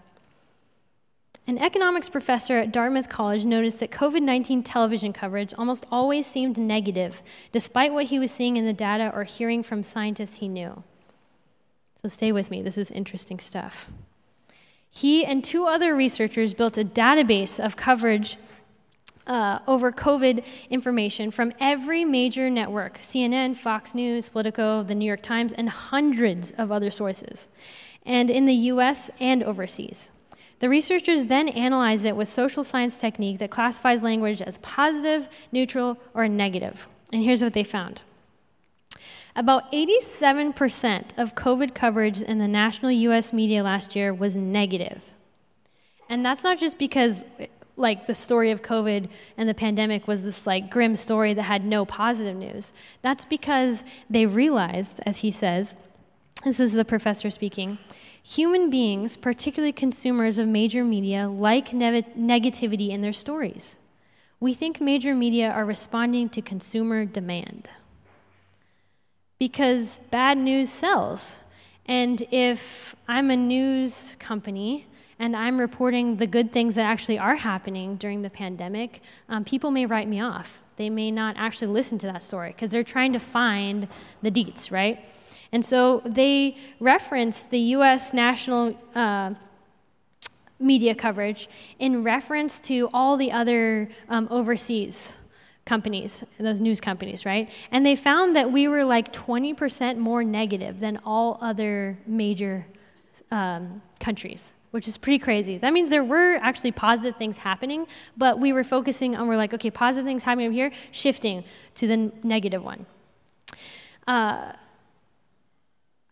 An 1.46 1.58
economics 1.58 2.08
professor 2.08 2.56
at 2.56 2.72
Dartmouth 2.72 3.10
College 3.10 3.44
noticed 3.44 3.80
that 3.80 3.90
COVID 3.90 4.22
19 4.22 4.62
television 4.62 5.12
coverage 5.12 5.52
almost 5.58 5.84
always 5.90 6.26
seemed 6.26 6.56
negative, 6.56 7.22
despite 7.52 7.92
what 7.92 8.06
he 8.06 8.18
was 8.18 8.30
seeing 8.30 8.56
in 8.56 8.64
the 8.64 8.72
data 8.72 9.12
or 9.14 9.24
hearing 9.24 9.62
from 9.62 9.82
scientists 9.82 10.38
he 10.38 10.48
knew. 10.48 10.82
So 12.00 12.08
stay 12.08 12.32
with 12.32 12.50
me, 12.50 12.62
this 12.62 12.78
is 12.78 12.90
interesting 12.90 13.38
stuff. 13.38 13.90
He 14.88 15.24
and 15.24 15.44
two 15.44 15.66
other 15.66 15.94
researchers 15.94 16.54
built 16.54 16.78
a 16.78 16.84
database 16.84 17.62
of 17.62 17.76
coverage 17.76 18.38
uh, 19.26 19.58
over 19.66 19.90
COVID 19.92 20.44
information 20.70 21.30
from 21.30 21.52
every 21.60 22.04
major 22.04 22.50
network 22.50 22.98
CNN, 22.98 23.56
Fox 23.56 23.94
News, 23.94 24.28
Politico, 24.28 24.82
the 24.82 24.94
New 24.94 25.06
York 25.06 25.22
Times, 25.22 25.52
and 25.52 25.68
hundreds 25.68 26.50
of 26.52 26.70
other 26.70 26.90
sources, 26.90 27.48
and 28.04 28.30
in 28.30 28.44
the 28.44 28.54
US 28.54 29.10
and 29.20 29.42
overseas. 29.42 30.10
The 30.60 30.68
researchers 30.68 31.26
then 31.26 31.48
analyzed 31.48 32.04
it 32.04 32.16
with 32.16 32.28
social 32.28 32.64
science 32.64 32.98
technique 32.98 33.38
that 33.38 33.50
classifies 33.50 34.02
language 34.02 34.40
as 34.40 34.58
positive, 34.58 35.28
neutral, 35.52 35.98
or 36.14 36.28
negative. 36.28 36.88
And 37.12 37.22
here's 37.22 37.42
what 37.42 37.52
they 37.52 37.64
found. 37.64 38.02
About 39.36 39.70
87% 39.72 41.18
of 41.18 41.34
COVID 41.34 41.74
coverage 41.74 42.22
in 42.22 42.38
the 42.38 42.46
national 42.46 42.92
US 42.92 43.32
media 43.32 43.64
last 43.64 43.96
year 43.96 44.14
was 44.14 44.36
negative. 44.36 45.12
And 46.08 46.24
that's 46.24 46.44
not 46.44 46.58
just 46.58 46.78
because 46.78 47.22
like 47.76 48.06
the 48.06 48.14
story 48.14 48.50
of 48.50 48.62
COVID 48.62 49.08
and 49.36 49.48
the 49.48 49.54
pandemic 49.54 50.06
was 50.06 50.24
this 50.24 50.46
like 50.46 50.70
grim 50.70 50.96
story 50.96 51.34
that 51.34 51.42
had 51.42 51.64
no 51.64 51.84
positive 51.84 52.36
news. 52.36 52.72
That's 53.02 53.24
because 53.24 53.84
they 54.08 54.26
realized, 54.26 55.00
as 55.04 55.18
he 55.18 55.30
says, 55.30 55.76
this 56.44 56.60
is 56.60 56.72
the 56.72 56.84
professor 56.84 57.30
speaking, 57.30 57.78
human 58.22 58.70
beings, 58.70 59.16
particularly 59.16 59.72
consumers 59.72 60.38
of 60.38 60.46
major 60.48 60.84
media, 60.84 61.28
like 61.28 61.72
ne- 61.72 62.02
negativity 62.18 62.90
in 62.90 63.00
their 63.00 63.12
stories. 63.12 63.76
We 64.40 64.52
think 64.52 64.80
major 64.80 65.14
media 65.14 65.50
are 65.50 65.64
responding 65.64 66.28
to 66.30 66.42
consumer 66.42 67.04
demand 67.04 67.68
because 69.38 70.00
bad 70.10 70.38
news 70.38 70.70
sells. 70.70 71.40
And 71.86 72.22
if 72.30 72.94
I'm 73.08 73.30
a 73.30 73.36
news 73.36 74.16
company 74.18 74.86
and 75.18 75.36
I'm 75.36 75.58
reporting 75.58 76.16
the 76.16 76.26
good 76.26 76.52
things 76.52 76.74
that 76.74 76.86
actually 76.86 77.18
are 77.18 77.36
happening 77.36 77.96
during 77.96 78.22
the 78.22 78.30
pandemic, 78.30 79.00
um, 79.28 79.44
people 79.44 79.70
may 79.70 79.86
write 79.86 80.08
me 80.08 80.20
off. 80.20 80.62
They 80.76 80.90
may 80.90 81.10
not 81.10 81.36
actually 81.36 81.68
listen 81.68 81.98
to 81.98 82.06
that 82.08 82.22
story 82.22 82.50
because 82.50 82.70
they're 82.70 82.82
trying 82.82 83.12
to 83.12 83.20
find 83.20 83.86
the 84.22 84.30
deets, 84.30 84.72
right? 84.72 85.08
And 85.52 85.64
so 85.64 86.02
they 86.04 86.56
reference 86.80 87.46
the 87.46 87.58
US 87.58 88.12
national 88.12 88.76
uh, 88.94 89.34
media 90.58 90.94
coverage 90.94 91.48
in 91.78 92.02
reference 92.02 92.60
to 92.60 92.88
all 92.92 93.16
the 93.16 93.30
other 93.30 93.88
um, 94.08 94.26
overseas 94.30 95.18
companies, 95.64 96.24
those 96.38 96.60
news 96.60 96.80
companies, 96.80 97.24
right? 97.24 97.50
And 97.70 97.86
they 97.86 97.96
found 97.96 98.36
that 98.36 98.50
we 98.50 98.68
were 98.68 98.84
like 98.84 99.12
20% 99.12 99.96
more 99.96 100.22
negative 100.22 100.80
than 100.80 101.00
all 101.04 101.38
other 101.40 101.98
major 102.06 102.66
um, 103.30 103.80
countries, 104.00 104.54
which 104.74 104.88
is 104.88 104.96
pretty 104.96 105.20
crazy. 105.20 105.56
That 105.56 105.72
means 105.72 105.88
there 105.88 106.02
were 106.02 106.34
actually 106.42 106.72
positive 106.72 107.14
things 107.14 107.38
happening, 107.38 107.86
but 108.16 108.40
we 108.40 108.52
were 108.52 108.64
focusing 108.64 109.14
on, 109.14 109.28
we're 109.28 109.36
like, 109.36 109.54
okay, 109.54 109.70
positive 109.70 110.04
things 110.04 110.24
happening 110.24 110.50
here, 110.50 110.72
shifting 110.90 111.44
to 111.76 111.86
the 111.86 112.10
negative 112.24 112.64
one. 112.64 112.84
Uh, 114.08 114.52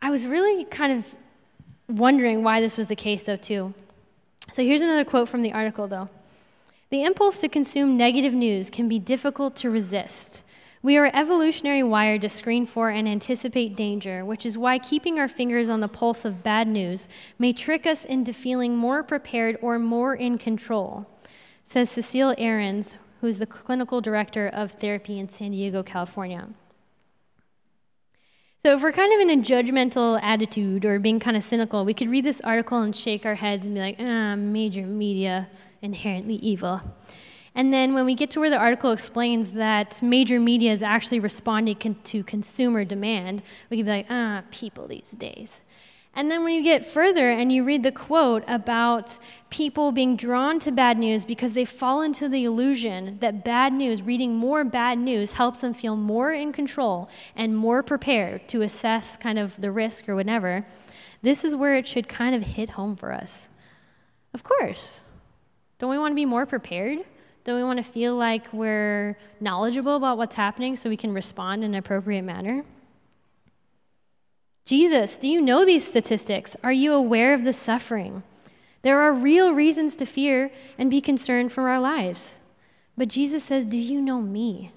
I 0.00 0.10
was 0.10 0.28
really 0.28 0.64
kind 0.66 0.92
of 0.92 1.12
wondering 1.88 2.44
why 2.44 2.60
this 2.60 2.78
was 2.78 2.86
the 2.86 2.94
case, 2.94 3.24
though, 3.24 3.36
too. 3.36 3.74
So 4.52 4.62
here's 4.62 4.80
another 4.80 5.04
quote 5.04 5.28
from 5.28 5.42
the 5.42 5.52
article, 5.52 5.88
though. 5.88 6.08
The 6.90 7.02
impulse 7.02 7.40
to 7.40 7.48
consume 7.48 7.96
negative 7.96 8.32
news 8.32 8.70
can 8.70 8.88
be 8.88 9.00
difficult 9.00 9.56
to 9.56 9.70
resist. 9.70 10.41
We 10.84 10.96
are 10.96 11.12
evolutionary 11.14 11.84
wired 11.84 12.22
to 12.22 12.28
screen 12.28 12.66
for 12.66 12.90
and 12.90 13.08
anticipate 13.08 13.76
danger, 13.76 14.24
which 14.24 14.44
is 14.44 14.58
why 14.58 14.80
keeping 14.80 15.16
our 15.16 15.28
fingers 15.28 15.68
on 15.68 15.78
the 15.78 15.86
pulse 15.86 16.24
of 16.24 16.42
bad 16.42 16.66
news 16.66 17.08
may 17.38 17.52
trick 17.52 17.86
us 17.86 18.04
into 18.04 18.32
feeling 18.32 18.76
more 18.76 19.04
prepared 19.04 19.56
or 19.62 19.78
more 19.78 20.16
in 20.16 20.38
control, 20.38 21.06
says 21.62 21.88
Cecile 21.88 22.34
Ahrens, 22.36 22.98
who 23.20 23.28
is 23.28 23.38
the 23.38 23.46
clinical 23.46 24.00
director 24.00 24.48
of 24.48 24.72
therapy 24.72 25.20
in 25.20 25.28
San 25.28 25.52
Diego, 25.52 25.84
California. 25.84 26.48
So, 28.64 28.74
if 28.74 28.82
we're 28.82 28.90
kind 28.90 29.12
of 29.12 29.20
in 29.20 29.38
a 29.38 29.42
judgmental 29.42 30.20
attitude 30.20 30.84
or 30.84 30.98
being 30.98 31.20
kind 31.20 31.36
of 31.36 31.44
cynical, 31.44 31.84
we 31.84 31.94
could 31.94 32.08
read 32.08 32.24
this 32.24 32.40
article 32.40 32.80
and 32.80 32.94
shake 32.94 33.24
our 33.24 33.36
heads 33.36 33.66
and 33.66 33.76
be 33.76 33.80
like, 33.80 33.96
ah, 34.00 34.34
major 34.34 34.82
media, 34.82 35.48
inherently 35.80 36.36
evil. 36.36 36.80
And 37.54 37.72
then 37.72 37.92
when 37.92 38.06
we 38.06 38.14
get 38.14 38.30
to 38.30 38.40
where 38.40 38.50
the 38.50 38.58
article 38.58 38.92
explains 38.92 39.52
that 39.52 40.02
major 40.02 40.40
media 40.40 40.72
is 40.72 40.82
actually 40.82 41.20
responding 41.20 41.76
con- 41.76 41.96
to 42.04 42.24
consumer 42.24 42.84
demand, 42.84 43.42
we 43.68 43.76
can 43.76 43.86
be 43.86 43.92
like, 43.92 44.06
ah, 44.08 44.42
people 44.50 44.86
these 44.86 45.10
days. 45.10 45.62
And 46.14 46.30
then 46.30 46.44
when 46.44 46.52
you 46.52 46.62
get 46.62 46.84
further 46.84 47.30
and 47.30 47.50
you 47.50 47.64
read 47.64 47.82
the 47.82 47.92
quote 47.92 48.44
about 48.46 49.18
people 49.48 49.92
being 49.92 50.14
drawn 50.14 50.58
to 50.60 50.70
bad 50.70 50.98
news 50.98 51.24
because 51.24 51.54
they 51.54 51.64
fall 51.64 52.02
into 52.02 52.28
the 52.28 52.44
illusion 52.44 53.16
that 53.20 53.44
bad 53.44 53.72
news, 53.72 54.02
reading 54.02 54.34
more 54.34 54.62
bad 54.62 54.98
news, 54.98 55.32
helps 55.32 55.62
them 55.62 55.72
feel 55.72 55.96
more 55.96 56.32
in 56.32 56.52
control 56.52 57.08
and 57.34 57.56
more 57.56 57.82
prepared 57.82 58.46
to 58.48 58.60
assess 58.60 59.16
kind 59.16 59.38
of 59.38 59.58
the 59.58 59.72
risk 59.72 60.06
or 60.06 60.14
whatever, 60.14 60.66
this 61.22 61.44
is 61.44 61.56
where 61.56 61.76
it 61.76 61.86
should 61.86 62.08
kind 62.08 62.34
of 62.34 62.42
hit 62.42 62.70
home 62.70 62.94
for 62.94 63.10
us. 63.12 63.48
Of 64.34 64.42
course. 64.42 65.00
Don't 65.78 65.90
we 65.90 65.98
want 65.98 66.12
to 66.12 66.16
be 66.16 66.26
more 66.26 66.44
prepared? 66.44 66.98
Don't 67.44 67.56
we 67.56 67.64
want 67.64 67.78
to 67.78 67.82
feel 67.82 68.14
like 68.14 68.52
we're 68.52 69.16
knowledgeable 69.40 69.96
about 69.96 70.16
what's 70.16 70.36
happening 70.36 70.76
so 70.76 70.88
we 70.88 70.96
can 70.96 71.12
respond 71.12 71.64
in 71.64 71.72
an 71.72 71.78
appropriate 71.78 72.22
manner? 72.22 72.64
Jesus, 74.64 75.16
do 75.16 75.28
you 75.28 75.40
know 75.40 75.64
these 75.64 75.86
statistics? 75.86 76.56
Are 76.62 76.72
you 76.72 76.92
aware 76.92 77.34
of 77.34 77.42
the 77.42 77.52
suffering? 77.52 78.22
There 78.82 79.00
are 79.00 79.12
real 79.12 79.52
reasons 79.52 79.96
to 79.96 80.06
fear 80.06 80.52
and 80.78 80.90
be 80.90 81.00
concerned 81.00 81.52
for 81.52 81.68
our 81.68 81.80
lives. 81.80 82.38
But 82.96 83.08
Jesus 83.08 83.42
says, 83.42 83.66
Do 83.66 83.78
you 83.78 84.00
know 84.00 84.20
me? 84.20 84.70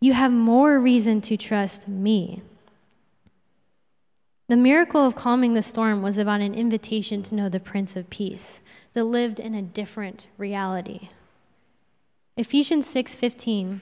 You 0.00 0.12
have 0.12 0.32
more 0.32 0.80
reason 0.80 1.20
to 1.22 1.36
trust 1.36 1.86
me. 1.88 2.42
The 4.48 4.56
miracle 4.56 5.04
of 5.04 5.14
calming 5.14 5.54
the 5.54 5.62
storm 5.62 6.02
was 6.02 6.18
about 6.18 6.40
an 6.40 6.54
invitation 6.54 7.22
to 7.24 7.34
know 7.34 7.48
the 7.48 7.60
Prince 7.60 7.96
of 7.96 8.08
Peace 8.10 8.62
that 8.94 9.04
lived 9.04 9.38
in 9.38 9.54
a 9.54 9.62
different 9.62 10.28
reality. 10.38 11.10
Ephesians 12.38 12.86
6:15 12.86 13.80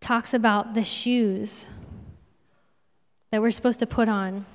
talks 0.00 0.32
about 0.32 0.72
the 0.72 0.82
shoes 0.82 1.68
that 3.30 3.42
we're 3.42 3.50
supposed 3.50 3.80
to 3.80 3.86
put 3.86 4.08
on 4.08 4.46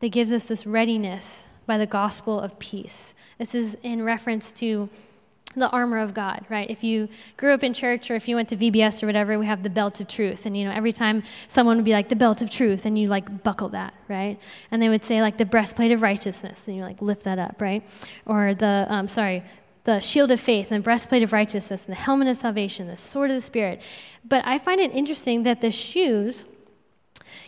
that 0.00 0.08
gives 0.08 0.32
us 0.32 0.46
this 0.46 0.66
readiness 0.66 1.48
by 1.66 1.76
the 1.76 1.84
gospel 1.84 2.40
of 2.40 2.58
peace. 2.58 3.14
This 3.36 3.54
is 3.54 3.76
in 3.82 4.02
reference 4.02 4.52
to 4.52 4.88
the 5.54 5.68
armor 5.68 5.98
of 5.98 6.14
God, 6.14 6.46
right? 6.48 6.70
If 6.70 6.82
you 6.82 7.10
grew 7.36 7.52
up 7.52 7.62
in 7.62 7.74
church 7.74 8.10
or 8.10 8.14
if 8.14 8.26
you 8.26 8.36
went 8.36 8.48
to 8.48 8.56
VBS 8.56 9.02
or 9.02 9.06
whatever, 9.06 9.38
we 9.38 9.44
have 9.44 9.62
the 9.62 9.68
belt 9.68 10.00
of 10.00 10.08
truth. 10.08 10.46
And, 10.46 10.56
you 10.56 10.64
know, 10.64 10.72
every 10.72 10.92
time 10.92 11.22
someone 11.46 11.76
would 11.76 11.84
be 11.84 11.92
like, 11.92 12.08
the 12.08 12.16
belt 12.16 12.40
of 12.40 12.48
truth, 12.48 12.86
and 12.86 12.98
you 12.98 13.08
like 13.08 13.42
buckle 13.42 13.68
that, 13.68 13.92
right? 14.08 14.38
And 14.70 14.80
they 14.80 14.88
would 14.88 15.04
say, 15.04 15.20
like, 15.20 15.36
the 15.36 15.44
breastplate 15.44 15.92
of 15.92 16.00
righteousness, 16.00 16.66
and 16.66 16.76
you 16.76 16.82
like 16.82 17.02
lift 17.02 17.24
that 17.24 17.38
up, 17.38 17.60
right? 17.60 17.86
Or 18.24 18.54
the, 18.54 18.86
um, 18.88 19.08
sorry, 19.08 19.42
the 19.84 20.00
shield 20.00 20.30
of 20.30 20.40
faith 20.40 20.70
and 20.70 20.80
the 20.80 20.84
breastplate 20.84 21.22
of 21.22 21.32
righteousness 21.32 21.86
and 21.86 21.94
the 21.94 22.00
helmet 22.00 22.28
of 22.28 22.36
salvation, 22.36 22.86
the 22.86 22.96
sword 22.96 23.30
of 23.30 23.36
the 23.36 23.42
Spirit. 23.42 23.82
But 24.24 24.44
I 24.46 24.58
find 24.58 24.80
it 24.80 24.92
interesting 24.92 25.42
that 25.42 25.60
the 25.60 25.72
shoes, 25.72 26.46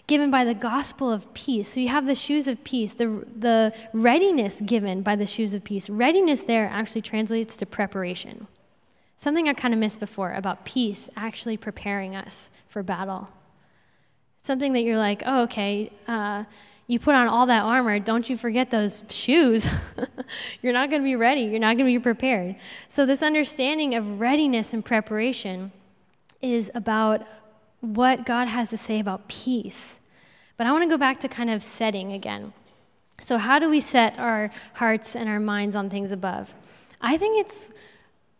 given 0.06 0.30
by 0.30 0.44
the 0.44 0.54
gospel 0.54 1.12
of 1.12 1.32
peace. 1.34 1.68
So 1.68 1.80
you 1.80 1.88
have 1.88 2.06
the 2.06 2.14
shoes 2.14 2.48
of 2.48 2.62
peace, 2.64 2.94
the, 2.94 3.24
the 3.36 3.72
readiness 3.92 4.60
given 4.60 5.02
by 5.02 5.16
the 5.16 5.26
shoes 5.26 5.54
of 5.54 5.62
peace. 5.62 5.88
Readiness 5.88 6.42
there 6.42 6.68
actually 6.72 7.02
translates 7.02 7.56
to 7.58 7.66
preparation. 7.66 8.48
Something 9.16 9.48
I 9.48 9.54
kind 9.54 9.72
of 9.72 9.80
missed 9.80 10.00
before 10.00 10.32
about 10.32 10.64
peace 10.64 11.08
actually 11.16 11.56
preparing 11.56 12.16
us 12.16 12.50
for 12.66 12.82
battle. 12.82 13.28
Something 14.40 14.72
that 14.72 14.82
you're 14.82 14.98
like, 14.98 15.22
oh, 15.24 15.44
okay, 15.44 15.90
uh, 16.08 16.44
you 16.86 16.98
put 16.98 17.14
on 17.14 17.28
all 17.28 17.46
that 17.46 17.64
armor, 17.64 17.98
don't 17.98 18.28
you 18.28 18.36
forget 18.36 18.70
those 18.70 19.02
shoes. 19.08 19.68
you're 20.62 20.72
not 20.72 20.90
going 20.90 21.00
to 21.00 21.04
be 21.04 21.16
ready, 21.16 21.42
you're 21.42 21.58
not 21.58 21.76
going 21.76 21.90
to 21.90 21.98
be 21.98 22.02
prepared. 22.02 22.56
So, 22.88 23.06
this 23.06 23.22
understanding 23.22 23.94
of 23.94 24.20
readiness 24.20 24.74
and 24.74 24.84
preparation 24.84 25.72
is 26.42 26.70
about 26.74 27.26
what 27.80 28.26
God 28.26 28.48
has 28.48 28.70
to 28.70 28.76
say 28.76 29.00
about 29.00 29.28
peace. 29.28 29.98
But 30.56 30.66
I 30.66 30.72
want 30.72 30.84
to 30.84 30.88
go 30.88 30.98
back 30.98 31.20
to 31.20 31.28
kind 31.28 31.50
of 31.50 31.62
setting 31.62 32.12
again. 32.12 32.52
So, 33.20 33.38
how 33.38 33.58
do 33.58 33.70
we 33.70 33.80
set 33.80 34.18
our 34.18 34.50
hearts 34.74 35.16
and 35.16 35.28
our 35.28 35.40
minds 35.40 35.74
on 35.74 35.88
things 35.88 36.10
above? 36.10 36.54
I 37.00 37.16
think 37.16 37.40
it's 37.40 37.70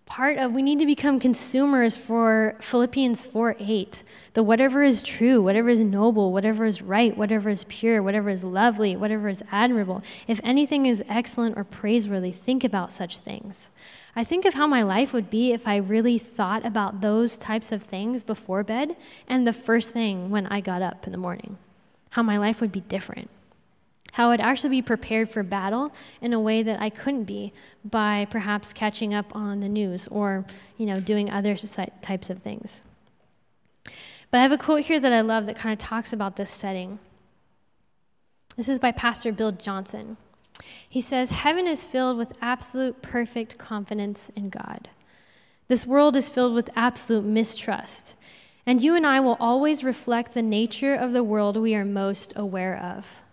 part 0.07 0.37
of 0.37 0.53
we 0.53 0.63
need 0.63 0.79
to 0.79 0.87
become 0.87 1.19
consumers 1.19 1.97
for 1.97 2.57
Philippians 2.61 3.25
4 3.25 3.57
8. 3.59 4.03
The 4.35 4.43
whatever 4.43 4.83
is 4.83 5.03
true, 5.03 5.43
whatever 5.43 5.69
is 5.69 5.81
noble, 5.81 6.33
whatever 6.33 6.67
is 6.67 6.83
right, 6.83 7.17
whatever 7.17 7.49
is 7.49 7.65
pure, 7.65 8.03
whatever 8.03 8.29
is 8.29 8.45
lovely, 8.45 8.97
whatever 8.97 9.29
is 9.29 9.43
admirable, 9.51 10.03
if 10.29 10.41
anything 10.45 10.87
is 10.87 11.03
excellent 11.09 11.57
or 11.57 11.65
praiseworthy, 11.65 12.33
think 12.33 12.65
about 12.65 12.93
such 12.93 13.21
things. 13.21 13.71
I 14.17 14.25
think 14.25 14.45
of 14.45 14.55
how 14.55 14.67
my 14.67 14.83
life 14.83 15.13
would 15.13 15.31
be 15.31 15.53
if 15.53 15.67
I 15.67 15.77
really 15.77 16.19
thought 16.19 16.65
about 16.65 17.01
those 17.01 17.39
types 17.39 17.73
of 17.73 17.83
things 17.83 18.23
before 18.23 18.63
bed 18.63 18.97
and 19.27 19.47
the 19.47 19.53
first 19.53 19.93
thing 19.93 20.31
when 20.31 20.47
I 20.47 20.61
got 20.61 20.83
up 20.83 21.07
in 21.07 21.13
the 21.13 21.19
morning. 21.19 21.59
How 22.11 22.23
my 22.23 22.39
life 22.39 22.61
would 22.61 22.71
be 22.71 22.81
different. 22.81 23.31
How 24.15 24.31
I'd 24.31 24.41
actually 24.41 24.71
be 24.71 24.83
prepared 24.83 25.29
for 25.29 25.43
battle 25.43 25.93
in 26.21 26.33
a 26.33 26.39
way 26.39 26.63
that 26.63 26.81
I 26.81 26.89
couldn't 26.89 27.25
be 27.25 27.53
by 27.85 28.29
perhaps 28.31 28.73
catching 28.73 29.13
up 29.13 29.35
on 29.35 29.59
the 29.59 29.69
news 29.69 30.07
or, 30.07 30.45
you 30.79 30.87
know, 30.87 31.01
doing 31.01 31.33
other 31.33 31.57
types 31.57 32.31
of 32.31 32.39
things. 32.39 32.83
But 34.31 34.39
I 34.39 34.43
have 34.43 34.53
a 34.53 34.57
quote 34.57 34.83
here 34.83 35.01
that 35.01 35.13
I 35.13 35.21
love 35.21 35.47
that 35.47 35.57
kind 35.57 35.73
of 35.73 35.81
talks 35.81 36.13
about 36.13 36.37
this 36.37 36.53
setting. 36.53 37.01
This 38.55 38.69
is 38.69 38.79
by 38.79 38.93
Pastor 38.93 39.33
Bill 39.33 39.51
Johnson. 39.51 40.17
He 40.89 41.01
says, 41.01 41.33
Heaven 41.33 41.67
is 41.67 41.85
filled 41.85 42.17
with 42.17 42.39
absolute 42.41 43.03
perfect 43.03 43.59
confidence 43.59 44.31
in 44.37 44.49
God. 44.49 44.91
This 45.67 45.89
world 45.89 46.15
is 46.15 46.31
filled 46.31 46.55
with 46.55 46.71
absolute 46.77 47.25
mistrust. 47.25 48.15
And 48.65 48.81
you 48.81 48.95
and 48.95 49.05
I 49.05 49.19
will 49.19 49.37
always 49.41 49.83
reflect 49.83 50.35
the 50.35 50.43
nature 50.43 50.95
of 50.95 51.13
the 51.13 51.25
world 51.25 51.57
we 51.57 51.75
are 51.75 51.85
most 51.85 52.33
aware 52.37 52.81
of. 52.81 53.24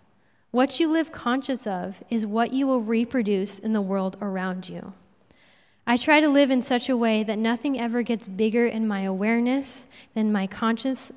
What 0.52 0.78
you 0.78 0.92
live 0.92 1.12
conscious 1.12 1.66
of 1.66 2.04
is 2.10 2.26
what 2.26 2.52
you 2.52 2.66
will 2.66 2.82
reproduce 2.82 3.58
in 3.58 3.72
the 3.72 3.80
world 3.80 4.18
around 4.20 4.68
you. 4.68 4.92
I 5.86 5.96
try 5.96 6.20
to 6.20 6.28
live 6.28 6.50
in 6.50 6.60
such 6.60 6.90
a 6.90 6.96
way 6.96 7.24
that 7.24 7.38
nothing 7.38 7.80
ever 7.80 8.02
gets 8.02 8.28
bigger 8.28 8.66
in 8.66 8.86
my 8.86 9.00
awareness 9.00 9.86
than 10.14 10.30
my 10.30 10.46
conscious 10.46 11.10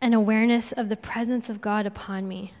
an 0.00 0.14
awareness 0.14 0.70
of 0.70 0.88
the 0.88 0.96
presence 0.96 1.48
of 1.48 1.60
God 1.60 1.84
upon 1.86 2.28
me. 2.28 2.52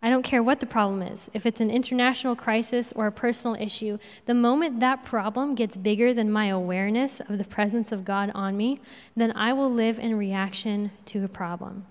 I 0.00 0.08
don't 0.08 0.22
care 0.22 0.42
what 0.42 0.60
the 0.60 0.66
problem 0.66 1.02
is. 1.02 1.28
If 1.34 1.46
it's 1.46 1.60
an 1.60 1.70
international 1.70 2.34
crisis 2.34 2.92
or 2.92 3.06
a 3.06 3.12
personal 3.12 3.60
issue, 3.60 3.98
the 4.26 4.34
moment 4.34 4.80
that 4.80 5.04
problem 5.04 5.54
gets 5.54 5.76
bigger 5.76 6.14
than 6.14 6.30
my 6.30 6.46
awareness 6.46 7.20
of 7.20 7.38
the 7.38 7.44
presence 7.44 7.92
of 7.92 8.04
God 8.04 8.30
on 8.34 8.56
me, 8.56 8.80
then 9.16 9.32
I 9.32 9.52
will 9.52 9.70
live 9.70 9.98
in 9.98 10.16
reaction 10.16 10.92
to 11.06 11.24
a 11.24 11.28
problem. 11.28 11.86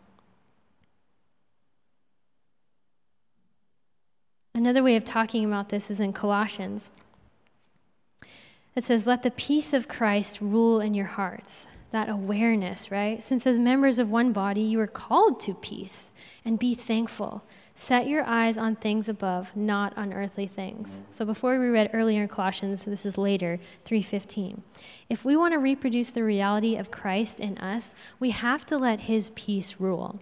Another 4.54 4.84
way 4.84 4.96
of 4.96 5.06
talking 5.06 5.46
about 5.46 5.70
this 5.70 5.90
is 5.90 6.00
in 6.00 6.14
Colossians. 6.14 6.92
It 8.76 8.84
says, 8.84 9.08
Let 9.08 9.24
the 9.24 9.32
peace 9.32 9.74
of 9.74 9.88
Christ 9.88 10.42
rule 10.42 10.80
in 10.80 10.94
your 10.94 11.06
hearts. 11.06 11.68
That 11.92 12.10
awareness, 12.10 12.90
right? 12.90 13.22
Since 13.22 13.46
as 13.46 13.60
members 13.60 14.00
of 14.00 14.10
one 14.10 14.32
body, 14.32 14.62
you 14.62 14.80
are 14.80 14.88
called 14.88 15.42
to 15.42 15.54
peace 15.54 16.12
and 16.46 16.58
be 16.58 16.74
thankful. 16.74 17.44
Set 17.76 18.08
your 18.08 18.24
eyes 18.26 18.58
on 18.58 18.76
things 18.76 19.10
above, 19.10 19.56
not 19.56 19.98
on 19.98 20.14
earthly 20.14 20.48
things. 20.48 21.04
So 21.10 21.26
before 21.26 21.60
we 21.60 21.68
read 21.68 21.90
earlier 21.94 22.22
in 22.22 22.28
Colossians, 22.28 22.86
this 22.86 23.06
is 23.06 23.18
later, 23.18 23.60
3:15. 23.86 24.62
If 25.10 25.26
we 25.26 25.36
want 25.36 25.54
to 25.54 25.60
reproduce 25.60 26.12
the 26.12 26.24
reality 26.24 26.76
of 26.76 26.92
Christ 26.92 27.40
in 27.40 27.58
us, 27.58 27.96
we 28.20 28.30
have 28.30 28.66
to 28.68 28.78
let 28.78 29.02
his 29.02 29.32
peace 29.32 29.80
rule, 29.80 30.20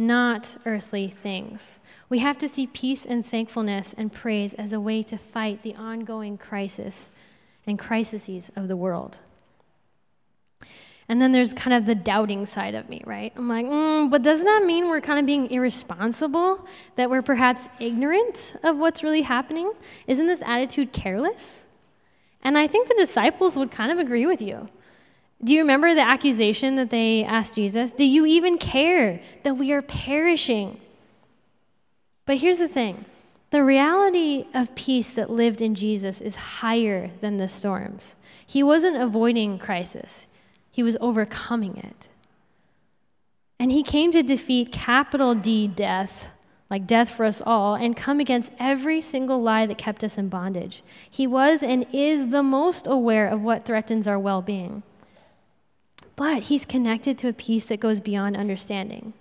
not 0.00 0.56
earthly 0.66 1.08
things. 1.08 1.78
We 2.08 2.18
have 2.18 2.38
to 2.38 2.48
see 2.48 2.66
peace 2.66 3.04
and 3.06 3.24
thankfulness 3.24 3.94
and 3.96 4.12
praise 4.12 4.54
as 4.54 4.72
a 4.72 4.80
way 4.80 5.02
to 5.04 5.16
fight 5.16 5.62
the 5.62 5.76
ongoing 5.76 6.38
crisis 6.38 7.12
and 7.66 7.78
crises 7.78 8.50
of 8.56 8.66
the 8.66 8.76
world. 8.76 9.20
And 11.08 11.20
then 11.20 11.32
there's 11.32 11.52
kind 11.52 11.74
of 11.74 11.86
the 11.86 11.94
doubting 11.94 12.46
side 12.46 12.74
of 12.74 12.88
me, 12.88 13.02
right? 13.04 13.32
I'm 13.36 13.48
like, 13.48 13.66
mm, 13.66 14.10
but 14.10 14.22
doesn't 14.22 14.46
that 14.46 14.64
mean 14.64 14.88
we're 14.88 15.00
kind 15.00 15.18
of 15.18 15.26
being 15.26 15.50
irresponsible? 15.50 16.66
That 16.94 17.10
we're 17.10 17.22
perhaps 17.22 17.68
ignorant 17.80 18.54
of 18.62 18.78
what's 18.78 19.02
really 19.02 19.22
happening? 19.22 19.72
Isn't 20.06 20.28
this 20.28 20.40
attitude 20.46 20.92
careless? 20.92 21.66
And 22.42 22.56
I 22.56 22.68
think 22.68 22.88
the 22.88 22.94
disciples 22.94 23.56
would 23.56 23.70
kind 23.70 23.92
of 23.92 23.98
agree 23.98 24.26
with 24.26 24.40
you. 24.40 24.68
Do 25.42 25.54
you 25.54 25.60
remember 25.60 25.94
the 25.94 26.06
accusation 26.06 26.74
that 26.74 26.90
they 26.90 27.24
asked 27.24 27.54
Jesus? 27.54 27.92
Do 27.92 28.04
you 28.04 28.26
even 28.26 28.58
care 28.58 29.22
that 29.42 29.54
we 29.54 29.72
are 29.72 29.80
perishing? 29.82 30.78
But 32.26 32.38
here's 32.38 32.58
the 32.58 32.68
thing 32.68 33.06
the 33.50 33.64
reality 33.64 34.46
of 34.54 34.74
peace 34.74 35.10
that 35.12 35.30
lived 35.30 35.62
in 35.62 35.74
Jesus 35.74 36.20
is 36.20 36.36
higher 36.36 37.10
than 37.20 37.38
the 37.38 37.48
storms. 37.48 38.14
He 38.46 38.62
wasn't 38.62 39.00
avoiding 39.00 39.58
crisis, 39.58 40.28
he 40.70 40.82
was 40.82 40.96
overcoming 41.00 41.76
it. 41.78 42.08
And 43.58 43.72
he 43.72 43.82
came 43.82 44.10
to 44.12 44.22
defeat 44.22 44.72
capital 44.72 45.34
D 45.34 45.68
death, 45.68 46.28
like 46.70 46.86
death 46.86 47.10
for 47.10 47.24
us 47.24 47.42
all, 47.44 47.74
and 47.74 47.96
come 47.96 48.20
against 48.20 48.52
every 48.58 49.00
single 49.00 49.42
lie 49.42 49.66
that 49.66 49.76
kept 49.76 50.02
us 50.04 50.16
in 50.16 50.28
bondage. 50.28 50.82
He 51.10 51.26
was 51.26 51.62
and 51.62 51.86
is 51.92 52.28
the 52.28 52.42
most 52.42 52.86
aware 52.86 53.26
of 53.26 53.42
what 53.42 53.64
threatens 53.64 54.06
our 54.06 54.18
well 54.18 54.42
being. 54.42 54.82
But 56.20 56.42
he's 56.42 56.66
connected 56.66 57.16
to 57.16 57.28
a 57.28 57.32
peace 57.32 57.64
that 57.64 57.80
goes 57.80 57.98
beyond 57.98 58.36
understanding. 58.36 59.14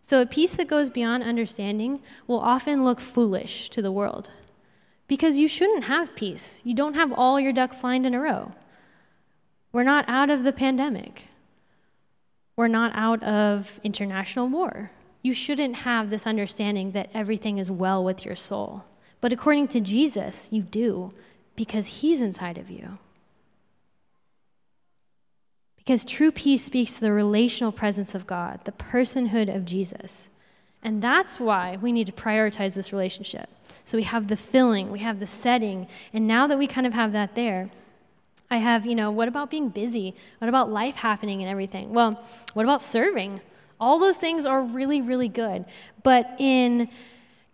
So, 0.00 0.22
a 0.22 0.26
peace 0.26 0.56
that 0.56 0.66
goes 0.66 0.88
beyond 0.88 1.22
understanding 1.24 2.00
will 2.26 2.40
often 2.40 2.84
look 2.84 3.00
foolish 3.00 3.68
to 3.68 3.82
the 3.82 3.92
world 3.92 4.30
because 5.08 5.38
you 5.38 5.46
shouldn't 5.46 5.84
have 5.84 6.16
peace. 6.16 6.62
You 6.64 6.74
don't 6.74 6.94
have 6.94 7.12
all 7.12 7.38
your 7.38 7.52
ducks 7.52 7.84
lined 7.84 8.06
in 8.06 8.14
a 8.14 8.20
row. 8.20 8.52
We're 9.72 9.82
not 9.82 10.06
out 10.08 10.30
of 10.30 10.42
the 10.42 10.54
pandemic. 10.54 11.26
We're 12.56 12.66
not 12.66 12.92
out 12.94 13.22
of 13.22 13.78
international 13.84 14.48
war. 14.48 14.90
You 15.20 15.34
shouldn't 15.34 15.84
have 15.84 16.08
this 16.08 16.26
understanding 16.26 16.92
that 16.92 17.10
everything 17.12 17.58
is 17.58 17.70
well 17.70 18.02
with 18.02 18.24
your 18.24 18.36
soul. 18.36 18.84
But 19.20 19.34
according 19.34 19.68
to 19.68 19.80
Jesus, 19.80 20.48
you 20.50 20.62
do 20.62 21.12
because 21.56 22.00
he's 22.00 22.22
inside 22.22 22.56
of 22.56 22.70
you. 22.70 22.96
Because 25.84 26.04
true 26.04 26.30
peace 26.30 26.64
speaks 26.64 26.94
to 26.94 27.00
the 27.00 27.12
relational 27.12 27.72
presence 27.72 28.14
of 28.14 28.26
God, 28.26 28.60
the 28.64 28.72
personhood 28.72 29.54
of 29.54 29.64
Jesus. 29.64 30.30
And 30.82 31.02
that's 31.02 31.40
why 31.40 31.76
we 31.80 31.90
need 31.90 32.06
to 32.06 32.12
prioritize 32.12 32.74
this 32.74 32.92
relationship. 32.92 33.48
So 33.84 33.96
we 33.96 34.04
have 34.04 34.28
the 34.28 34.36
filling, 34.36 34.92
we 34.92 35.00
have 35.00 35.18
the 35.18 35.26
setting, 35.26 35.88
and 36.12 36.28
now 36.28 36.46
that 36.46 36.58
we 36.58 36.66
kind 36.68 36.86
of 36.86 36.94
have 36.94 37.12
that 37.12 37.34
there, 37.34 37.70
I 38.50 38.58
have, 38.58 38.86
you 38.86 38.94
know, 38.94 39.10
what 39.10 39.28
about 39.28 39.50
being 39.50 39.70
busy? 39.70 40.14
What 40.38 40.48
about 40.48 40.70
life 40.70 40.94
happening 40.94 41.40
and 41.40 41.50
everything? 41.50 41.92
Well, 41.92 42.22
what 42.52 42.64
about 42.64 42.82
serving? 42.82 43.40
All 43.80 43.98
those 43.98 44.18
things 44.18 44.46
are 44.46 44.62
really, 44.62 45.00
really 45.00 45.28
good. 45.28 45.64
But 46.02 46.36
in 46.38 46.90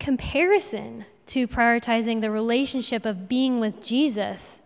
comparison 0.01 1.07
to 1.27 1.47
prioritizing 1.47 2.21
the 2.21 2.31
relationship 2.31 3.07
of 3.07 3.29
being 3.29 3.61
with 3.61 3.83
Jesus, 3.83 4.61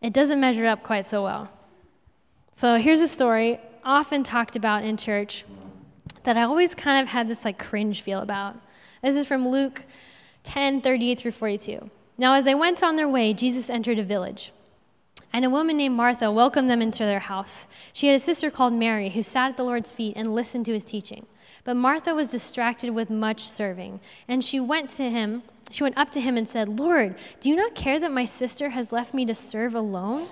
it 0.00 0.12
doesn't 0.12 0.40
measure 0.40 0.64
up 0.64 0.82
quite 0.82 1.06
so 1.06 1.24
well. 1.24 1.50
So 2.56 2.76
here's 2.76 3.00
a 3.00 3.08
story 3.08 3.58
often 3.84 4.22
talked 4.22 4.54
about 4.54 4.84
in 4.84 4.96
church 4.96 5.44
that 6.22 6.36
I 6.36 6.42
always 6.42 6.72
kind 6.72 7.02
of 7.02 7.08
had 7.08 7.26
this 7.26 7.44
like 7.44 7.58
cringe 7.58 8.00
feel 8.02 8.20
about. 8.20 8.54
This 9.02 9.16
is 9.16 9.26
from 9.26 9.48
Luke 9.48 9.84
10 10.44 10.80
38 10.80 11.18
through 11.18 11.32
42. 11.32 11.90
Now, 12.16 12.34
as 12.34 12.44
they 12.44 12.54
went 12.54 12.80
on 12.84 12.94
their 12.94 13.08
way, 13.08 13.34
Jesus 13.34 13.68
entered 13.68 13.98
a 13.98 14.04
village. 14.04 14.52
And 15.32 15.44
a 15.44 15.50
woman 15.50 15.76
named 15.76 15.96
Martha 15.96 16.30
welcomed 16.30 16.70
them 16.70 16.80
into 16.80 17.02
their 17.02 17.18
house. 17.18 17.66
She 17.92 18.06
had 18.06 18.14
a 18.14 18.20
sister 18.20 18.52
called 18.52 18.72
Mary 18.72 19.10
who 19.10 19.24
sat 19.24 19.50
at 19.50 19.56
the 19.56 19.64
Lord's 19.64 19.90
feet 19.90 20.14
and 20.16 20.32
listened 20.32 20.64
to 20.66 20.74
his 20.74 20.84
teaching. 20.84 21.26
But 21.64 21.74
Martha 21.74 22.14
was 22.14 22.30
distracted 22.30 22.90
with 22.90 23.10
much 23.10 23.40
serving, 23.40 23.98
and 24.28 24.44
she 24.44 24.60
went 24.60 24.90
to 24.90 25.10
him. 25.10 25.42
She 25.72 25.82
went 25.82 25.98
up 25.98 26.10
to 26.12 26.20
him 26.20 26.36
and 26.36 26.48
said, 26.48 26.78
"Lord, 26.78 27.16
do 27.40 27.50
you 27.50 27.56
not 27.56 27.74
care 27.74 27.98
that 27.98 28.12
my 28.12 28.24
sister 28.24 28.68
has 28.70 28.92
left 28.92 29.12
me 29.12 29.26
to 29.26 29.34
serve 29.34 29.74
alone? 29.74 30.28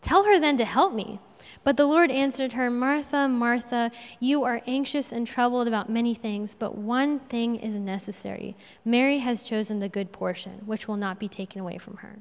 Tell 0.00 0.24
her 0.24 0.40
then 0.40 0.56
to 0.56 0.64
help 0.64 0.94
me." 0.94 1.20
But 1.66 1.76
the 1.76 1.86
Lord 1.86 2.12
answered 2.12 2.52
her, 2.52 2.70
Martha, 2.70 3.26
Martha, 3.26 3.90
you 4.20 4.44
are 4.44 4.62
anxious 4.68 5.10
and 5.10 5.26
troubled 5.26 5.66
about 5.66 5.90
many 5.90 6.14
things, 6.14 6.54
but 6.54 6.78
one 6.78 7.18
thing 7.18 7.56
is 7.56 7.74
necessary. 7.74 8.54
Mary 8.84 9.18
has 9.18 9.42
chosen 9.42 9.80
the 9.80 9.88
good 9.88 10.12
portion, 10.12 10.62
which 10.64 10.86
will 10.86 10.96
not 10.96 11.18
be 11.18 11.26
taken 11.26 11.60
away 11.60 11.76
from 11.76 11.96
her. 11.96 12.18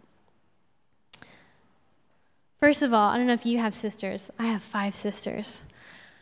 First 2.59 2.81
of 2.81 2.91
all, 2.91 3.11
I 3.11 3.17
don't 3.17 3.27
know 3.27 3.33
if 3.33 3.45
you 3.45 3.59
have 3.59 3.75
sisters. 3.75 4.31
I 4.39 4.47
have 4.47 4.63
five 4.63 4.95
sisters. 4.95 5.61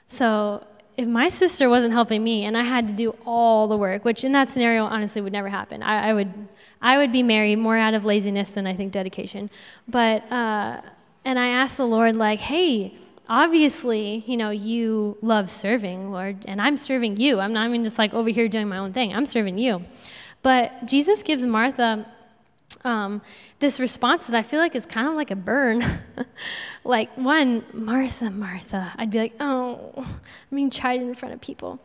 So 0.06 0.68
if 0.98 1.08
my 1.08 1.30
sister 1.30 1.70
wasn't 1.70 1.94
helping 1.94 2.22
me 2.26 2.44
and 2.44 2.58
I 2.58 2.64
had 2.64 2.90
to 2.90 2.94
do 2.94 3.16
all 3.26 3.70
the 3.70 3.78
work, 3.78 4.04
which 4.04 4.26
in 4.26 4.34
that 4.34 4.50
scenario 4.50 4.84
honestly 4.84 5.22
would 5.22 5.32
never 5.32 5.48
happen, 5.48 5.82
I, 5.82 6.10
I 6.10 6.14
would, 6.14 6.34
I 6.82 6.98
would 6.98 7.14
be 7.14 7.24
married 7.24 7.56
more 7.56 7.78
out 7.78 7.94
of 7.94 8.04
laziness 8.04 8.52
than 8.52 8.68
I 8.68 8.74
think 8.74 8.92
dedication. 8.92 9.50
But 9.88 10.30
uh, 10.30 10.82
and 11.26 11.40
I 11.40 11.48
asked 11.48 11.78
the 11.78 11.88
Lord 11.88 12.18
like, 12.18 12.40
hey, 12.40 12.96
obviously, 13.34 14.24
you 14.28 14.38
know, 14.38 14.52
you 14.52 15.18
love 15.22 15.50
serving, 15.50 16.12
Lord, 16.12 16.38
and 16.46 16.62
I'm 16.62 16.78
serving 16.78 17.18
you. 17.18 17.40
I'm 17.40 17.52
not 17.52 17.68
even 17.68 17.84
just 17.84 17.98
like 17.98 18.14
over 18.14 18.30
here 18.30 18.48
doing 18.48 18.70
my 18.70 18.78
own 18.78 18.94
thing. 18.94 19.12
I'm 19.12 19.26
serving 19.26 19.58
you. 19.58 19.84
But 20.44 20.86
Jesus 20.86 21.24
gives 21.24 21.44
Martha 21.44 22.06
um, 22.84 23.24
this 23.58 23.80
response 23.80 24.28
that 24.28 24.36
I 24.36 24.44
feel 24.44 24.60
like 24.60 24.76
is 24.76 24.86
kind 24.86 25.08
of 25.08 25.16
like 25.16 25.32
a 25.32 25.36
burn. 25.36 25.82
like, 26.84 27.10
one, 27.18 27.66
Martha, 27.74 28.30
Martha. 28.30 28.92
I'd 28.98 29.10
be 29.10 29.18
like, 29.18 29.34
oh, 29.40 29.94
I'm 29.98 30.56
being 30.56 30.70
chided 30.70 31.08
in 31.08 31.16
front 31.16 31.34
of 31.34 31.42
people. 31.42 31.80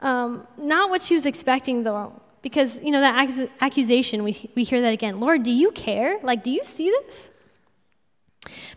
Um, 0.00 0.46
not 0.56 0.88
what 0.88 1.02
she 1.02 1.12
was 1.12 1.26
expecting, 1.26 1.82
though, 1.82 2.18
because, 2.40 2.82
you 2.82 2.90
know, 2.90 3.00
that 3.00 3.50
accusation, 3.60 4.24
we, 4.24 4.50
we 4.54 4.64
hear 4.64 4.80
that 4.80 4.94
again. 4.94 5.20
Lord, 5.20 5.42
do 5.42 5.52
you 5.52 5.72
care? 5.72 6.18
Like, 6.22 6.42
do 6.42 6.50
you 6.50 6.64
see 6.64 6.90
this? 6.90 7.30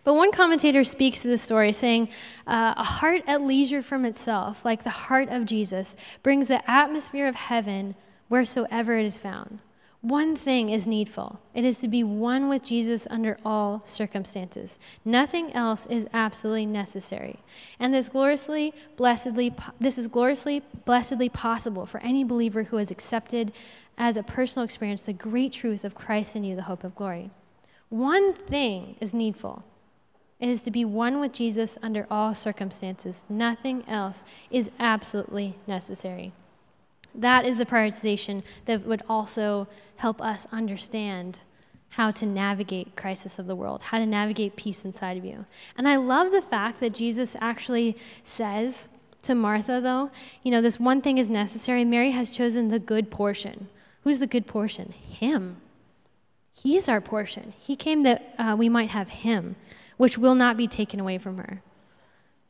But 0.04 0.14
one 0.14 0.32
commentator 0.32 0.84
speaks 0.84 1.20
to 1.20 1.28
this 1.28 1.42
story, 1.42 1.72
saying, 1.72 2.08
uh, 2.46 2.74
A 2.76 2.84
heart 2.84 3.22
at 3.26 3.42
leisure 3.42 3.82
from 3.82 4.04
itself, 4.04 4.64
like 4.64 4.82
the 4.82 4.90
heart 4.90 5.28
of 5.28 5.46
Jesus, 5.46 5.96
brings 6.22 6.48
the 6.48 6.68
atmosphere 6.70 7.26
of 7.26 7.34
heaven 7.34 7.94
wheresoever 8.28 8.96
it 8.96 9.06
is 9.06 9.18
found. 9.18 9.60
One 10.02 10.34
thing 10.34 10.70
is 10.70 10.86
needful 10.86 11.40
it 11.52 11.64
is 11.64 11.80
to 11.80 11.88
be 11.88 12.02
one 12.02 12.48
with 12.48 12.64
Jesus 12.64 13.06
under 13.10 13.36
all 13.44 13.82
circumstances. 13.84 14.78
Nothing 15.04 15.52
else 15.52 15.84
is 15.86 16.06
absolutely 16.14 16.64
necessary. 16.64 17.38
And 17.78 17.92
this 17.92 18.08
gloriously, 18.08 18.72
blessedly, 18.96 19.52
this 19.78 19.98
is 19.98 20.06
gloriously, 20.06 20.62
blessedly 20.86 21.28
possible 21.28 21.84
for 21.84 22.00
any 22.00 22.24
believer 22.24 22.62
who 22.62 22.78
has 22.78 22.90
accepted 22.90 23.52
as 23.98 24.16
a 24.16 24.22
personal 24.22 24.64
experience 24.64 25.04
the 25.04 25.12
great 25.12 25.52
truth 25.52 25.84
of 25.84 25.94
Christ 25.94 26.34
in 26.34 26.44
you, 26.44 26.56
the 26.56 26.62
hope 26.62 26.82
of 26.82 26.94
glory. 26.94 27.30
One 27.90 28.32
thing 28.32 28.96
is 29.00 29.12
needful. 29.12 29.64
It 30.38 30.48
is 30.48 30.62
to 30.62 30.70
be 30.70 30.84
one 30.84 31.20
with 31.20 31.32
Jesus 31.32 31.76
under 31.82 32.06
all 32.10 32.34
circumstances. 32.34 33.26
Nothing 33.28 33.84
else 33.86 34.24
is 34.50 34.70
absolutely 34.78 35.56
necessary. 35.66 36.32
That 37.14 37.44
is 37.44 37.58
the 37.58 37.66
prioritization 37.66 38.42
that 38.64 38.86
would 38.86 39.02
also 39.08 39.68
help 39.96 40.22
us 40.22 40.46
understand 40.50 41.40
how 41.90 42.12
to 42.12 42.24
navigate 42.24 42.96
crisis 42.96 43.38
of 43.38 43.48
the 43.48 43.56
world, 43.56 43.82
how 43.82 43.98
to 43.98 44.06
navigate 44.06 44.56
peace 44.56 44.84
inside 44.84 45.16
of 45.16 45.24
you. 45.24 45.44
And 45.76 45.88
I 45.88 45.96
love 45.96 46.30
the 46.30 46.40
fact 46.40 46.80
that 46.80 46.94
Jesus 46.94 47.36
actually 47.40 47.96
says 48.22 48.88
to 49.22 49.34
Martha, 49.34 49.80
though, 49.80 50.10
you 50.44 50.52
know, 50.52 50.62
this 50.62 50.78
one 50.78 51.02
thing 51.02 51.18
is 51.18 51.28
necessary. 51.28 51.84
Mary 51.84 52.12
has 52.12 52.30
chosen 52.30 52.68
the 52.68 52.78
good 52.78 53.10
portion. 53.10 53.68
Who's 54.04 54.20
the 54.20 54.28
good 54.28 54.46
portion? 54.46 54.92
Him. 54.92 55.56
He's 56.52 56.88
our 56.88 57.00
portion. 57.00 57.54
He 57.58 57.76
came 57.76 58.02
that 58.02 58.34
uh, 58.38 58.56
we 58.58 58.68
might 58.68 58.90
have 58.90 59.08
him, 59.08 59.56
which 59.96 60.18
will 60.18 60.34
not 60.34 60.56
be 60.56 60.66
taken 60.66 61.00
away 61.00 61.18
from 61.18 61.38
her. 61.38 61.62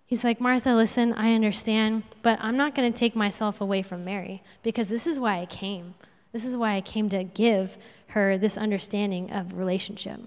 He's 0.07 0.24
like, 0.24 0.40
Martha, 0.40 0.74
listen, 0.74 1.12
I 1.12 1.34
understand, 1.34 2.03
but 2.22 2.38
I'm 2.42 2.57
not 2.57 2.74
going 2.74 2.92
to 2.92 2.98
take 2.98 3.14
myself 3.14 3.61
away 3.61 3.82
from 3.82 4.05
Mary 4.05 4.42
because 4.64 4.88
this 4.88 5.07
is 5.07 5.20
why 5.20 5.38
I 5.38 5.46
came. 5.46 5.94
This 6.32 6.44
is 6.44 6.57
why 6.57 6.74
I 6.74 6.80
came 6.80 7.09
to 7.11 7.22
give 7.22 7.76
her 8.09 8.36
this 8.36 8.59
understanding 8.59 9.30
of 9.30 9.55
relationship. 9.55 10.20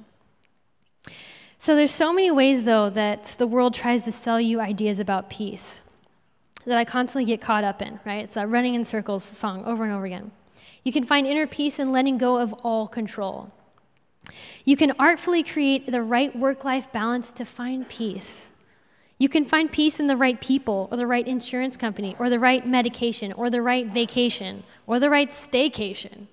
So 1.59 1.75
there's 1.75 1.91
so 1.91 2.13
many 2.13 2.31
ways 2.31 2.65
though 2.65 2.89
that 2.91 3.35
the 3.37 3.47
world 3.47 3.73
tries 3.73 4.03
to 4.05 4.11
sell 4.11 4.39
you 4.39 4.59
ideas 4.59 4.99
about 4.99 5.29
peace 5.29 5.81
that 6.65 6.77
I 6.77 6.85
constantly 6.85 7.25
get 7.25 7.41
caught 7.41 7.63
up 7.63 7.81
in, 7.81 7.99
right? 8.05 8.23
It's 8.23 8.35
that 8.35 8.49
running 8.49 8.75
in 8.75 8.85
circles 8.85 9.23
song 9.23 9.65
over 9.65 9.83
and 9.83 9.93
over 9.93 10.05
again. 10.05 10.31
You 10.83 10.91
can 10.91 11.03
find 11.03 11.27
inner 11.27 11.47
peace 11.47 11.79
in 11.79 11.91
letting 11.91 12.17
go 12.17 12.37
of 12.37 12.53
all 12.63 12.87
control. 12.87 13.51
You 14.65 14.77
can 14.77 14.93
artfully 14.99 15.43
create 15.43 15.85
the 15.85 16.01
right 16.01 16.35
work 16.35 16.63
life 16.63 16.91
balance 16.91 17.31
to 17.33 17.45
find 17.45 17.87
peace. 17.87 18.51
You 19.19 19.29
can 19.29 19.45
find 19.45 19.71
peace 19.71 19.99
in 19.99 20.07
the 20.07 20.17
right 20.17 20.39
people, 20.39 20.87
or 20.91 20.97
the 20.97 21.07
right 21.07 21.27
insurance 21.27 21.77
company, 21.77 22.15
or 22.19 22.29
the 22.29 22.39
right 22.39 22.65
medication, 22.65 23.31
or 23.33 23.49
the 23.49 23.61
right 23.61 23.87
vacation, 23.87 24.63
or 24.87 24.99
the 24.99 25.09
right 25.09 25.29
staycation. 25.29 26.27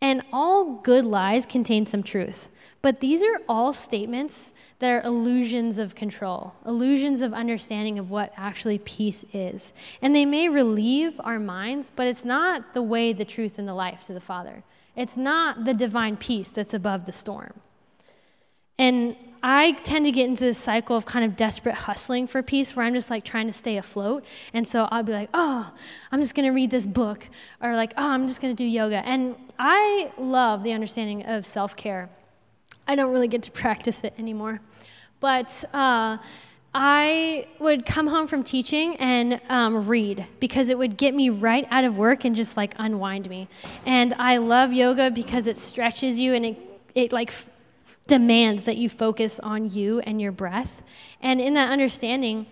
And 0.00 0.22
all 0.32 0.76
good 0.82 1.04
lies 1.04 1.44
contain 1.46 1.86
some 1.86 2.02
truth. 2.02 2.48
But 2.82 3.00
these 3.00 3.22
are 3.22 3.40
all 3.46 3.74
statements 3.74 4.54
that 4.78 4.90
are 4.90 5.06
illusions 5.06 5.76
of 5.76 5.94
control, 5.94 6.54
illusions 6.64 7.20
of 7.20 7.34
understanding 7.34 7.98
of 7.98 8.10
what 8.10 8.32
actually 8.36 8.78
peace 8.78 9.24
is. 9.34 9.74
And 10.00 10.14
they 10.14 10.24
may 10.24 10.48
relieve 10.48 11.20
our 11.22 11.38
minds, 11.38 11.92
but 11.94 12.06
it's 12.06 12.24
not 12.24 12.72
the 12.72 12.82
way, 12.82 13.12
the 13.12 13.24
truth, 13.24 13.58
and 13.58 13.68
the 13.68 13.74
life 13.74 14.04
to 14.04 14.14
the 14.14 14.20
Father. 14.20 14.62
It's 14.96 15.16
not 15.16 15.66
the 15.66 15.74
divine 15.74 16.16
peace 16.16 16.48
that's 16.48 16.72
above 16.72 17.04
the 17.04 17.12
storm. 17.12 17.52
And 18.78 19.14
I 19.42 19.72
tend 19.72 20.06
to 20.06 20.12
get 20.12 20.26
into 20.26 20.44
this 20.44 20.58
cycle 20.58 20.96
of 20.96 21.04
kind 21.04 21.24
of 21.24 21.36
desperate 21.36 21.74
hustling 21.74 22.26
for 22.26 22.42
peace 22.42 22.74
where 22.74 22.84
I'm 22.84 22.94
just 22.94 23.10
like 23.10 23.24
trying 23.24 23.46
to 23.46 23.52
stay 23.52 23.76
afloat. 23.76 24.24
And 24.54 24.66
so 24.66 24.88
I'll 24.90 25.02
be 25.02 25.12
like, 25.12 25.28
oh, 25.34 25.70
I'm 26.10 26.20
just 26.20 26.34
going 26.34 26.46
to 26.46 26.52
read 26.52 26.70
this 26.70 26.86
book, 26.86 27.28
or 27.62 27.74
like, 27.74 27.92
oh, 27.98 28.10
I'm 28.10 28.26
just 28.26 28.40
going 28.40 28.56
to 28.56 28.62
do 28.62 28.66
yoga. 28.66 29.06
And 29.06 29.36
I 29.58 30.12
love 30.16 30.62
the 30.62 30.72
understanding 30.72 31.26
of 31.26 31.44
self 31.44 31.76
care. 31.76 32.08
I 32.86 32.94
don't 32.94 33.12
really 33.12 33.28
get 33.28 33.42
to 33.44 33.50
practice 33.50 34.04
it 34.04 34.14
anymore. 34.18 34.60
But 35.20 35.64
uh, 35.72 36.18
I 36.72 37.46
would 37.58 37.84
come 37.84 38.06
home 38.06 38.26
from 38.26 38.42
teaching 38.42 38.96
and 38.96 39.40
um, 39.48 39.86
read 39.86 40.24
because 40.38 40.70
it 40.70 40.78
would 40.78 40.96
get 40.96 41.14
me 41.14 41.28
right 41.28 41.66
out 41.70 41.84
of 41.84 41.96
work 41.96 42.24
and 42.24 42.34
just 42.34 42.56
like 42.56 42.74
unwind 42.78 43.28
me. 43.28 43.48
And 43.86 44.14
I 44.14 44.36
love 44.36 44.72
yoga 44.72 45.10
because 45.10 45.46
it 45.46 45.58
stretches 45.58 46.18
you 46.18 46.34
and 46.34 46.46
it, 46.46 46.58
it 46.94 47.12
like 47.12 47.32
demands 48.06 48.64
that 48.64 48.76
you 48.76 48.88
focus 48.88 49.40
on 49.40 49.70
you 49.70 50.00
and 50.00 50.20
your 50.20 50.32
breath. 50.32 50.82
And 51.20 51.40
in 51.40 51.54
that 51.54 51.70
understanding, 51.70 52.46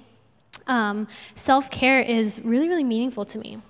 um, 0.66 1.08
self 1.34 1.70
care 1.70 2.00
is 2.00 2.40
really, 2.44 2.68
really 2.68 2.84
meaningful 2.84 3.24
to 3.26 3.38
me. 3.38 3.62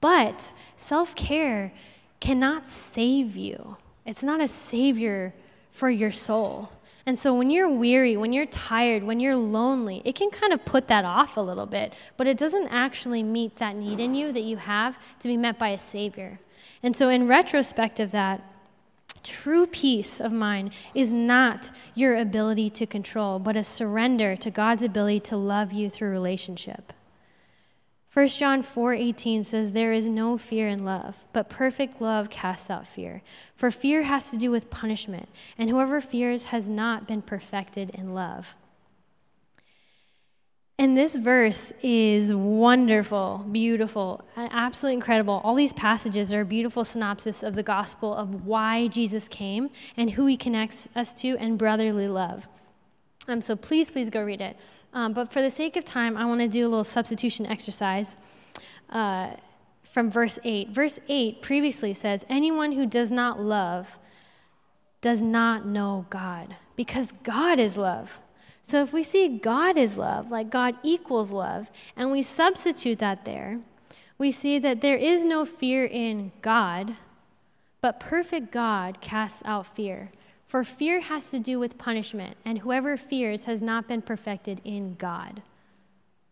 But 0.00 0.52
self 0.76 1.14
care 1.14 1.72
cannot 2.18 2.66
save 2.66 3.36
you, 3.36 3.76
it's 4.06 4.22
not 4.22 4.40
a 4.40 4.48
savior 4.48 5.34
for 5.72 5.90
your 5.90 6.12
soul. 6.12 6.70
And 7.04 7.18
so 7.18 7.34
when 7.34 7.50
you're 7.50 7.68
weary, 7.68 8.16
when 8.16 8.32
you're 8.32 8.46
tired, 8.46 9.02
when 9.02 9.18
you're 9.18 9.34
lonely, 9.34 10.02
it 10.04 10.14
can 10.14 10.30
kind 10.30 10.52
of 10.52 10.64
put 10.64 10.86
that 10.86 11.04
off 11.04 11.36
a 11.36 11.40
little 11.40 11.66
bit, 11.66 11.94
but 12.16 12.28
it 12.28 12.38
doesn't 12.38 12.68
actually 12.68 13.24
meet 13.24 13.56
that 13.56 13.74
need 13.74 13.98
in 13.98 14.14
you 14.14 14.32
that 14.32 14.44
you 14.44 14.56
have 14.56 14.98
to 15.18 15.26
be 15.26 15.36
met 15.36 15.58
by 15.58 15.70
a 15.70 15.78
Savior. 15.78 16.38
And 16.84 16.94
so, 16.94 17.08
in 17.08 17.26
retrospect 17.26 17.98
of 17.98 18.12
that, 18.12 18.40
true 19.24 19.66
peace 19.66 20.20
of 20.20 20.32
mind 20.32 20.72
is 20.94 21.12
not 21.12 21.72
your 21.94 22.16
ability 22.16 22.70
to 22.70 22.86
control, 22.86 23.38
but 23.38 23.56
a 23.56 23.64
surrender 23.64 24.36
to 24.36 24.50
God's 24.50 24.82
ability 24.82 25.20
to 25.20 25.36
love 25.36 25.72
you 25.72 25.90
through 25.90 26.10
relationship. 26.10 26.92
1 28.12 28.28
John 28.28 28.62
4:18 28.62 29.42
says 29.42 29.72
there 29.72 29.94
is 29.94 30.06
no 30.06 30.36
fear 30.36 30.68
in 30.68 30.84
love, 30.84 31.24
but 31.32 31.48
perfect 31.48 31.98
love 31.98 32.28
casts 32.28 32.68
out 32.68 32.86
fear. 32.86 33.22
For 33.56 33.70
fear 33.70 34.02
has 34.02 34.30
to 34.30 34.36
do 34.36 34.50
with 34.50 34.68
punishment, 34.68 35.30
and 35.56 35.70
whoever 35.70 35.98
fears 35.98 36.46
has 36.46 36.68
not 36.68 37.08
been 37.08 37.22
perfected 37.22 37.88
in 37.90 38.12
love. 38.12 38.54
And 40.78 40.94
this 40.94 41.16
verse 41.16 41.72
is 41.82 42.34
wonderful, 42.34 43.46
beautiful, 43.50 44.22
and 44.36 44.50
absolutely 44.52 44.96
incredible. 44.96 45.40
All 45.42 45.54
these 45.54 45.72
passages 45.72 46.34
are 46.34 46.42
a 46.42 46.44
beautiful 46.44 46.84
synopsis 46.84 47.42
of 47.42 47.54
the 47.54 47.62
gospel 47.62 48.14
of 48.14 48.44
why 48.44 48.88
Jesus 48.88 49.26
came 49.26 49.70
and 49.96 50.10
who 50.10 50.26
he 50.26 50.36
connects 50.36 50.88
us 50.94 51.14
to 51.14 51.38
and 51.38 51.56
brotherly 51.56 52.08
love. 52.08 52.46
Um, 53.28 53.40
so 53.40 53.56
please, 53.56 53.90
please 53.90 54.10
go 54.10 54.22
read 54.22 54.40
it. 54.40 54.56
Um, 54.92 55.12
but 55.12 55.32
for 55.32 55.40
the 55.40 55.50
sake 55.50 55.76
of 55.76 55.84
time, 55.84 56.16
I 56.16 56.24
want 56.26 56.40
to 56.40 56.48
do 56.48 56.66
a 56.66 56.68
little 56.68 56.84
substitution 56.84 57.46
exercise 57.46 58.16
uh, 58.90 59.30
from 59.82 60.10
verse 60.10 60.38
8. 60.44 60.70
Verse 60.70 61.00
8 61.08 61.42
previously 61.42 61.94
says, 61.94 62.24
Anyone 62.28 62.72
who 62.72 62.86
does 62.86 63.10
not 63.10 63.40
love 63.40 63.98
does 65.00 65.20
not 65.20 65.66
know 65.66 66.06
God, 66.10 66.56
because 66.76 67.12
God 67.22 67.58
is 67.58 67.76
love. 67.76 68.20
So 68.62 68.82
if 68.82 68.92
we 68.92 69.02
see 69.02 69.38
God 69.38 69.76
is 69.76 69.98
love, 69.98 70.30
like 70.30 70.48
God 70.48 70.76
equals 70.82 71.32
love, 71.32 71.70
and 71.96 72.12
we 72.12 72.22
substitute 72.22 73.00
that 73.00 73.24
there, 73.24 73.60
we 74.18 74.30
see 74.30 74.60
that 74.60 74.80
there 74.80 74.96
is 74.96 75.24
no 75.24 75.44
fear 75.44 75.84
in 75.84 76.30
God, 76.42 76.96
but 77.80 77.98
perfect 77.98 78.52
God 78.52 79.00
casts 79.00 79.42
out 79.44 79.66
fear. 79.66 80.12
For 80.52 80.64
fear 80.64 81.00
has 81.00 81.30
to 81.30 81.40
do 81.40 81.58
with 81.58 81.78
punishment, 81.78 82.36
and 82.44 82.58
whoever 82.58 82.98
fears 82.98 83.46
has 83.46 83.62
not 83.62 83.88
been 83.88 84.02
perfected 84.02 84.60
in 84.64 84.96
God. 84.96 85.40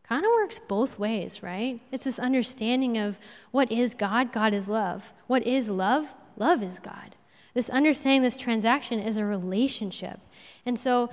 Kind 0.03 0.27
of 0.27 0.31
works 0.33 0.61
both 0.61 0.99
ways, 0.99 1.43
right? 1.43 1.81
It's 1.91 2.05
this 2.05 2.19
understanding 2.19 2.99
of 2.99 3.19
what 3.51 3.73
is 3.73 3.95
God? 3.95 4.31
God 4.31 4.53
is 4.53 4.69
love. 4.69 5.15
What 5.27 5.47
is 5.47 5.71
love? 5.71 6.13
Love 6.37 6.63
is 6.63 6.81
God. 6.81 7.17
This 7.55 7.71
understanding 7.71 8.21
this 8.21 8.37
transaction 8.37 9.01
is 9.01 9.17
a 9.17 9.25
relationship. 9.25 10.21
And 10.67 10.79
so 10.79 11.09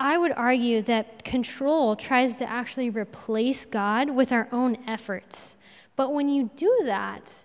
I 0.00 0.16
would 0.16 0.32
argue 0.32 0.80
that 0.80 1.24
control 1.24 1.94
tries 1.94 2.36
to 2.36 2.48
actually 2.48 2.88
replace 2.88 3.66
God 3.66 4.08
with 4.08 4.32
our 4.32 4.48
own 4.50 4.78
efforts. 4.86 5.58
But 5.96 6.14
when 6.14 6.30
you 6.30 6.48
do 6.56 6.84
that, 6.86 7.44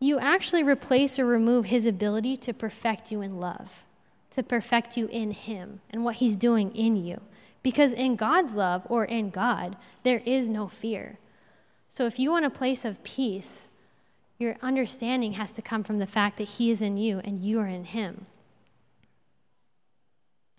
you 0.00 0.18
actually 0.18 0.62
replace 0.62 1.18
or 1.18 1.26
remove 1.26 1.66
his 1.66 1.84
ability 1.84 2.36
to 2.38 2.54
perfect 2.54 3.12
you 3.12 3.20
in 3.20 3.38
love, 3.38 3.84
to 4.30 4.42
perfect 4.42 4.96
you 4.96 5.06
in 5.08 5.30
him 5.30 5.80
and 5.90 6.04
what 6.04 6.16
he's 6.16 6.36
doing 6.36 6.74
in 6.74 6.96
you. 6.96 7.20
Because 7.62 7.92
in 7.92 8.16
God's 8.16 8.54
love 8.54 8.86
or 8.88 9.04
in 9.04 9.28
God, 9.28 9.76
there 10.02 10.22
is 10.24 10.48
no 10.48 10.66
fear. 10.66 11.18
So 11.90 12.06
if 12.06 12.18
you 12.18 12.30
want 12.30 12.46
a 12.46 12.50
place 12.50 12.86
of 12.86 13.04
peace, 13.04 13.68
your 14.38 14.56
understanding 14.62 15.32
has 15.32 15.52
to 15.52 15.62
come 15.62 15.84
from 15.84 15.98
the 15.98 16.06
fact 16.06 16.38
that 16.38 16.48
he 16.48 16.70
is 16.70 16.80
in 16.80 16.96
you 16.96 17.20
and 17.22 17.38
you 17.38 17.60
are 17.60 17.66
in 17.66 17.84
him. 17.84 18.24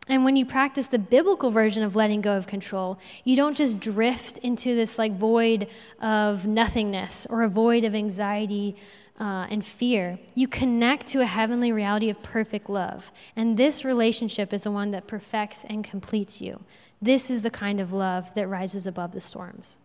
And 0.08 0.26
when 0.26 0.36
you 0.36 0.46
practice 0.46 0.88
the 0.88 1.00
biblical 1.00 1.52
version 1.52 1.82
of 1.82 1.96
letting 1.96 2.22
go 2.22 2.36
of 2.36 2.46
control, 2.46 3.00
you 3.24 3.36
don't 3.36 3.56
just 3.56 3.80
drift 3.80 4.40
into 4.40 4.76
this 4.76 5.00
like 5.00 5.16
void 5.16 5.68
of 6.00 6.46
nothingness 6.46 7.26
or 7.30 7.44
a 7.44 7.50
void 7.50 7.84
of 7.86 7.96
anxiety 7.96 8.76
uh, 9.22 9.46
and 9.52 9.64
fear, 9.64 10.18
you 10.34 10.48
connect 10.48 11.06
to 11.06 11.22
a 11.22 11.26
heavenly 11.28 11.72
reality 11.72 12.10
of 12.10 12.24
perfect 12.24 12.68
love. 12.68 13.12
And 13.36 13.56
this 13.56 13.86
relationship 13.86 14.52
is 14.52 14.64
the 14.64 14.72
one 14.72 14.90
that 14.92 15.06
perfects 15.06 15.64
and 15.70 15.84
completes 15.84 16.42
you. 16.42 16.60
This 17.00 17.30
is 17.30 17.44
the 17.44 17.52
kind 17.52 17.80
of 17.80 17.94
love 17.94 18.34
that 18.34 18.48
rises 18.48 18.88
above 18.88 19.12
the 19.12 19.22
storms. 19.22 19.78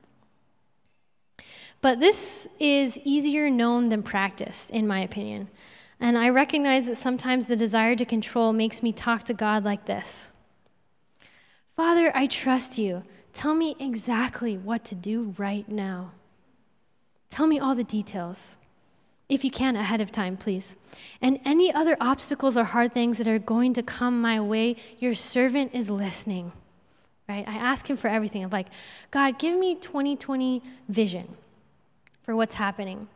But 1.83 1.99
this 1.99 2.49
is 2.59 2.99
easier 3.05 3.51
known 3.51 3.91
than 3.91 4.03
practiced, 4.03 4.71
in 4.71 4.87
my 4.87 5.01
opinion. 5.01 5.49
And 6.01 6.17
I 6.17 6.31
recognize 6.31 6.87
that 6.87 6.97
sometimes 6.97 7.47
the 7.47 7.57
desire 7.57 7.95
to 7.95 8.07
control 8.07 8.55
makes 8.55 8.83
me 8.83 8.91
talk 8.91 9.25
to 9.25 9.35
God 9.35 9.65
like 9.65 9.85
this 9.85 10.31
Father, 11.77 12.11
I 12.15 12.27
trust 12.27 12.79
you. 12.79 13.03
Tell 13.35 13.55
me 13.55 13.77
exactly 13.79 14.57
what 14.57 14.83
to 14.87 14.95
do 14.95 15.35
right 15.37 15.69
now. 15.69 16.13
Tell 17.29 17.47
me 17.47 17.59
all 17.61 17.75
the 17.75 17.85
details 17.85 18.57
if 19.29 19.45
you 19.45 19.51
can 19.51 19.77
ahead 19.77 20.01
of 20.01 20.13
time, 20.13 20.37
please. 20.37 20.77
And 21.21 21.41
any 21.45 21.73
other 21.73 21.97
obstacles 22.01 22.57
or 22.57 22.65
hard 22.65 22.93
things 22.93 23.19
that 23.19 23.27
are 23.27 23.39
going 23.39 23.73
to 23.75 23.83
come 23.83 24.21
my 24.21 24.41
way, 24.41 24.77
your 24.99 25.15
servant 25.15 25.75
is 25.75 25.91
listening. 25.91 26.53
Right? 27.29 27.45
I 27.47 27.55
ask 27.55 27.91
him 27.91 27.97
for 27.97 28.07
everything. 28.09 28.45
I'm 28.45 28.51
like, 28.51 28.69
God, 29.11 29.39
give 29.39 29.59
me 29.59 29.75
2020 29.75 30.63
vision 30.89 31.27
for 32.23 32.37
what's 32.37 32.55
happening. 32.55 33.09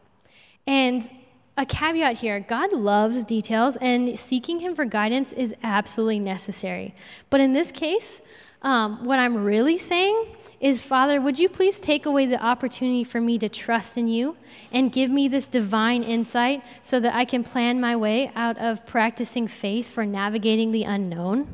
And 0.67 1.09
a 1.57 1.65
caveat 1.67 2.17
here 2.17 2.41
God 2.41 2.73
loves 2.73 3.23
details, 3.23 3.77
and 3.77 4.19
seeking 4.19 4.61
him 4.61 4.75
for 4.75 4.85
guidance 4.85 5.33
is 5.33 5.55
absolutely 5.63 6.19
necessary. 6.19 6.95
But 7.29 7.41
in 7.41 7.53
this 7.53 7.71
case, 7.71 8.21
um, 8.63 9.05
what 9.05 9.19
I'm 9.19 9.45
really 9.45 9.79
saying 9.79 10.27
is, 10.61 10.83
Father, 10.83 11.21
would 11.21 11.39
you 11.39 11.49
please 11.49 11.81
take 11.81 12.05
away 12.05 12.27
the 12.27 12.43
opportunity 12.43 13.03
for 13.05 13.21
me 13.21 13.39
to 13.39 13.49
trust 13.49 13.97
in 13.97 14.09
you 14.09 14.37
and 14.73 14.93
give 14.93 15.11
me 15.11 15.29
this 15.29 15.47
divine 15.47 16.03
insight 16.03 16.63
so 16.83 17.01
that 17.01 17.15
I 17.15 17.25
can 17.25 17.43
plan 17.43 17.81
my 17.81 17.97
way 17.97 18.31
out 18.35 18.59
of 18.59 18.85
practicing 18.85 19.49
faith 19.49 19.91
for 19.91 20.05
navigating 20.05 20.73
the 20.73 20.85
unknown? 20.85 21.49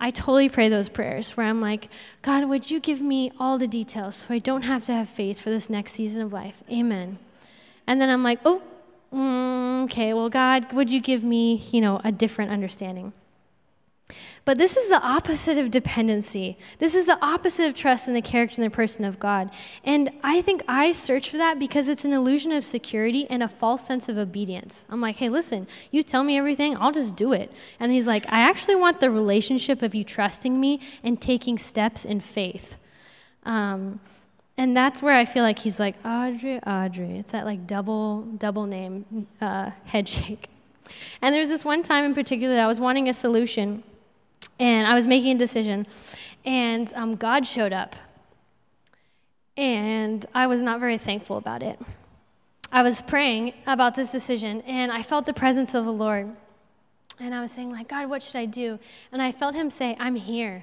I 0.00 0.10
totally 0.10 0.48
pray 0.48 0.68
those 0.68 0.88
prayers 0.88 1.36
where 1.36 1.46
I'm 1.46 1.60
like, 1.60 1.88
God, 2.22 2.48
would 2.48 2.70
you 2.70 2.80
give 2.80 3.00
me 3.00 3.32
all 3.38 3.58
the 3.58 3.68
details 3.68 4.16
so 4.16 4.34
I 4.34 4.38
don't 4.38 4.62
have 4.62 4.84
to 4.84 4.92
have 4.92 5.08
faith 5.08 5.38
for 5.38 5.50
this 5.50 5.70
next 5.70 5.92
season 5.92 6.22
of 6.22 6.32
life? 6.32 6.62
Amen. 6.70 7.18
And 7.86 8.00
then 8.00 8.10
I'm 8.10 8.22
like, 8.24 8.40
oh, 8.44 8.62
mm, 9.12 9.84
okay, 9.84 10.12
well, 10.12 10.28
God, 10.28 10.72
would 10.72 10.90
you 10.90 11.00
give 11.00 11.22
me, 11.22 11.56
you 11.70 11.80
know, 11.80 12.00
a 12.04 12.12
different 12.12 12.50
understanding? 12.50 13.12
But 14.48 14.56
this 14.56 14.78
is 14.78 14.88
the 14.88 15.02
opposite 15.02 15.58
of 15.58 15.70
dependency. 15.70 16.56
This 16.78 16.94
is 16.94 17.04
the 17.04 17.22
opposite 17.22 17.68
of 17.68 17.74
trust 17.74 18.08
in 18.08 18.14
the 18.14 18.22
character 18.22 18.62
and 18.62 18.72
the 18.72 18.74
person 18.74 19.04
of 19.04 19.20
God. 19.20 19.50
And 19.84 20.10
I 20.24 20.40
think 20.40 20.62
I 20.66 20.92
search 20.92 21.28
for 21.28 21.36
that 21.36 21.58
because 21.58 21.86
it's 21.86 22.06
an 22.06 22.14
illusion 22.14 22.52
of 22.52 22.64
security 22.64 23.26
and 23.28 23.42
a 23.42 23.48
false 23.48 23.84
sense 23.84 24.08
of 24.08 24.16
obedience. 24.16 24.86
I'm 24.88 25.02
like, 25.02 25.16
hey, 25.16 25.28
listen, 25.28 25.68
you 25.90 26.02
tell 26.02 26.24
me 26.24 26.38
everything, 26.38 26.78
I'll 26.78 26.92
just 26.92 27.14
do 27.14 27.34
it. 27.34 27.52
And 27.78 27.92
he's 27.92 28.06
like, 28.06 28.24
I 28.32 28.40
actually 28.40 28.76
want 28.76 29.00
the 29.00 29.10
relationship 29.10 29.82
of 29.82 29.94
you 29.94 30.02
trusting 30.02 30.58
me 30.58 30.80
and 31.04 31.20
taking 31.20 31.58
steps 31.58 32.06
in 32.06 32.18
faith. 32.18 32.78
Um, 33.44 34.00
and 34.56 34.74
that's 34.74 35.02
where 35.02 35.14
I 35.14 35.26
feel 35.26 35.42
like 35.42 35.58
he's 35.58 35.78
like, 35.78 35.96
Audrey, 36.06 36.58
Audrey. 36.66 37.18
It's 37.18 37.32
that 37.32 37.44
like 37.44 37.66
double, 37.66 38.22
double 38.22 38.64
name 38.64 39.26
uh, 39.42 39.72
head 39.84 40.08
shake. 40.08 40.48
And 41.20 41.34
this 41.34 41.66
one 41.66 41.82
time 41.82 42.06
in 42.06 42.14
particular 42.14 42.54
that 42.54 42.64
I 42.64 42.66
was 42.66 42.80
wanting 42.80 43.10
a 43.10 43.12
solution 43.12 43.82
and 44.58 44.86
I 44.86 44.94
was 44.94 45.06
making 45.06 45.36
a 45.36 45.38
decision, 45.38 45.86
and 46.44 46.92
um, 46.94 47.16
God 47.16 47.46
showed 47.46 47.72
up. 47.72 47.96
And 49.56 50.24
I 50.34 50.46
was 50.46 50.62
not 50.62 50.78
very 50.78 50.98
thankful 50.98 51.36
about 51.36 51.62
it. 51.62 51.80
I 52.70 52.82
was 52.82 53.02
praying 53.02 53.54
about 53.66 53.94
this 53.94 54.12
decision, 54.12 54.60
and 54.62 54.92
I 54.92 55.02
felt 55.02 55.26
the 55.26 55.32
presence 55.32 55.74
of 55.74 55.84
the 55.84 55.92
Lord. 55.92 56.28
And 57.18 57.34
I 57.34 57.40
was 57.40 57.50
saying, 57.50 57.72
like, 57.72 57.88
God, 57.88 58.08
what 58.08 58.22
should 58.22 58.36
I 58.36 58.44
do? 58.44 58.78
And 59.10 59.20
I 59.20 59.32
felt 59.32 59.54
him 59.54 59.70
say, 59.70 59.96
I'm 59.98 60.14
here. 60.14 60.62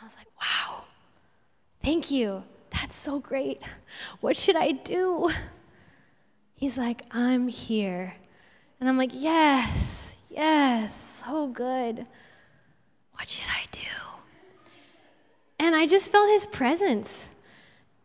I 0.00 0.04
was 0.04 0.14
like, 0.16 0.28
wow, 0.40 0.84
thank 1.82 2.10
you. 2.10 2.44
That's 2.70 2.94
so 2.94 3.18
great. 3.18 3.62
What 4.20 4.36
should 4.36 4.54
I 4.54 4.72
do? 4.72 5.28
He's 6.54 6.76
like, 6.76 7.02
I'm 7.10 7.48
here. 7.48 8.14
And 8.78 8.88
I'm 8.88 8.96
like, 8.96 9.10
yes, 9.12 10.14
yes, 10.28 11.22
so 11.26 11.48
good. 11.48 12.06
What 13.20 13.28
should 13.28 13.48
I 13.48 13.66
do? 13.70 13.80
And 15.58 15.76
I 15.76 15.86
just 15.86 16.10
felt 16.10 16.30
his 16.30 16.46
presence. 16.46 17.28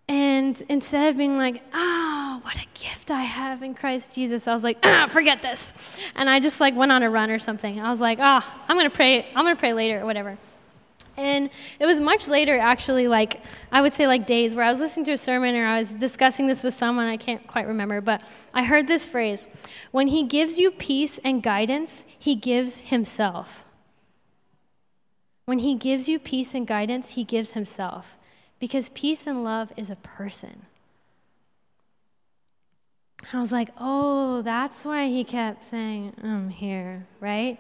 And 0.10 0.62
instead 0.68 1.10
of 1.10 1.18
being 1.18 1.38
like, 1.38 1.64
oh, 1.74 2.40
what 2.42 2.58
a 2.58 2.66
gift 2.74 3.12
I 3.12 3.22
have 3.22 3.64
in 3.64 3.76
Christ 3.76 4.14
Jesus, 4.14 4.46
I 4.46 4.54
was 4.54 4.62
like, 4.62 4.78
ah, 4.84 5.08
forget 5.10 5.42
this. 5.42 5.72
And 6.18 6.30
I 6.30 6.42
just 6.42 6.60
like 6.60 6.76
went 6.76 6.92
on 6.92 7.02
a 7.02 7.10
run 7.10 7.32
or 7.32 7.40
something. 7.40 7.80
I 7.80 7.90
was 7.92 8.02
like, 8.02 8.20
oh, 8.22 8.46
I'm 8.68 8.76
going 8.76 8.90
to 8.90 8.96
pray. 8.96 9.26
I'm 9.34 9.46
going 9.46 9.56
to 9.56 9.60
pray 9.60 9.72
later 9.72 10.02
or 10.02 10.06
whatever. 10.06 10.38
And 11.16 11.50
it 11.80 11.86
was 11.86 12.02
much 12.02 12.28
later, 12.28 12.60
actually, 12.60 13.08
like 13.08 13.42
I 13.72 13.82
would 13.82 13.94
say, 13.94 14.08
like 14.08 14.28
days, 14.28 14.54
where 14.54 14.66
I 14.66 14.70
was 14.70 14.82
listening 14.82 15.06
to 15.06 15.14
a 15.14 15.18
sermon 15.18 15.56
or 15.56 15.66
I 15.66 15.80
was 15.80 15.92
discussing 15.92 16.46
this 16.46 16.62
with 16.62 16.74
someone, 16.74 17.08
I 17.08 17.16
can't 17.16 17.48
quite 17.48 17.68
remember, 17.68 18.02
but 18.02 18.22
I 18.54 18.66
heard 18.66 18.86
this 18.86 19.08
phrase 19.08 19.48
When 19.92 20.08
he 20.08 20.24
gives 20.24 20.60
you 20.60 20.72
peace 20.72 21.22
and 21.24 21.42
guidance, 21.42 22.04
he 22.20 22.36
gives 22.36 22.80
himself. 22.82 23.65
When 25.46 25.60
He 25.60 25.76
gives 25.76 26.10
you 26.10 26.20
peace 26.20 26.54
and 26.54 26.68
guidance, 26.68 27.12
He 27.12 27.24
gives 27.24 27.54
Himself. 27.54 28.18
Because 28.60 28.90
peace 28.90 29.28
and 29.28 29.44
love 29.44 29.72
is 29.78 29.90
a 29.90 29.96
person. 29.96 30.66
I 33.34 33.40
was 33.40 33.52
like, 33.52 33.70
oh, 33.80 34.42
that's 34.42 34.86
why 34.86 35.08
he 35.08 35.24
kept 35.24 35.64
saying, 35.64 36.14
I'm 36.24 36.50
here, 36.50 37.08
right? 37.20 37.58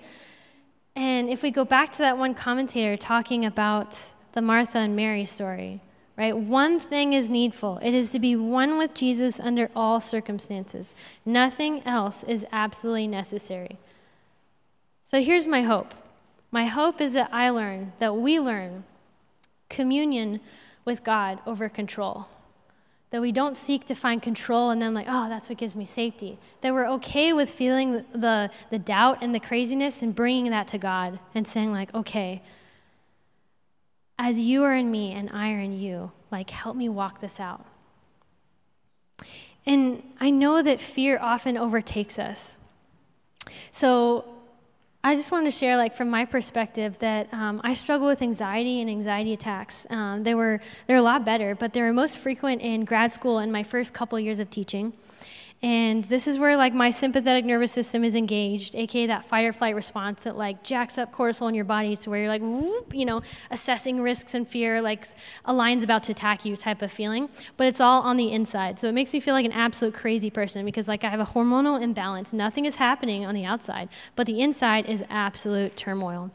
And 0.96 1.30
if 1.30 1.44
we 1.44 1.52
go 1.52 1.66
back 1.66 1.92
to 1.94 1.98
that 2.00 2.18
one 2.18 2.34
commentator 2.34 2.96
talking 2.98 3.46
about 3.46 4.00
the 4.34 4.42
Martha 4.42 4.78
and 4.78 4.96
Mary 4.96 5.26
story, 5.26 5.82
right? 6.18 6.38
One 6.38 6.80
thing 6.80 7.14
is 7.14 7.30
needful 7.30 7.80
it 7.82 7.94
is 7.94 8.12
to 8.12 8.20
be 8.20 8.36
one 8.36 8.78
with 8.78 8.94
Jesus 8.94 9.40
under 9.40 9.70
all 9.76 10.00
circumstances. 10.00 10.96
Nothing 11.26 11.82
else 11.86 12.24
is 12.24 12.46
absolutely 12.52 13.08
necessary. 13.08 13.78
So 15.06 15.22
here's 15.22 15.48
my 15.48 15.64
hope 15.64 15.94
my 16.56 16.68
hope 16.68 17.01
is 17.01 17.12
that 17.12 17.30
I 17.34 17.49
learn, 17.49 17.91
that 17.99 18.16
we 18.16 18.39
learn 18.39 18.86
communion 19.68 20.39
with 20.86 21.03
God 21.03 21.39
over 21.45 21.68
control. 21.68 22.28
That 23.10 23.20
we 23.20 23.34
don't 23.34 23.58
seek 23.58 23.84
to 23.88 23.93
find 23.93 24.22
control 24.22 24.70
and 24.70 24.82
then, 24.82 24.93
like, 24.93 25.08
oh, 25.10 25.28
that's 25.28 25.49
what 25.49 25.58
gives 25.58 25.76
me 25.76 25.84
safety. 25.84 26.39
That 26.62 26.74
we're 26.74 26.88
okay 26.91 27.34
with 27.34 27.51
feeling 27.51 28.06
the, 28.14 28.49
the 28.70 28.80
doubt 28.80 29.18
and 29.22 29.36
the 29.36 29.39
craziness 29.41 30.01
and 30.01 30.16
bringing 30.16 30.49
that 30.51 30.70
to 30.70 30.78
God 30.78 31.20
and 31.34 31.45
saying, 31.45 31.74
like, 31.74 31.93
okay, 31.93 32.41
as 34.18 34.39
you 34.39 34.64
are 34.64 34.74
in 34.74 34.89
me 34.89 35.12
and 35.12 35.30
I 35.34 35.51
are 35.56 35.60
in 35.60 35.78
you, 35.78 36.14
like, 36.32 36.51
help 36.51 36.78
me 36.78 36.88
walk 36.88 37.20
this 37.20 37.38
out. 37.38 37.66
And 39.66 40.01
I 40.22 40.30
know 40.30 40.62
that 40.62 40.80
fear 40.80 41.20
often 41.22 41.58
overtakes 41.58 42.18
us. 42.18 42.56
So 43.74 44.35
I 45.06 45.14
just 45.16 45.32
wanted 45.32 45.45
to 45.45 45.51
share, 45.51 45.78
like, 45.78 45.93
from 45.93 46.10
my 46.10 46.26
perspective, 46.26 46.97
that 46.97 47.32
um, 47.32 47.62
I 47.64 47.76
struggle 47.76 48.08
with 48.08 48.24
anxiety 48.24 48.82
and 48.82 48.89
anxiety 48.89 49.34
attacks. 49.34 49.86
Um, 49.91 50.24
they 50.24 50.34
were 50.34 50.60
they're 50.88 50.97
a 50.97 51.01
lot 51.03 51.24
better, 51.24 51.53
but 51.53 51.74
they 51.74 51.82
were 51.82 51.93
most 51.93 52.18
frequent 52.18 52.64
in 52.64 52.86
grad 52.86 53.12
school 53.12 53.38
and 53.38 53.51
my 53.51 53.62
first 53.62 53.93
couple 53.93 54.20
years 54.20 54.39
of 54.39 54.49
teaching. 54.49 54.93
And 55.62 56.03
this 56.06 56.28
is 56.28 56.38
where 56.38 56.58
like 56.58 56.74
my 56.74 56.91
sympathetic 56.91 57.43
nervous 57.43 57.72
system 57.72 58.03
is 58.03 58.16
engaged, 58.16 58.76
aka 58.76 59.08
that 59.08 59.26
fight 59.26 59.56
flight 59.56 59.76
response 59.76 60.24
that 60.26 60.38
like 60.38 60.64
jacks 60.64 60.97
up 60.97 61.14
cortisol 61.14 61.49
in 61.49 61.56
your 61.56 61.66
body 61.66 61.95
to 61.95 62.10
where 62.10 62.20
you're 62.20 62.30
like, 62.30 62.41
whoop, 62.41 62.93
you 62.93 63.06
know, 63.06 63.22
assessing 63.49 64.01
risks 64.01 64.34
and 64.36 64.47
fear, 64.47 64.82
like 64.82 65.08
a 65.45 65.53
lion's 65.53 65.84
about 65.84 66.03
to 66.03 66.12
attack 66.12 66.45
you 66.45 66.56
type 66.56 66.82
of 66.82 66.91
feeling. 66.91 67.30
But 67.58 67.68
it's 67.68 67.80
all 67.80 68.01
on 68.01 68.18
the 68.18 68.32
inside. 68.32 68.80
So 68.80 68.88
it 68.88 68.93
makes 68.93 69.14
me 69.14 69.20
feel 69.20 69.34
like 69.34 69.45
an 69.45 69.53
absolute 69.53 69.93
crazy 69.93 70.30
person 70.30 70.66
because 70.66 70.88
like 70.88 71.03
I 71.03 71.10
have 71.10 71.20
a 71.20 71.26
hormonal 71.26 71.82
imbalance. 71.82 72.34
Nothing 72.34 72.66
is 72.66 72.76
happening 72.76 73.26
on 73.26 73.34
the 73.34 73.45
outside, 73.45 73.89
but 74.16 74.28
the 74.28 74.41
inside 74.41 74.88
is 74.88 75.03
absolute 75.10 75.76
turmoil. 75.76 76.32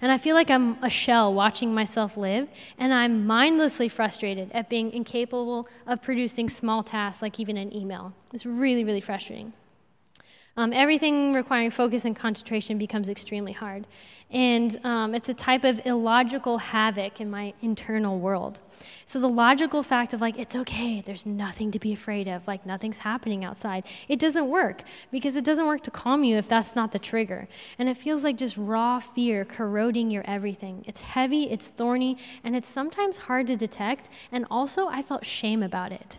And 0.00 0.10
I 0.10 0.18
feel 0.18 0.34
like 0.34 0.50
I'm 0.50 0.82
a 0.82 0.90
shell 0.90 1.32
watching 1.32 1.74
myself 1.74 2.16
live, 2.16 2.48
and 2.78 2.92
I'm 2.92 3.26
mindlessly 3.26 3.88
frustrated 3.88 4.50
at 4.52 4.68
being 4.68 4.92
incapable 4.92 5.66
of 5.86 6.02
producing 6.02 6.48
small 6.48 6.82
tasks 6.82 7.22
like 7.22 7.40
even 7.40 7.56
an 7.56 7.74
email. 7.74 8.12
It's 8.32 8.46
really, 8.46 8.84
really 8.84 9.00
frustrating. 9.00 9.52
Um, 10.60 10.74
everything 10.74 11.32
requiring 11.32 11.70
focus 11.70 12.04
and 12.04 12.14
concentration 12.14 12.76
becomes 12.76 13.08
extremely 13.08 13.52
hard. 13.52 13.86
And 14.30 14.78
um, 14.84 15.14
it's 15.14 15.30
a 15.30 15.34
type 15.34 15.64
of 15.64 15.80
illogical 15.86 16.58
havoc 16.58 17.18
in 17.18 17.30
my 17.30 17.54
internal 17.62 18.18
world. 18.18 18.60
So, 19.06 19.18
the 19.20 19.28
logical 19.28 19.82
fact 19.82 20.12
of 20.12 20.20
like, 20.20 20.38
it's 20.38 20.54
okay, 20.54 21.00
there's 21.00 21.24
nothing 21.24 21.70
to 21.70 21.78
be 21.78 21.94
afraid 21.94 22.28
of, 22.28 22.46
like, 22.46 22.66
nothing's 22.66 22.98
happening 22.98 23.42
outside, 23.42 23.86
it 24.06 24.18
doesn't 24.18 24.50
work 24.50 24.82
because 25.10 25.34
it 25.34 25.44
doesn't 25.44 25.66
work 25.66 25.82
to 25.84 25.90
calm 25.90 26.24
you 26.24 26.36
if 26.36 26.46
that's 26.46 26.76
not 26.76 26.92
the 26.92 26.98
trigger. 26.98 27.48
And 27.78 27.88
it 27.88 27.96
feels 27.96 28.22
like 28.22 28.36
just 28.36 28.58
raw 28.58 29.00
fear 29.00 29.46
corroding 29.46 30.10
your 30.10 30.24
everything. 30.26 30.84
It's 30.86 31.00
heavy, 31.00 31.44
it's 31.44 31.68
thorny, 31.68 32.18
and 32.44 32.54
it's 32.54 32.68
sometimes 32.68 33.16
hard 33.16 33.46
to 33.46 33.56
detect. 33.56 34.10
And 34.30 34.44
also, 34.50 34.88
I 34.88 35.00
felt 35.00 35.24
shame 35.24 35.62
about 35.62 35.90
it 35.90 36.18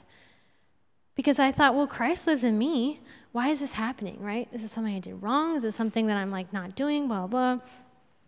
because 1.14 1.38
I 1.38 1.52
thought, 1.52 1.76
well, 1.76 1.86
Christ 1.86 2.26
lives 2.26 2.44
in 2.44 2.58
me 2.58 3.02
why 3.32 3.50
is 3.50 3.62
this 3.62 3.74
happening, 3.74 4.18
right? 4.20 4.48
Is 4.52 4.64
it 4.64 4.70
something 4.70 4.94
I 4.94 5.00
did 5.00 5.22
wrong? 5.22 5.56
Is 5.56 5.64
it 5.64 5.72
something 5.72 6.08
that 6.08 6.18
I'm 6.18 6.32
like 6.32 6.52
not 6.52 6.76
doing, 6.76 7.08
blah, 7.08 7.28
blah. 7.28 7.60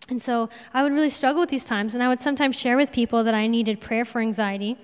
And 0.09 0.21
so 0.21 0.49
I 0.73 0.83
would 0.83 0.91
really 0.91 1.09
struggle 1.09 1.41
with 1.41 1.49
these 1.49 1.65
times, 1.65 1.93
and 1.93 2.03
I 2.03 2.07
would 2.07 2.21
sometimes 2.21 2.57
share 2.57 2.77
with 2.77 2.91
people 2.91 3.23
that 3.23 3.33
I 3.33 3.47
needed 3.47 3.79
prayer 3.79 4.05
for 4.05 4.19
anxiety. 4.19 4.77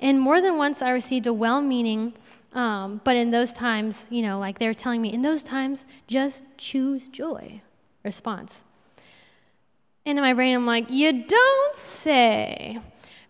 And 0.00 0.20
more 0.20 0.40
than 0.40 0.56
once, 0.56 0.82
I 0.82 0.90
received 0.90 1.26
a 1.26 1.32
well 1.32 1.60
meaning, 1.60 2.14
um, 2.52 3.00
but 3.04 3.16
in 3.16 3.30
those 3.30 3.52
times, 3.52 4.06
you 4.10 4.22
know, 4.22 4.38
like 4.38 4.58
they 4.58 4.66
were 4.66 4.74
telling 4.74 5.00
me, 5.00 5.12
in 5.12 5.22
those 5.22 5.42
times, 5.42 5.86
just 6.06 6.44
choose 6.56 7.08
joy 7.08 7.60
response. 8.04 8.64
And 10.06 10.18
in 10.18 10.24
my 10.24 10.34
brain, 10.34 10.54
I'm 10.54 10.66
like, 10.66 10.90
you 10.90 11.24
don't 11.24 11.76
say. 11.76 12.78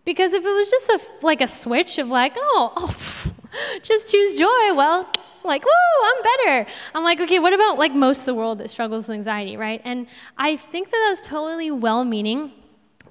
Because 0.04 0.32
if 0.32 0.44
it 0.44 0.48
was 0.48 0.70
just 0.70 0.88
a, 0.90 1.26
like 1.26 1.40
a 1.40 1.48
switch 1.48 1.98
of 1.98 2.08
like, 2.08 2.34
oh, 2.36 2.72
oh 2.76 2.94
just 3.82 4.10
choose 4.10 4.38
joy, 4.38 4.74
well, 4.74 5.10
like, 5.44 5.64
woo, 5.64 5.70
I'm 6.04 6.22
better. 6.22 6.70
I'm 6.94 7.04
like, 7.04 7.20
okay, 7.20 7.38
what 7.38 7.52
about 7.52 7.78
like 7.78 7.94
most 7.94 8.20
of 8.20 8.26
the 8.26 8.34
world 8.34 8.58
that 8.58 8.68
struggles 8.68 9.08
with 9.08 9.14
anxiety, 9.14 9.56
right? 9.56 9.80
And 9.84 10.06
I 10.36 10.56
think 10.56 10.88
that 10.88 10.96
that 10.96 11.10
was 11.10 11.20
totally 11.20 11.70
well 11.70 12.04
meaning, 12.04 12.52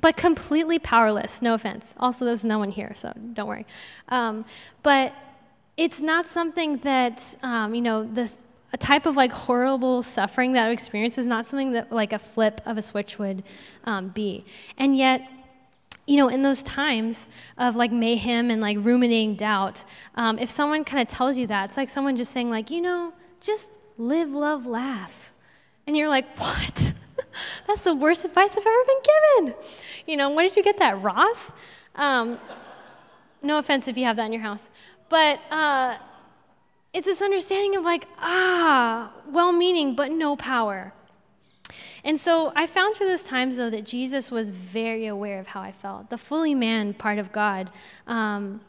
but 0.02 0.16
completely 0.16 0.80
powerless. 0.80 1.42
No 1.42 1.54
offense. 1.54 1.96
Also, 2.00 2.26
there's 2.26 2.46
no 2.46 2.60
one 2.60 2.72
here, 2.72 2.94
so 2.96 3.14
don't 3.34 3.48
worry. 3.48 3.66
Um, 4.10 4.46
but 4.84 5.14
it's 5.78 6.02
not 6.02 6.26
something 6.26 6.78
that, 6.80 7.36
um, 7.42 7.74
you 7.74 7.82
know, 7.82 8.04
this 8.04 8.38
a 8.72 8.78
type 8.78 9.06
of 9.06 9.16
like 9.16 9.32
horrible 9.32 10.04
suffering 10.04 10.54
that 10.54 10.68
I've 10.68 10.74
experienced 10.74 11.18
is 11.18 11.26
not 11.26 11.46
something 11.46 11.72
that 11.72 11.92
like 11.92 12.14
a 12.14 12.20
flip 12.20 12.62
of 12.66 12.78
a 12.78 12.82
switch 12.82 13.18
would 13.18 13.44
um, 13.86 14.10
be. 14.10 14.46
And 14.78 14.96
yet, 14.96 15.28
you 16.10 16.18
know, 16.18 16.28
in 16.28 16.42
those 16.42 16.64
times 16.64 17.30
of 17.60 17.76
like 17.76 17.92
mayhem 17.92 18.50
and 18.50 18.60
like 18.60 18.78
ruminating 18.82 19.36
doubt, 19.36 19.86
um, 20.16 20.40
if 20.40 20.50
someone 20.50 20.84
kind 20.84 21.00
of 21.00 21.08
tells 21.08 21.38
you 21.38 21.46
that, 21.46 21.66
it's 21.66 21.78
like 21.78 21.88
someone 21.88 22.18
just 22.18 22.32
saying, 22.32 22.50
like, 22.50 22.72
you 22.72 22.82
know, 22.82 23.14
just 23.42 23.70
live, 24.00 24.32
love, 24.32 24.66
laugh. 24.66 25.32
And 25.86 25.96
you're 25.96 26.10
like, 26.10 26.26
what? 26.40 26.96
That's 27.68 27.82
the 27.82 27.94
worst 27.94 28.26
advice 28.26 28.58
I've 28.58 28.66
ever 28.66 28.84
been 28.88 29.46
given. 29.46 29.56
You 30.08 30.18
know, 30.18 30.32
where 30.32 30.48
did 30.48 30.58
you 30.58 30.64
get 30.64 30.80
that, 30.80 31.00
Ross? 31.00 31.54
Um, 31.94 32.40
no 33.44 33.60
offense 33.60 33.88
if 33.88 33.96
you 33.96 34.06
have 34.06 34.16
that 34.16 34.26
in 34.26 34.34
your 34.34 34.42
house. 34.42 34.72
But 35.10 35.40
uh, 35.52 35.98
it's 36.92 37.06
this 37.06 37.22
understanding 37.22 37.76
of 37.76 37.84
like, 37.84 38.08
ah, 38.18 39.14
well 39.28 39.52
meaning, 39.52 39.94
but 39.94 40.12
no 40.12 40.36
power. 40.36 40.92
And 42.04 42.20
so 42.20 42.52
I 42.56 42.68
found 42.68 42.96
through 42.96 43.08
those 43.08 43.24
times, 43.24 43.58
though, 43.58 43.70
that 43.70 43.86
Jesus 43.86 44.32
was 44.32 44.52
very 44.52 45.08
aware 45.08 45.40
of 45.40 45.48
how 45.48 45.62
I 45.62 45.72
felt. 45.72 46.10
The 46.10 46.18
fully 46.18 46.56
man 46.56 46.94
part 46.94 47.20
of 47.20 47.32
God 47.32 47.72
um, 48.08 48.62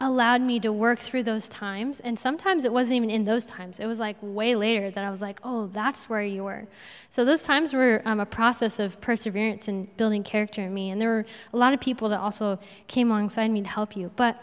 allowed 0.00 0.42
me 0.42 0.60
to 0.60 0.72
work 0.72 0.98
through 0.98 1.22
those 1.22 1.48
times. 1.48 2.00
And 2.00 2.18
sometimes 2.18 2.64
it 2.64 2.72
wasn't 2.72 2.96
even 2.96 3.10
in 3.10 3.24
those 3.24 3.44
times. 3.46 3.80
It 3.80 3.86
was 3.86 3.98
like 3.98 4.16
way 4.20 4.54
later 4.54 4.90
that 4.90 5.04
I 5.04 5.10
was 5.10 5.22
like, 5.22 5.40
oh, 5.42 5.68
that's 5.68 6.08
where 6.08 6.22
you 6.22 6.44
were. 6.44 6.66
So 7.10 7.24
those 7.24 7.42
times 7.42 7.72
were 7.72 8.02
um, 8.04 8.20
a 8.20 8.26
process 8.26 8.78
of 8.78 9.00
perseverance 9.00 9.68
and 9.68 9.94
building 9.96 10.22
character 10.22 10.62
in 10.62 10.74
me. 10.74 10.90
And 10.90 11.00
there 11.00 11.08
were 11.08 11.26
a 11.52 11.56
lot 11.56 11.72
of 11.72 11.80
people 11.80 12.08
that 12.10 12.20
also 12.20 12.58
came 12.86 13.10
alongside 13.10 13.50
me 13.50 13.62
to 13.62 13.68
help 13.68 13.96
you. 13.96 14.10
But 14.16 14.42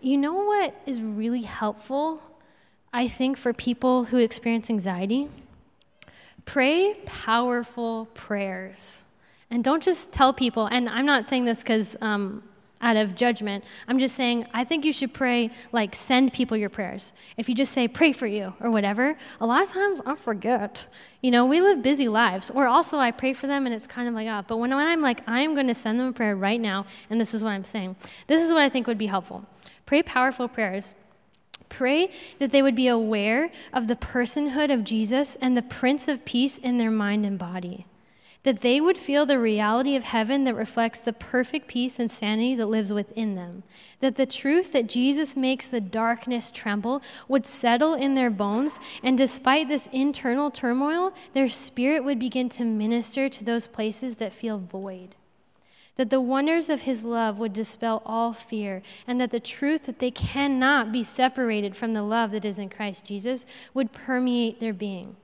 you 0.00 0.16
know 0.16 0.34
what 0.34 0.74
is 0.86 1.02
really 1.02 1.42
helpful, 1.42 2.22
I 2.92 3.08
think, 3.08 3.36
for 3.36 3.52
people 3.52 4.04
who 4.04 4.18
experience 4.18 4.70
anxiety? 4.70 5.28
Pray 6.48 6.94
powerful 7.04 8.06
prayers. 8.14 9.04
And 9.50 9.62
don't 9.62 9.82
just 9.82 10.12
tell 10.12 10.32
people, 10.32 10.64
and 10.64 10.88
I'm 10.88 11.04
not 11.04 11.26
saying 11.26 11.44
this 11.44 11.62
because 11.62 11.94
um, 12.00 12.42
out 12.80 12.96
of 12.96 13.14
judgment. 13.14 13.64
I'm 13.86 13.98
just 13.98 14.14
saying, 14.14 14.46
I 14.54 14.64
think 14.64 14.84
you 14.86 14.92
should 14.92 15.12
pray, 15.12 15.50
like, 15.72 15.94
send 15.94 16.32
people 16.32 16.56
your 16.56 16.70
prayers. 16.70 17.12
If 17.36 17.50
you 17.50 17.54
just 17.54 17.72
say, 17.72 17.86
pray 17.86 18.12
for 18.12 18.26
you 18.26 18.54
or 18.60 18.70
whatever, 18.70 19.14
a 19.42 19.46
lot 19.46 19.62
of 19.62 19.68
times 19.70 20.00
I 20.06 20.14
forget. 20.14 20.86
You 21.20 21.30
know, 21.30 21.44
we 21.44 21.60
live 21.60 21.82
busy 21.82 22.08
lives. 22.08 22.50
Or 22.54 22.66
also, 22.66 22.96
I 22.96 23.10
pray 23.10 23.34
for 23.34 23.46
them 23.46 23.66
and 23.66 23.74
it's 23.74 23.86
kind 23.86 24.08
of 24.08 24.14
like, 24.14 24.26
ah. 24.28 24.42
But 24.46 24.56
when, 24.56 24.70
when 24.70 24.86
I'm 24.86 25.02
like, 25.02 25.20
I'm 25.26 25.52
going 25.52 25.66
to 25.66 25.74
send 25.74 26.00
them 26.00 26.08
a 26.08 26.12
prayer 26.12 26.34
right 26.34 26.60
now, 26.60 26.86
and 27.10 27.20
this 27.20 27.34
is 27.34 27.44
what 27.44 27.50
I'm 27.50 27.64
saying, 27.64 27.94
this 28.26 28.42
is 28.42 28.52
what 28.52 28.62
I 28.62 28.70
think 28.70 28.86
would 28.86 28.96
be 28.96 29.06
helpful. 29.06 29.44
Pray 29.84 30.02
powerful 30.02 30.48
prayers. 30.48 30.94
Pray 31.68 32.10
that 32.38 32.50
they 32.50 32.62
would 32.62 32.74
be 32.74 32.88
aware 32.88 33.50
of 33.72 33.86
the 33.86 33.96
personhood 33.96 34.72
of 34.72 34.84
Jesus 34.84 35.36
and 35.40 35.56
the 35.56 35.62
Prince 35.62 36.08
of 36.08 36.24
Peace 36.24 36.58
in 36.58 36.78
their 36.78 36.90
mind 36.90 37.26
and 37.26 37.38
body 37.38 37.86
that 38.48 38.60
they 38.60 38.80
would 38.80 38.96
feel 38.96 39.26
the 39.26 39.38
reality 39.38 39.96
of 39.96 40.04
heaven 40.04 40.44
that 40.44 40.54
reflects 40.54 41.02
the 41.02 41.12
perfect 41.12 41.68
peace 41.68 41.98
and 41.98 42.10
sanity 42.10 42.54
that 42.54 42.66
lives 42.66 42.92
within 42.92 43.34
them. 43.34 43.62
That 44.00 44.16
the 44.16 44.24
truth 44.24 44.72
that 44.72 44.88
Jesus 44.88 45.36
makes 45.36 45.66
the 45.66 45.82
darkness 45.82 46.50
tremble 46.50 47.02
would 47.28 47.44
settle 47.44 47.92
in 47.94 48.14
their 48.14 48.30
bones, 48.30 48.78
and 49.02 49.18
despite 49.18 49.68
this 49.68 49.88
internal 49.92 50.50
turmoil, 50.50 51.12
their 51.34 51.48
spirit 51.48 52.04
would 52.04 52.18
begin 52.18 52.48
to 52.50 52.64
minister 52.64 53.28
to 53.28 53.44
those 53.44 53.66
places 53.66 54.16
that 54.16 54.32
feel 54.32 54.58
void. 54.58 55.14
That 55.98 56.08
the 56.08 56.20
wonders 56.20 56.70
of 56.70 56.82
his 56.82 57.04
love 57.04 57.38
would 57.38 57.52
dispel 57.52 58.00
all 58.06 58.32
fear, 58.32 58.80
and 59.06 59.20
that 59.20 59.30
the 59.30 59.40
truth 59.40 59.82
that 59.82 59.98
they 59.98 60.10
cannot 60.10 60.90
be 60.90 61.04
separated 61.04 61.76
from 61.76 61.92
the 61.92 62.02
love 62.02 62.30
that 62.30 62.46
is 62.46 62.58
in 62.58 62.70
Christ 62.70 63.04
Jesus 63.04 63.44
would 63.74 63.92
permeate 63.92 64.58
their 64.58 64.72
being 64.72 65.16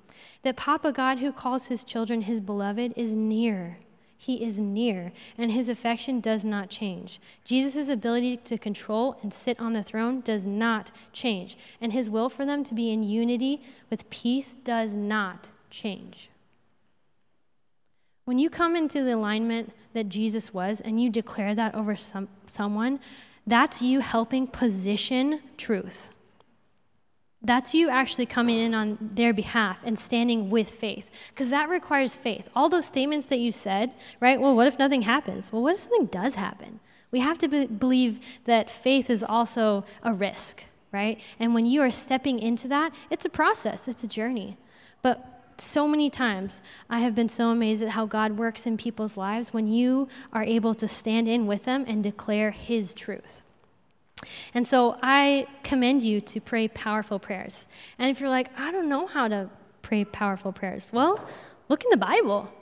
that 0.44 0.56
Papa 0.56 0.92
God, 0.92 1.18
who 1.18 1.32
calls 1.32 1.66
his 1.66 1.82
children 1.82 2.22
his 2.22 2.40
beloved, 2.40 2.92
is 2.96 3.14
near. 3.14 3.78
He 4.16 4.44
is 4.44 4.58
near, 4.58 5.12
and 5.36 5.50
his 5.50 5.68
affection 5.68 6.20
does 6.20 6.44
not 6.44 6.70
change. 6.70 7.20
Jesus' 7.44 7.88
ability 7.88 8.38
to 8.38 8.56
control 8.56 9.18
and 9.22 9.34
sit 9.34 9.58
on 9.58 9.72
the 9.72 9.82
throne 9.82 10.20
does 10.20 10.46
not 10.46 10.92
change, 11.12 11.58
and 11.80 11.92
his 11.92 12.08
will 12.08 12.28
for 12.28 12.44
them 12.44 12.62
to 12.64 12.74
be 12.74 12.90
in 12.90 13.02
unity 13.02 13.60
with 13.90 14.08
peace 14.10 14.54
does 14.64 14.94
not 14.94 15.50
change. 15.68 16.30
When 18.24 18.38
you 18.38 18.48
come 18.48 18.76
into 18.76 19.02
the 19.02 19.14
alignment 19.14 19.72
that 19.94 20.08
Jesus 20.08 20.52
was 20.52 20.80
and 20.80 21.02
you 21.02 21.08
declare 21.08 21.54
that 21.54 21.74
over 21.74 21.96
some, 21.96 22.28
someone, 22.46 23.00
that's 23.46 23.80
you 23.80 24.00
helping 24.00 24.46
position 24.46 25.40
truth. 25.56 26.10
That's 27.42 27.74
you 27.74 27.90
actually 27.90 28.24
coming 28.24 28.58
in 28.58 28.74
on 28.74 28.98
their 29.00 29.34
behalf 29.34 29.80
and 29.84 29.98
standing 29.98 30.48
with 30.48 30.70
faith, 30.70 31.10
because 31.28 31.50
that 31.50 31.68
requires 31.68 32.16
faith. 32.16 32.48
All 32.56 32.70
those 32.70 32.86
statements 32.86 33.26
that 33.26 33.38
you 33.38 33.52
said, 33.52 33.92
right? 34.18 34.40
Well, 34.40 34.56
what 34.56 34.66
if 34.66 34.78
nothing 34.78 35.02
happens? 35.02 35.52
Well, 35.52 35.62
what 35.62 35.74
if 35.74 35.80
something 35.80 36.06
does 36.06 36.36
happen? 36.36 36.80
We 37.10 37.20
have 37.20 37.36
to 37.38 37.48
be- 37.48 37.66
believe 37.66 38.18
that 38.44 38.70
faith 38.70 39.10
is 39.10 39.22
also 39.22 39.84
a 40.02 40.14
risk, 40.14 40.64
right? 40.90 41.20
And 41.38 41.52
when 41.52 41.66
you 41.66 41.82
are 41.82 41.90
stepping 41.90 42.38
into 42.38 42.66
that, 42.68 42.94
it's 43.10 43.26
a 43.26 43.30
process, 43.30 43.88
it's 43.88 44.04
a 44.04 44.08
journey. 44.08 44.56
But 45.02 45.33
so 45.60 45.86
many 45.86 46.10
times 46.10 46.62
I 46.88 47.00
have 47.00 47.14
been 47.14 47.28
so 47.28 47.48
amazed 47.48 47.82
at 47.82 47.90
how 47.90 48.06
God 48.06 48.36
works 48.38 48.66
in 48.66 48.76
people's 48.76 49.16
lives 49.16 49.52
when 49.52 49.68
you 49.68 50.08
are 50.32 50.42
able 50.42 50.74
to 50.74 50.88
stand 50.88 51.28
in 51.28 51.46
with 51.46 51.64
them 51.64 51.84
and 51.86 52.02
declare 52.02 52.50
His 52.50 52.94
truth. 52.94 53.42
And 54.54 54.66
so 54.66 54.96
I 55.02 55.46
commend 55.62 56.02
you 56.02 56.20
to 56.22 56.40
pray 56.40 56.68
powerful 56.68 57.18
prayers. 57.18 57.66
And 57.98 58.10
if 58.10 58.20
you're 58.20 58.30
like, 58.30 58.48
I 58.58 58.72
don't 58.72 58.88
know 58.88 59.06
how 59.06 59.28
to 59.28 59.50
pray 59.82 60.04
powerful 60.04 60.52
prayers, 60.52 60.90
well, 60.92 61.24
look 61.68 61.84
in 61.84 61.90
the 61.90 61.96
Bible. 61.96 62.52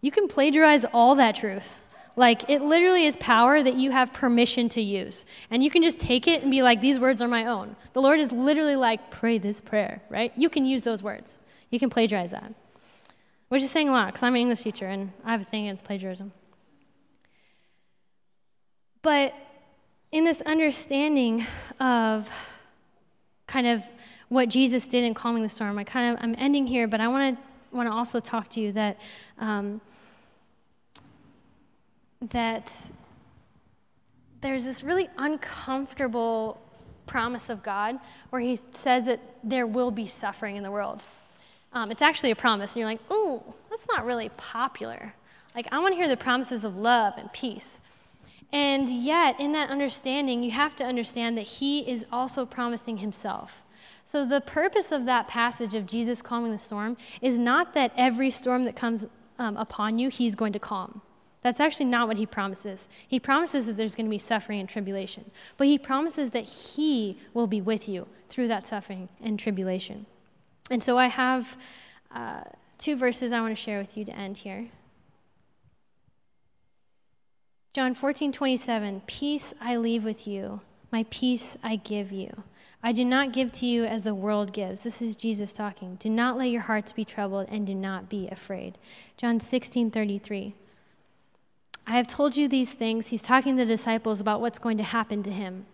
You 0.00 0.10
can 0.10 0.28
plagiarize 0.28 0.84
all 0.84 1.14
that 1.16 1.36
truth. 1.36 1.80
Like, 2.16 2.48
it 2.48 2.62
literally 2.62 3.06
is 3.06 3.16
power 3.16 3.62
that 3.62 3.74
you 3.74 3.90
have 3.90 4.12
permission 4.12 4.68
to 4.70 4.80
use. 4.80 5.24
And 5.50 5.64
you 5.64 5.70
can 5.70 5.82
just 5.82 5.98
take 5.98 6.28
it 6.28 6.42
and 6.42 6.50
be 6.50 6.62
like, 6.62 6.80
these 6.80 7.00
words 7.00 7.20
are 7.20 7.28
my 7.28 7.46
own. 7.46 7.74
The 7.92 8.02
Lord 8.02 8.20
is 8.20 8.30
literally 8.30 8.76
like, 8.76 9.10
pray 9.10 9.38
this 9.38 9.60
prayer, 9.60 10.00
right? 10.10 10.32
You 10.36 10.48
can 10.48 10.64
use 10.64 10.84
those 10.84 11.02
words. 11.02 11.38
You 11.74 11.80
can 11.80 11.90
plagiarize 11.90 12.30
that. 12.30 12.54
Which 13.48 13.60
is 13.60 13.68
saying 13.68 13.88
a 13.88 13.90
lot, 13.90 14.06
because 14.06 14.22
I'm 14.22 14.36
an 14.36 14.40
English 14.42 14.62
teacher 14.62 14.86
and 14.86 15.10
I 15.24 15.32
have 15.32 15.40
a 15.40 15.44
thing 15.44 15.64
against 15.64 15.82
plagiarism. 15.82 16.30
But 19.02 19.34
in 20.12 20.22
this 20.22 20.40
understanding 20.42 21.44
of 21.80 22.30
kind 23.48 23.66
of 23.66 23.82
what 24.28 24.50
Jesus 24.50 24.86
did 24.86 25.02
in 25.02 25.14
calming 25.14 25.42
the 25.42 25.48
storm, 25.48 25.76
I 25.76 25.82
kind 25.82 26.14
of 26.14 26.22
I'm 26.22 26.36
ending 26.38 26.64
here, 26.64 26.86
but 26.86 27.00
I 27.00 27.08
want 27.08 27.36
to 27.36 27.76
want 27.76 27.88
to 27.88 27.92
also 27.92 28.20
talk 28.20 28.48
to 28.50 28.60
you 28.60 28.70
that 28.70 29.00
um, 29.40 29.80
that 32.30 32.92
there's 34.42 34.64
this 34.64 34.84
really 34.84 35.08
uncomfortable 35.18 36.60
promise 37.06 37.50
of 37.50 37.64
God 37.64 37.98
where 38.30 38.40
He 38.40 38.54
says 38.54 39.06
that 39.06 39.18
there 39.42 39.66
will 39.66 39.90
be 39.90 40.06
suffering 40.06 40.54
in 40.54 40.62
the 40.62 40.70
world. 40.70 41.02
Um, 41.74 41.90
it's 41.90 42.02
actually 42.02 42.30
a 42.30 42.36
promise, 42.36 42.72
and 42.72 42.80
you're 42.80 42.88
like, 42.88 43.00
oh, 43.10 43.42
that's 43.68 43.86
not 43.88 44.06
really 44.06 44.30
popular. 44.36 45.12
Like, 45.54 45.66
I 45.72 45.80
want 45.80 45.92
to 45.92 45.96
hear 45.96 46.08
the 46.08 46.16
promises 46.16 46.64
of 46.64 46.76
love 46.76 47.14
and 47.18 47.32
peace. 47.32 47.80
And 48.52 48.88
yet, 48.88 49.40
in 49.40 49.50
that 49.52 49.70
understanding, 49.70 50.44
you 50.44 50.52
have 50.52 50.76
to 50.76 50.84
understand 50.84 51.36
that 51.36 51.42
he 51.42 51.80
is 51.80 52.06
also 52.12 52.46
promising 52.46 52.98
himself. 52.98 53.64
So, 54.04 54.24
the 54.24 54.40
purpose 54.40 54.92
of 54.92 55.04
that 55.06 55.26
passage 55.26 55.74
of 55.74 55.86
Jesus 55.86 56.22
calming 56.22 56.52
the 56.52 56.58
storm 56.58 56.96
is 57.20 57.38
not 57.38 57.74
that 57.74 57.92
every 57.96 58.30
storm 58.30 58.64
that 58.64 58.76
comes 58.76 59.04
um, 59.40 59.56
upon 59.56 59.98
you, 59.98 60.08
he's 60.08 60.36
going 60.36 60.52
to 60.52 60.60
calm. 60.60 61.00
That's 61.42 61.60
actually 61.60 61.86
not 61.86 62.06
what 62.06 62.16
he 62.16 62.24
promises. 62.24 62.88
He 63.08 63.18
promises 63.18 63.66
that 63.66 63.76
there's 63.76 63.96
going 63.96 64.06
to 64.06 64.10
be 64.10 64.18
suffering 64.18 64.60
and 64.60 64.68
tribulation, 64.68 65.30
but 65.56 65.66
he 65.66 65.78
promises 65.78 66.30
that 66.30 66.44
he 66.44 67.18
will 67.34 67.48
be 67.48 67.60
with 67.60 67.88
you 67.88 68.06
through 68.28 68.48
that 68.48 68.66
suffering 68.66 69.08
and 69.20 69.38
tribulation. 69.38 70.06
And 70.74 70.82
so, 70.82 70.98
I 70.98 71.06
have 71.06 71.56
uh, 72.12 72.42
two 72.78 72.96
verses 72.96 73.30
I 73.30 73.40
want 73.40 73.56
to 73.56 73.62
share 73.62 73.78
with 73.78 73.96
you 73.96 74.04
to 74.06 74.12
end 74.12 74.38
here. 74.38 74.70
John 77.72 77.94
14, 77.94 78.32
27, 78.32 79.02
Peace 79.06 79.54
I 79.60 79.76
leave 79.76 80.02
with 80.02 80.26
you, 80.26 80.62
my 80.90 81.06
peace 81.10 81.56
I 81.62 81.76
give 81.76 82.10
you. 82.10 82.42
I 82.82 82.90
do 82.90 83.04
not 83.04 83.32
give 83.32 83.52
to 83.52 83.66
you 83.66 83.84
as 83.84 84.02
the 84.02 84.16
world 84.16 84.52
gives. 84.52 84.82
This 84.82 85.00
is 85.00 85.14
Jesus 85.14 85.52
talking. 85.52 85.94
Do 85.94 86.10
not 86.10 86.36
let 86.36 86.50
your 86.50 86.62
hearts 86.62 86.92
be 86.92 87.04
troubled 87.04 87.46
and 87.50 87.64
do 87.64 87.74
not 87.76 88.08
be 88.08 88.26
afraid. 88.26 88.76
John 89.16 89.38
16, 89.38 89.92
33. 89.92 90.56
I 91.86 91.92
have 91.92 92.08
told 92.08 92.36
you 92.36 92.48
these 92.48 92.72
things. 92.72 93.06
He's 93.06 93.22
talking 93.22 93.56
to 93.56 93.64
the 93.64 93.68
disciples 93.68 94.20
about 94.20 94.40
what's 94.40 94.58
going 94.58 94.78
to 94.78 94.82
happen 94.82 95.22
to 95.22 95.30
him, 95.30 95.66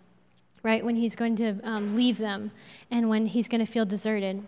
right? 0.62 0.84
When 0.84 0.96
he's 0.96 1.16
going 1.16 1.36
to 1.36 1.59
um, 1.64 1.96
leave 1.96 2.18
them 2.18 2.51
and 2.90 3.09
when 3.09 3.24
he's 3.24 3.48
going 3.48 3.64
to 3.64 3.72
feel 3.72 3.86
deserted. 3.86 4.44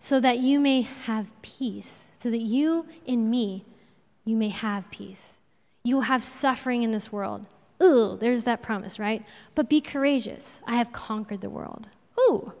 So 0.00 0.20
that 0.20 0.38
you 0.38 0.60
may 0.60 0.82
have 0.82 1.30
peace, 1.42 2.06
so 2.16 2.30
that 2.30 2.38
you 2.38 2.86
in 3.04 3.28
me, 3.28 3.64
you 4.24 4.36
may 4.36 4.48
have 4.48 4.90
peace. 4.90 5.40
You 5.82 5.96
will 5.96 6.02
have 6.02 6.24
suffering 6.24 6.82
in 6.82 6.90
this 6.90 7.12
world. 7.12 7.46
Ooh, 7.82 8.16
there's 8.18 8.44
that 8.44 8.62
promise, 8.62 8.98
right? 8.98 9.24
But 9.54 9.68
be 9.68 9.80
courageous. 9.80 10.60
I 10.66 10.76
have 10.76 10.92
conquered 10.92 11.40
the 11.40 11.50
world. 11.50 11.88
Ooh. 12.18 12.52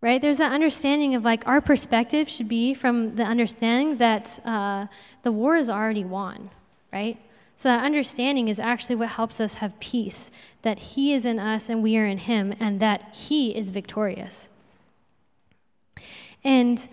Right? 0.00 0.20
There's 0.20 0.38
that 0.38 0.52
understanding 0.52 1.14
of 1.14 1.24
like 1.24 1.46
our 1.46 1.60
perspective 1.60 2.28
should 2.28 2.48
be 2.48 2.74
from 2.74 3.16
the 3.16 3.24
understanding 3.24 3.96
that 3.98 4.38
uh, 4.44 4.86
the 5.22 5.32
war 5.32 5.56
is 5.56 5.70
already 5.70 6.04
won, 6.04 6.50
right? 6.92 7.18
So 7.56 7.68
that 7.68 7.84
understanding 7.84 8.48
is 8.48 8.58
actually 8.58 8.96
what 8.96 9.10
helps 9.10 9.40
us 9.40 9.54
have 9.54 9.78
peace 9.80 10.30
that 10.62 10.78
He 10.78 11.14
is 11.14 11.24
in 11.24 11.38
us 11.38 11.68
and 11.68 11.82
we 11.82 11.96
are 11.96 12.06
in 12.06 12.18
Him, 12.18 12.54
and 12.60 12.80
that 12.80 13.14
He 13.14 13.56
is 13.56 13.70
victorious. 13.70 14.50
And 16.44 16.86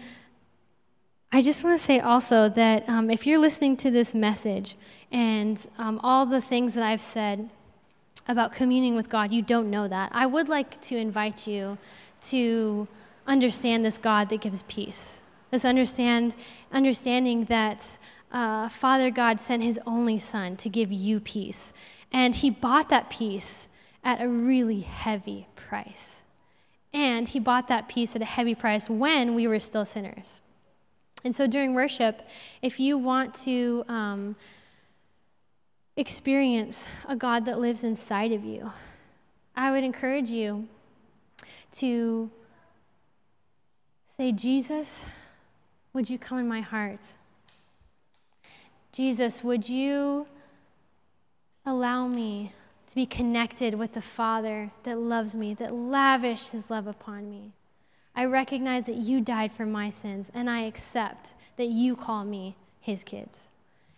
I 1.32 1.42
just 1.42 1.64
want 1.64 1.78
to 1.78 1.84
say 1.84 2.00
also 2.00 2.50
that 2.50 2.88
um, 2.90 3.10
if 3.10 3.28
you're 3.28 3.40
listening 3.40 3.78
to 3.78 3.92
this 3.92 4.14
message 4.14 4.76
and 5.12 5.66
um, 5.78 6.00
all 6.04 6.26
the 6.26 6.42
things 6.42 6.74
that 6.74 6.84
I've 6.84 7.02
said 7.02 7.50
about 8.28 8.54
communing 8.54 8.96
with 8.96 9.10
God, 9.10 9.32
you 9.32 9.42
don't 9.42 9.70
know 9.70 9.88
that. 9.88 10.12
I 10.14 10.26
would 10.26 10.50
like 10.50 10.80
to 10.82 10.98
invite 10.98 11.48
you 11.48 11.78
to 12.22 12.88
understand 13.28 13.86
this 13.86 13.98
God 13.98 14.30
that 14.30 14.42
gives 14.42 14.64
peace. 14.64 15.22
This 15.52 15.66
understand, 15.66 16.36
understanding 16.72 17.46
that 17.46 18.00
uh, 18.32 18.70
Father 18.70 19.12
God 19.12 19.40
sent 19.40 19.64
his 19.64 19.80
only 19.86 20.18
Son 20.18 20.56
to 20.58 20.70
give 20.70 20.92
you 20.92 21.20
peace. 21.20 21.74
And 22.12 22.36
he 22.36 22.50
bought 22.50 22.90
that 22.90 23.10
peace 23.10 23.68
at 24.04 24.22
a 24.22 24.28
really 24.28 24.82
heavy 24.82 25.48
price. 25.56 26.21
And 26.94 27.28
he 27.28 27.40
bought 27.40 27.68
that 27.70 27.88
peace 27.88 28.16
at 28.16 28.22
a 28.22 28.26
heavy 28.26 28.56
price 28.56 28.90
when 28.90 29.34
we 29.36 29.48
were 29.48 29.60
still 29.60 29.86
sinners. 29.86 30.42
And 31.24 31.36
so 31.36 31.48
during 31.48 31.74
worship, 31.74 32.28
if 32.62 32.80
you 32.80 32.98
want 32.98 33.34
to 33.46 33.84
um, 33.88 34.36
experience 35.96 36.86
a 37.08 37.16
God 37.16 37.46
that 37.46 37.60
lives 37.60 37.84
inside 37.84 38.32
of 38.32 38.44
you, 38.44 38.72
I 39.56 39.72
would 39.72 39.84
encourage 39.84 40.30
you 40.30 40.68
to 41.74 42.30
say, 44.18 44.32
Jesus, 44.32 45.06
would 45.94 46.10
you 46.10 46.18
come 46.18 46.40
in 46.40 46.48
my 46.48 46.62
heart? 46.62 47.06
Jesus, 48.92 49.44
would 49.44 49.68
you 49.68 50.28
allow 51.66 52.08
me 52.08 52.52
to 52.92 52.96
be 52.96 53.06
connected 53.06 53.74
with 53.74 53.94
the 53.94 54.02
Father 54.02 54.70
that 54.84 54.98
loves 54.98 55.34
me, 55.34 55.54
that 55.54 55.74
lavished 55.74 56.52
his 56.52 56.70
love 56.70 56.88
upon 56.88 57.30
me? 57.30 57.54
I 58.14 58.26
recognize 58.26 58.86
that 58.88 58.98
you 58.98 59.22
died 59.22 59.54
for 59.54 59.66
my 59.66 59.90
sins, 59.90 60.30
and 60.34 60.50
I 60.50 60.64
accept 60.64 61.36
that 61.56 61.70
you 61.70 61.96
call 61.96 62.26
me 62.26 62.58
his 62.82 63.06
kids. 63.06 63.50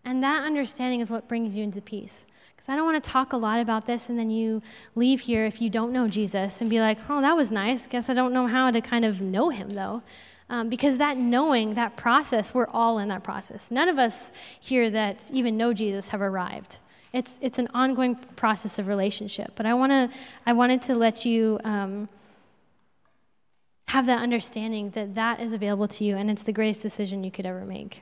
And 0.05 0.21
that 0.21 0.43
understanding 0.43 0.99
is 0.99 1.09
what 1.09 1.27
brings 1.27 1.57
you 1.57 1.63
into 1.63 1.81
peace. 1.81 2.27
Because 2.55 2.69
I 2.69 2.75
don't 2.75 2.85
want 2.85 3.03
to 3.03 3.09
talk 3.09 3.33
a 3.33 3.37
lot 3.37 3.59
about 3.59 3.87
this, 3.87 4.09
and 4.09 4.19
then 4.19 4.29
you 4.29 4.61
leave 4.93 5.21
here 5.21 5.43
if 5.45 5.59
you 5.59 5.71
don't 5.71 5.91
know 5.91 6.07
Jesus 6.07 6.61
and 6.61 6.69
be 6.69 6.79
like, 6.79 6.99
oh, 7.09 7.19
that 7.21 7.35
was 7.35 7.51
nice. 7.51 7.87
Guess 7.87 8.11
I 8.11 8.13
don't 8.13 8.31
know 8.31 8.45
how 8.45 8.69
to 8.69 8.79
kind 8.79 9.05
of 9.05 9.21
know 9.21 9.49
him, 9.49 9.71
though. 9.71 10.03
Um, 10.51 10.69
because 10.69 10.99
that 10.99 11.17
knowing, 11.17 11.73
that 11.73 11.97
process, 11.97 12.53
we're 12.53 12.67
all 12.67 12.99
in 12.99 13.07
that 13.07 13.23
process. 13.23 13.71
None 13.71 13.89
of 13.89 13.97
us 13.97 14.31
here 14.59 14.91
that 14.91 15.31
even 15.33 15.57
know 15.57 15.73
Jesus 15.73 16.09
have 16.09 16.21
arrived. 16.21 16.77
It's, 17.13 17.39
it's 17.41 17.59
an 17.59 17.69
ongoing 17.73 18.15
process 18.15 18.79
of 18.79 18.87
relationship. 18.87 19.53
But 19.55 19.65
I, 19.65 19.73
wanna, 19.75 20.09
I 20.45 20.53
wanted 20.53 20.81
to 20.83 20.95
let 20.95 21.25
you. 21.25 21.59
Um, 21.63 22.09
have 23.93 24.07
that 24.07 24.23
understanding 24.23 24.89
that 24.91 25.13
that 25.13 25.39
is 25.39 25.53
available 25.53 25.87
to 25.87 26.03
you 26.03 26.17
and 26.17 26.31
it's 26.31 26.41
the 26.41 26.51
greatest 26.51 26.81
decision 26.81 27.23
you 27.23 27.29
could 27.29 27.45
ever 27.45 27.63
make. 27.63 28.01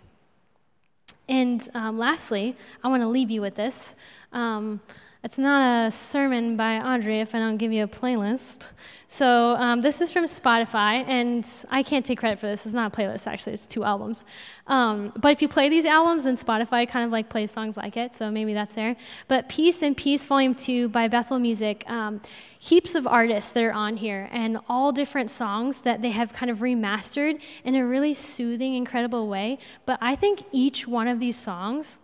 And 1.28 1.68
um, 1.74 1.98
lastly, 1.98 2.56
I 2.82 2.88
want 2.88 3.04
to 3.04 3.10
leave 3.10 3.30
you 3.30 3.42
with 3.42 3.56
this. 3.56 3.94
Um, 4.32 4.80
it's 5.24 5.38
not 5.38 5.88
a 5.88 5.92
sermon 5.92 6.58
by 6.58 6.80
Audrey 6.80 7.20
if 7.20 7.36
I 7.36 7.40
don't 7.40 7.58
give 7.58 7.72
you 7.72 7.84
a 7.84 7.88
playlist. 7.88 8.70
So 9.08 9.56
um, 9.58 9.82
this 9.82 10.02
is 10.02 10.12
from 10.12 10.24
Spotify, 10.24 11.04
and 11.06 11.48
I 11.70 11.84
can't 11.84 12.04
take 12.04 12.18
credit 12.18 12.40
for 12.40 12.48
this. 12.48 12.66
It's 12.66 12.74
not 12.74 12.92
a 12.92 12.96
playlist, 12.96 13.28
actually. 13.28 13.54
It's 13.54 13.68
two 13.68 13.84
albums. 13.84 14.26
Um, 14.68 15.12
but 15.18 15.32
if 15.34 15.42
you 15.42 15.48
play 15.48 15.70
these 15.70 15.86
albums, 15.86 16.24
then 16.24 16.36
Spotify 16.36 16.88
kind 16.88 17.06
of 17.06 17.12
like 17.12 17.30
plays 17.30 17.52
songs 17.52 17.78
like 17.78 17.98
it, 17.98 18.16
so 18.16 18.32
maybe 18.32 18.54
that's 18.54 18.74
there. 18.74 18.96
But 19.28 19.48
Peace 19.48 19.84
and 19.84 19.96
Peace 19.96 20.26
Volume 20.26 20.56
2 20.56 20.90
by 20.90 21.08
Bethel 21.08 21.38
Music, 21.38 21.84
um, 21.88 22.22
heaps 22.58 22.96
of 22.96 23.06
artists 23.06 23.54
that 23.54 23.64
are 23.64 23.74
on 23.74 23.98
here, 23.98 24.28
and 24.32 24.58
all 24.70 24.92
different 24.92 25.30
songs 25.30 25.82
that 25.82 26.02
they 26.02 26.12
have 26.12 26.34
kind 26.34 26.50
of 26.50 26.60
remastered 26.60 27.42
in 27.64 27.76
a 27.76 27.86
really 27.86 28.14
soothing, 28.14 28.74
incredible 28.74 29.28
way. 29.28 29.60
But 29.86 30.00
I 30.02 30.16
think 30.16 30.46
each 30.52 30.88
one 30.88 31.08
of 31.08 31.20
these 31.20 31.36
songs 31.36 32.00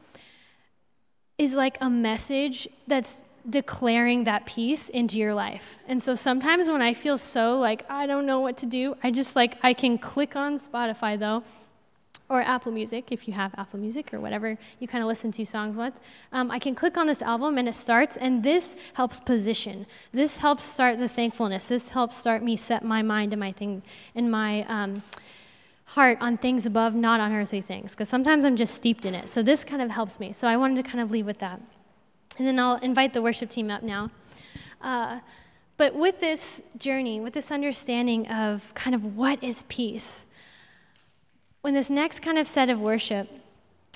is 1.37 1.53
like 1.53 1.77
a 1.81 1.89
message 1.89 2.67
that's 2.87 3.17
declaring 3.49 4.25
that 4.25 4.45
peace 4.45 4.89
into 4.89 5.17
your 5.17 5.33
life. 5.33 5.77
And 5.87 6.01
so 6.01 6.15
sometimes 6.15 6.69
when 6.69 6.81
I 6.81 6.93
feel 6.93 7.17
so 7.17 7.57
like 7.57 7.85
I 7.89 8.05
don't 8.07 8.25
know 8.25 8.39
what 8.39 8.57
to 8.57 8.65
do, 8.65 8.95
I 9.03 9.11
just 9.11 9.35
like 9.35 9.57
I 9.63 9.73
can 9.73 9.97
click 9.97 10.35
on 10.35 10.57
Spotify 10.57 11.17
though, 11.17 11.43
or 12.29 12.41
Apple 12.41 12.71
Music 12.71 13.11
if 13.11 13.27
you 13.27 13.33
have 13.33 13.53
Apple 13.57 13.79
Music 13.79 14.13
or 14.13 14.19
whatever 14.19 14.57
you 14.79 14.87
kind 14.87 15.01
of 15.01 15.07
listen 15.07 15.31
to 15.31 15.45
songs 15.45 15.77
with. 15.77 15.93
Um, 16.33 16.51
I 16.51 16.59
can 16.59 16.75
click 16.75 16.97
on 16.97 17.07
this 17.07 17.21
album 17.21 17.57
and 17.57 17.67
it 17.69 17.75
starts, 17.75 18.17
and 18.17 18.43
this 18.43 18.75
helps 18.93 19.19
position. 19.19 19.85
This 20.11 20.37
helps 20.37 20.63
start 20.63 20.97
the 20.97 21.07
thankfulness. 21.07 21.69
This 21.69 21.89
helps 21.89 22.17
start 22.17 22.43
me 22.43 22.57
set 22.57 22.83
my 22.83 23.01
mind 23.01 23.31
and 23.31 23.39
my 23.39 23.51
thing 23.51 23.81
in 24.15 24.29
my. 24.29 24.63
Um, 24.63 25.03
heart 25.87 26.17
on 26.19 26.37
things 26.37 26.65
above, 26.65 26.93
not 26.95 27.19
on 27.19 27.33
earthly 27.33 27.61
things, 27.61 27.91
because 27.91 28.09
sometimes 28.09 28.43
I'm 28.43 28.57
just 28.57 28.75
steeped 28.75 29.05
in 29.05 29.15
it. 29.15 29.29
So 29.29 29.41
this 29.41 29.63
kind 29.63 29.81
of 29.81 29.89
helps 29.89 30.19
me. 30.19 30.33
So 30.33 30.47
I 30.47 30.57
wanted 30.57 30.75
to 30.77 30.83
kind 30.83 30.99
of 31.01 31.11
leave 31.11 31.25
with 31.25 31.39
that. 31.39 31.61
And 32.37 32.45
then 32.45 32.59
I'll 32.59 32.75
invite 32.75 33.13
the 33.13 33.21
worship 33.21 33.49
team 33.49 33.71
up 33.71 33.83
now. 33.83 34.11
Uh, 34.81 35.19
but 35.77 35.95
with 35.95 36.19
this 36.19 36.61
journey, 36.77 37.19
with 37.19 37.33
this 37.33 37.51
understanding 37.51 38.27
of 38.27 38.73
kind 38.73 38.95
of 38.95 39.15
what 39.15 39.41
is 39.41 39.63
peace, 39.63 40.25
when 41.61 41.73
this 41.73 41.89
next 41.89 42.21
kind 42.21 42.37
of 42.37 42.47
set 42.47 42.69
of 42.69 42.81
worship, 42.81 43.29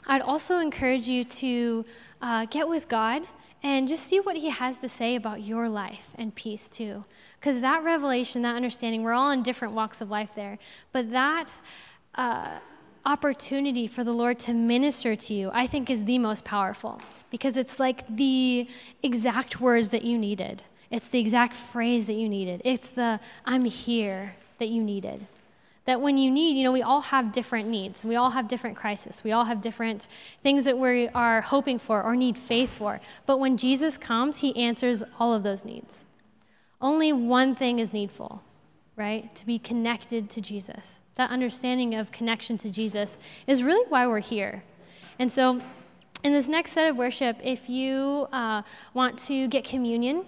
I'd 0.07 0.21
also 0.21 0.59
encourage 0.59 1.07
you 1.07 1.23
to 1.25 1.85
uh, 2.21 2.45
get 2.45 2.69
with 2.69 2.87
God 2.87 3.23
and 3.63 3.87
just 3.87 4.05
see 4.05 4.19
what 4.19 4.37
He 4.37 4.49
has 4.49 4.77
to 4.79 4.87
say 4.87 5.15
about 5.15 5.43
your 5.43 5.67
life 5.67 6.11
and 6.15 6.33
peace 6.33 6.69
too. 6.69 7.03
Because 7.41 7.59
that 7.61 7.83
revelation, 7.83 8.43
that 8.43 8.55
understanding, 8.55 9.01
we're 9.01 9.13
all 9.13 9.31
in 9.31 9.41
different 9.41 9.73
walks 9.73 9.99
of 9.99 10.11
life 10.11 10.29
there. 10.35 10.59
But 10.91 11.09
that 11.09 11.51
uh, 12.13 12.59
opportunity 13.03 13.87
for 13.87 14.03
the 14.03 14.13
Lord 14.13 14.37
to 14.39 14.53
minister 14.53 15.15
to 15.15 15.33
you, 15.33 15.49
I 15.51 15.65
think, 15.65 15.89
is 15.89 16.03
the 16.03 16.19
most 16.19 16.45
powerful 16.45 17.01
because 17.31 17.57
it's 17.57 17.79
like 17.79 18.05
the 18.15 18.67
exact 19.01 19.59
words 19.59 19.89
that 19.89 20.03
you 20.03 20.19
needed. 20.19 20.61
It's 20.91 21.07
the 21.07 21.19
exact 21.19 21.55
phrase 21.55 22.05
that 22.05 22.13
you 22.13 22.29
needed. 22.29 22.61
It's 22.63 22.89
the 22.89 23.19
I'm 23.43 23.65
here 23.65 24.35
that 24.59 24.67
you 24.67 24.83
needed. 24.83 25.25
That 25.85 25.99
when 25.99 26.19
you 26.19 26.29
need, 26.29 26.57
you 26.57 26.63
know, 26.63 26.71
we 26.71 26.83
all 26.83 27.01
have 27.01 27.31
different 27.31 27.67
needs. 27.67 28.05
We 28.05 28.17
all 28.17 28.29
have 28.29 28.47
different 28.47 28.77
crises. 28.77 29.23
We 29.23 29.31
all 29.31 29.45
have 29.45 29.61
different 29.61 30.07
things 30.43 30.63
that 30.65 30.77
we 30.77 31.09
are 31.09 31.41
hoping 31.41 31.79
for 31.79 32.03
or 32.03 32.15
need 32.15 32.37
faith 32.37 32.71
for. 32.71 33.01
But 33.25 33.39
when 33.39 33.57
Jesus 33.57 33.97
comes, 33.97 34.37
he 34.37 34.55
answers 34.55 35.03
all 35.19 35.33
of 35.33 35.41
those 35.41 35.65
needs. 35.65 36.05
Only 36.81 37.13
one 37.13 37.55
thing 37.55 37.79
is 37.79 37.93
needful, 37.93 38.41
right? 38.95 39.33
To 39.35 39.45
be 39.45 39.59
connected 39.59 40.29
to 40.31 40.41
Jesus. 40.41 40.99
That 41.15 41.29
understanding 41.29 41.95
of 41.95 42.11
connection 42.11 42.57
to 42.57 42.69
Jesus 42.69 43.19
is 43.45 43.63
really 43.63 43.85
why 43.89 44.07
we're 44.07 44.19
here. 44.19 44.63
And 45.19 45.31
so, 45.31 45.61
in 46.23 46.33
this 46.33 46.47
next 46.47 46.71
set 46.71 46.89
of 46.89 46.97
worship, 46.97 47.37
if 47.43 47.69
you 47.69 48.27
uh, 48.31 48.61
want 48.93 49.17
to 49.19 49.47
get 49.47 49.63
communion, 49.63 50.25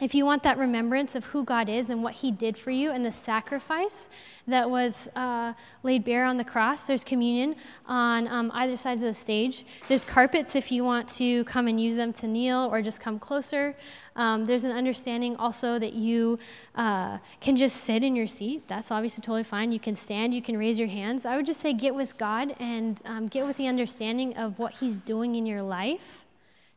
if 0.00 0.14
you 0.14 0.24
want 0.24 0.42
that 0.42 0.58
remembrance 0.58 1.14
of 1.14 1.24
who 1.26 1.44
God 1.44 1.68
is 1.68 1.90
and 1.90 2.02
what 2.02 2.14
He 2.14 2.30
did 2.30 2.56
for 2.56 2.70
you 2.70 2.90
and 2.90 3.04
the 3.04 3.12
sacrifice 3.12 4.08
that 4.46 4.68
was 4.68 5.08
uh, 5.14 5.52
laid 5.82 6.04
bare 6.04 6.24
on 6.24 6.36
the 6.36 6.44
cross, 6.44 6.84
there's 6.84 7.04
communion 7.04 7.54
on 7.86 8.26
um, 8.28 8.50
either 8.54 8.76
sides 8.76 9.02
of 9.02 9.08
the 9.08 9.14
stage. 9.14 9.64
There's 9.88 10.04
carpets 10.04 10.56
if 10.56 10.72
you 10.72 10.84
want 10.84 11.08
to 11.10 11.44
come 11.44 11.68
and 11.68 11.80
use 11.80 11.96
them 11.96 12.12
to 12.14 12.26
kneel 12.26 12.68
or 12.72 12.82
just 12.82 13.00
come 13.00 13.18
closer. 13.18 13.76
Um, 14.16 14.46
there's 14.46 14.64
an 14.64 14.72
understanding 14.72 15.36
also 15.36 15.78
that 15.78 15.92
you 15.92 16.38
uh, 16.74 17.18
can 17.40 17.56
just 17.56 17.76
sit 17.76 18.02
in 18.02 18.16
your 18.16 18.26
seat. 18.26 18.66
That's 18.68 18.90
obviously 18.90 19.22
totally 19.22 19.44
fine. 19.44 19.72
You 19.72 19.80
can 19.80 19.94
stand, 19.94 20.34
you 20.34 20.42
can 20.42 20.56
raise 20.56 20.78
your 20.78 20.88
hands. 20.88 21.26
I 21.26 21.36
would 21.36 21.46
just 21.46 21.60
say 21.60 21.72
get 21.72 21.94
with 21.94 22.16
God 22.18 22.56
and 22.58 23.00
um, 23.04 23.28
get 23.28 23.46
with 23.46 23.56
the 23.56 23.66
understanding 23.66 24.36
of 24.36 24.58
what 24.58 24.74
He's 24.74 24.96
doing 24.96 25.34
in 25.34 25.46
your 25.46 25.62
life 25.62 26.26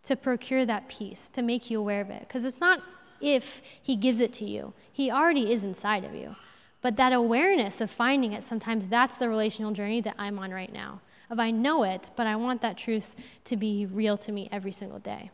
to 0.04 0.16
procure 0.16 0.66
that 0.66 0.90
peace, 0.90 1.30
to 1.30 1.42
make 1.42 1.70
you 1.72 1.80
aware 1.80 2.02
of 2.02 2.10
it. 2.10 2.20
Because 2.22 2.46
it's 2.46 2.60
not 2.60 2.82
if 3.24 3.62
He 3.82 3.96
gives 3.96 4.20
it 4.20 4.34
to 4.34 4.46
you, 4.46 4.74
He 4.92 5.10
already 5.10 5.52
is 5.52 5.64
inside 5.64 6.04
of 6.04 6.14
you. 6.14 6.36
But 6.82 6.98
that 6.98 7.14
awareness 7.14 7.80
of 7.80 7.90
finding 7.90 8.34
it, 8.34 8.44
sometimes 8.44 8.90
that's 8.90 9.16
the 9.16 9.30
relational 9.30 9.72
journey 9.72 10.02
that 10.02 10.16
I'm 10.20 10.38
on 10.38 10.52
right 10.52 10.72
now. 10.72 11.02
Of 11.30 11.40
I 11.40 11.50
know 11.50 11.84
it, 11.84 12.12
but 12.16 12.28
I 12.28 12.36
want 12.36 12.62
that 12.62 12.78
truth 12.78 13.16
to 13.46 13.56
be 13.56 13.86
real 13.86 14.18
to 14.18 14.32
me 14.32 14.50
every 14.52 14.74
single 14.74 15.00
day. 15.00 15.32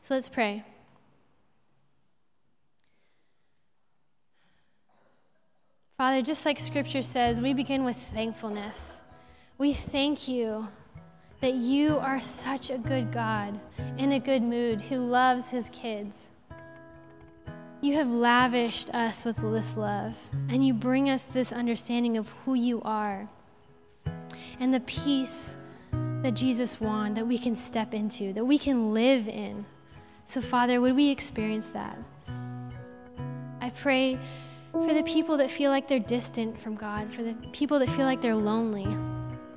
So 0.00 0.14
let's 0.14 0.30
pray. 0.30 0.64
Father, 5.98 6.22
just 6.22 6.44
like 6.44 6.58
scripture 6.58 7.02
says, 7.02 7.40
we 7.40 7.54
begin 7.54 7.84
with 7.84 7.96
thankfulness. 7.96 9.02
We 9.58 9.72
thank 9.72 10.28
you 10.28 10.68
that 11.40 11.54
you 11.54 11.98
are 11.98 12.20
such 12.20 12.70
a 12.70 12.78
good 12.78 13.12
God 13.12 13.58
in 13.98 14.12
a 14.12 14.20
good 14.20 14.42
mood 14.42 14.80
who 14.80 14.98
loves 14.98 15.50
his 15.50 15.70
kids. 15.70 16.30
You 17.82 17.94
have 17.94 18.08
lavished 18.08 18.90
us 18.94 19.24
with 19.24 19.36
this 19.36 19.76
love, 19.76 20.16
and 20.48 20.66
you 20.66 20.72
bring 20.72 21.10
us 21.10 21.26
this 21.26 21.52
understanding 21.52 22.16
of 22.16 22.30
who 22.44 22.54
you 22.54 22.80
are 22.82 23.28
and 24.58 24.72
the 24.72 24.80
peace 24.80 25.56
that 26.22 26.32
Jesus 26.32 26.80
won 26.80 27.14
that 27.14 27.26
we 27.26 27.38
can 27.38 27.54
step 27.54 27.92
into, 27.94 28.32
that 28.32 28.44
we 28.44 28.58
can 28.58 28.94
live 28.94 29.28
in. 29.28 29.66
So, 30.24 30.40
Father, 30.40 30.80
would 30.80 30.96
we 30.96 31.10
experience 31.10 31.68
that? 31.68 31.98
I 33.60 33.70
pray 33.70 34.18
for 34.72 34.92
the 34.92 35.02
people 35.02 35.36
that 35.36 35.50
feel 35.50 35.70
like 35.70 35.86
they're 35.86 35.98
distant 35.98 36.58
from 36.58 36.74
God, 36.74 37.12
for 37.12 37.22
the 37.22 37.34
people 37.52 37.78
that 37.78 37.90
feel 37.90 38.06
like 38.06 38.20
they're 38.20 38.34
lonely, 38.34 38.86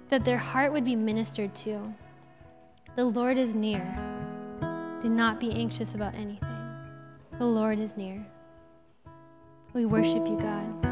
that 0.10 0.26
their 0.26 0.38
heart 0.38 0.72
would 0.74 0.86
be 0.86 0.96
ministered 0.96 1.56
to. 1.56 1.94
The 2.96 3.06
Lord 3.06 3.38
is 3.38 3.56
near. 3.56 3.86
Do 5.02 5.10
not 5.10 5.40
be 5.40 5.52
anxious 5.52 5.96
about 5.96 6.16
anything. 6.16 6.49
The 7.40 7.46
Lord 7.46 7.80
is 7.80 7.96
near. 7.96 8.28
We 9.74 9.86
worship 9.86 10.28
you, 10.28 10.38
God. 10.38 10.89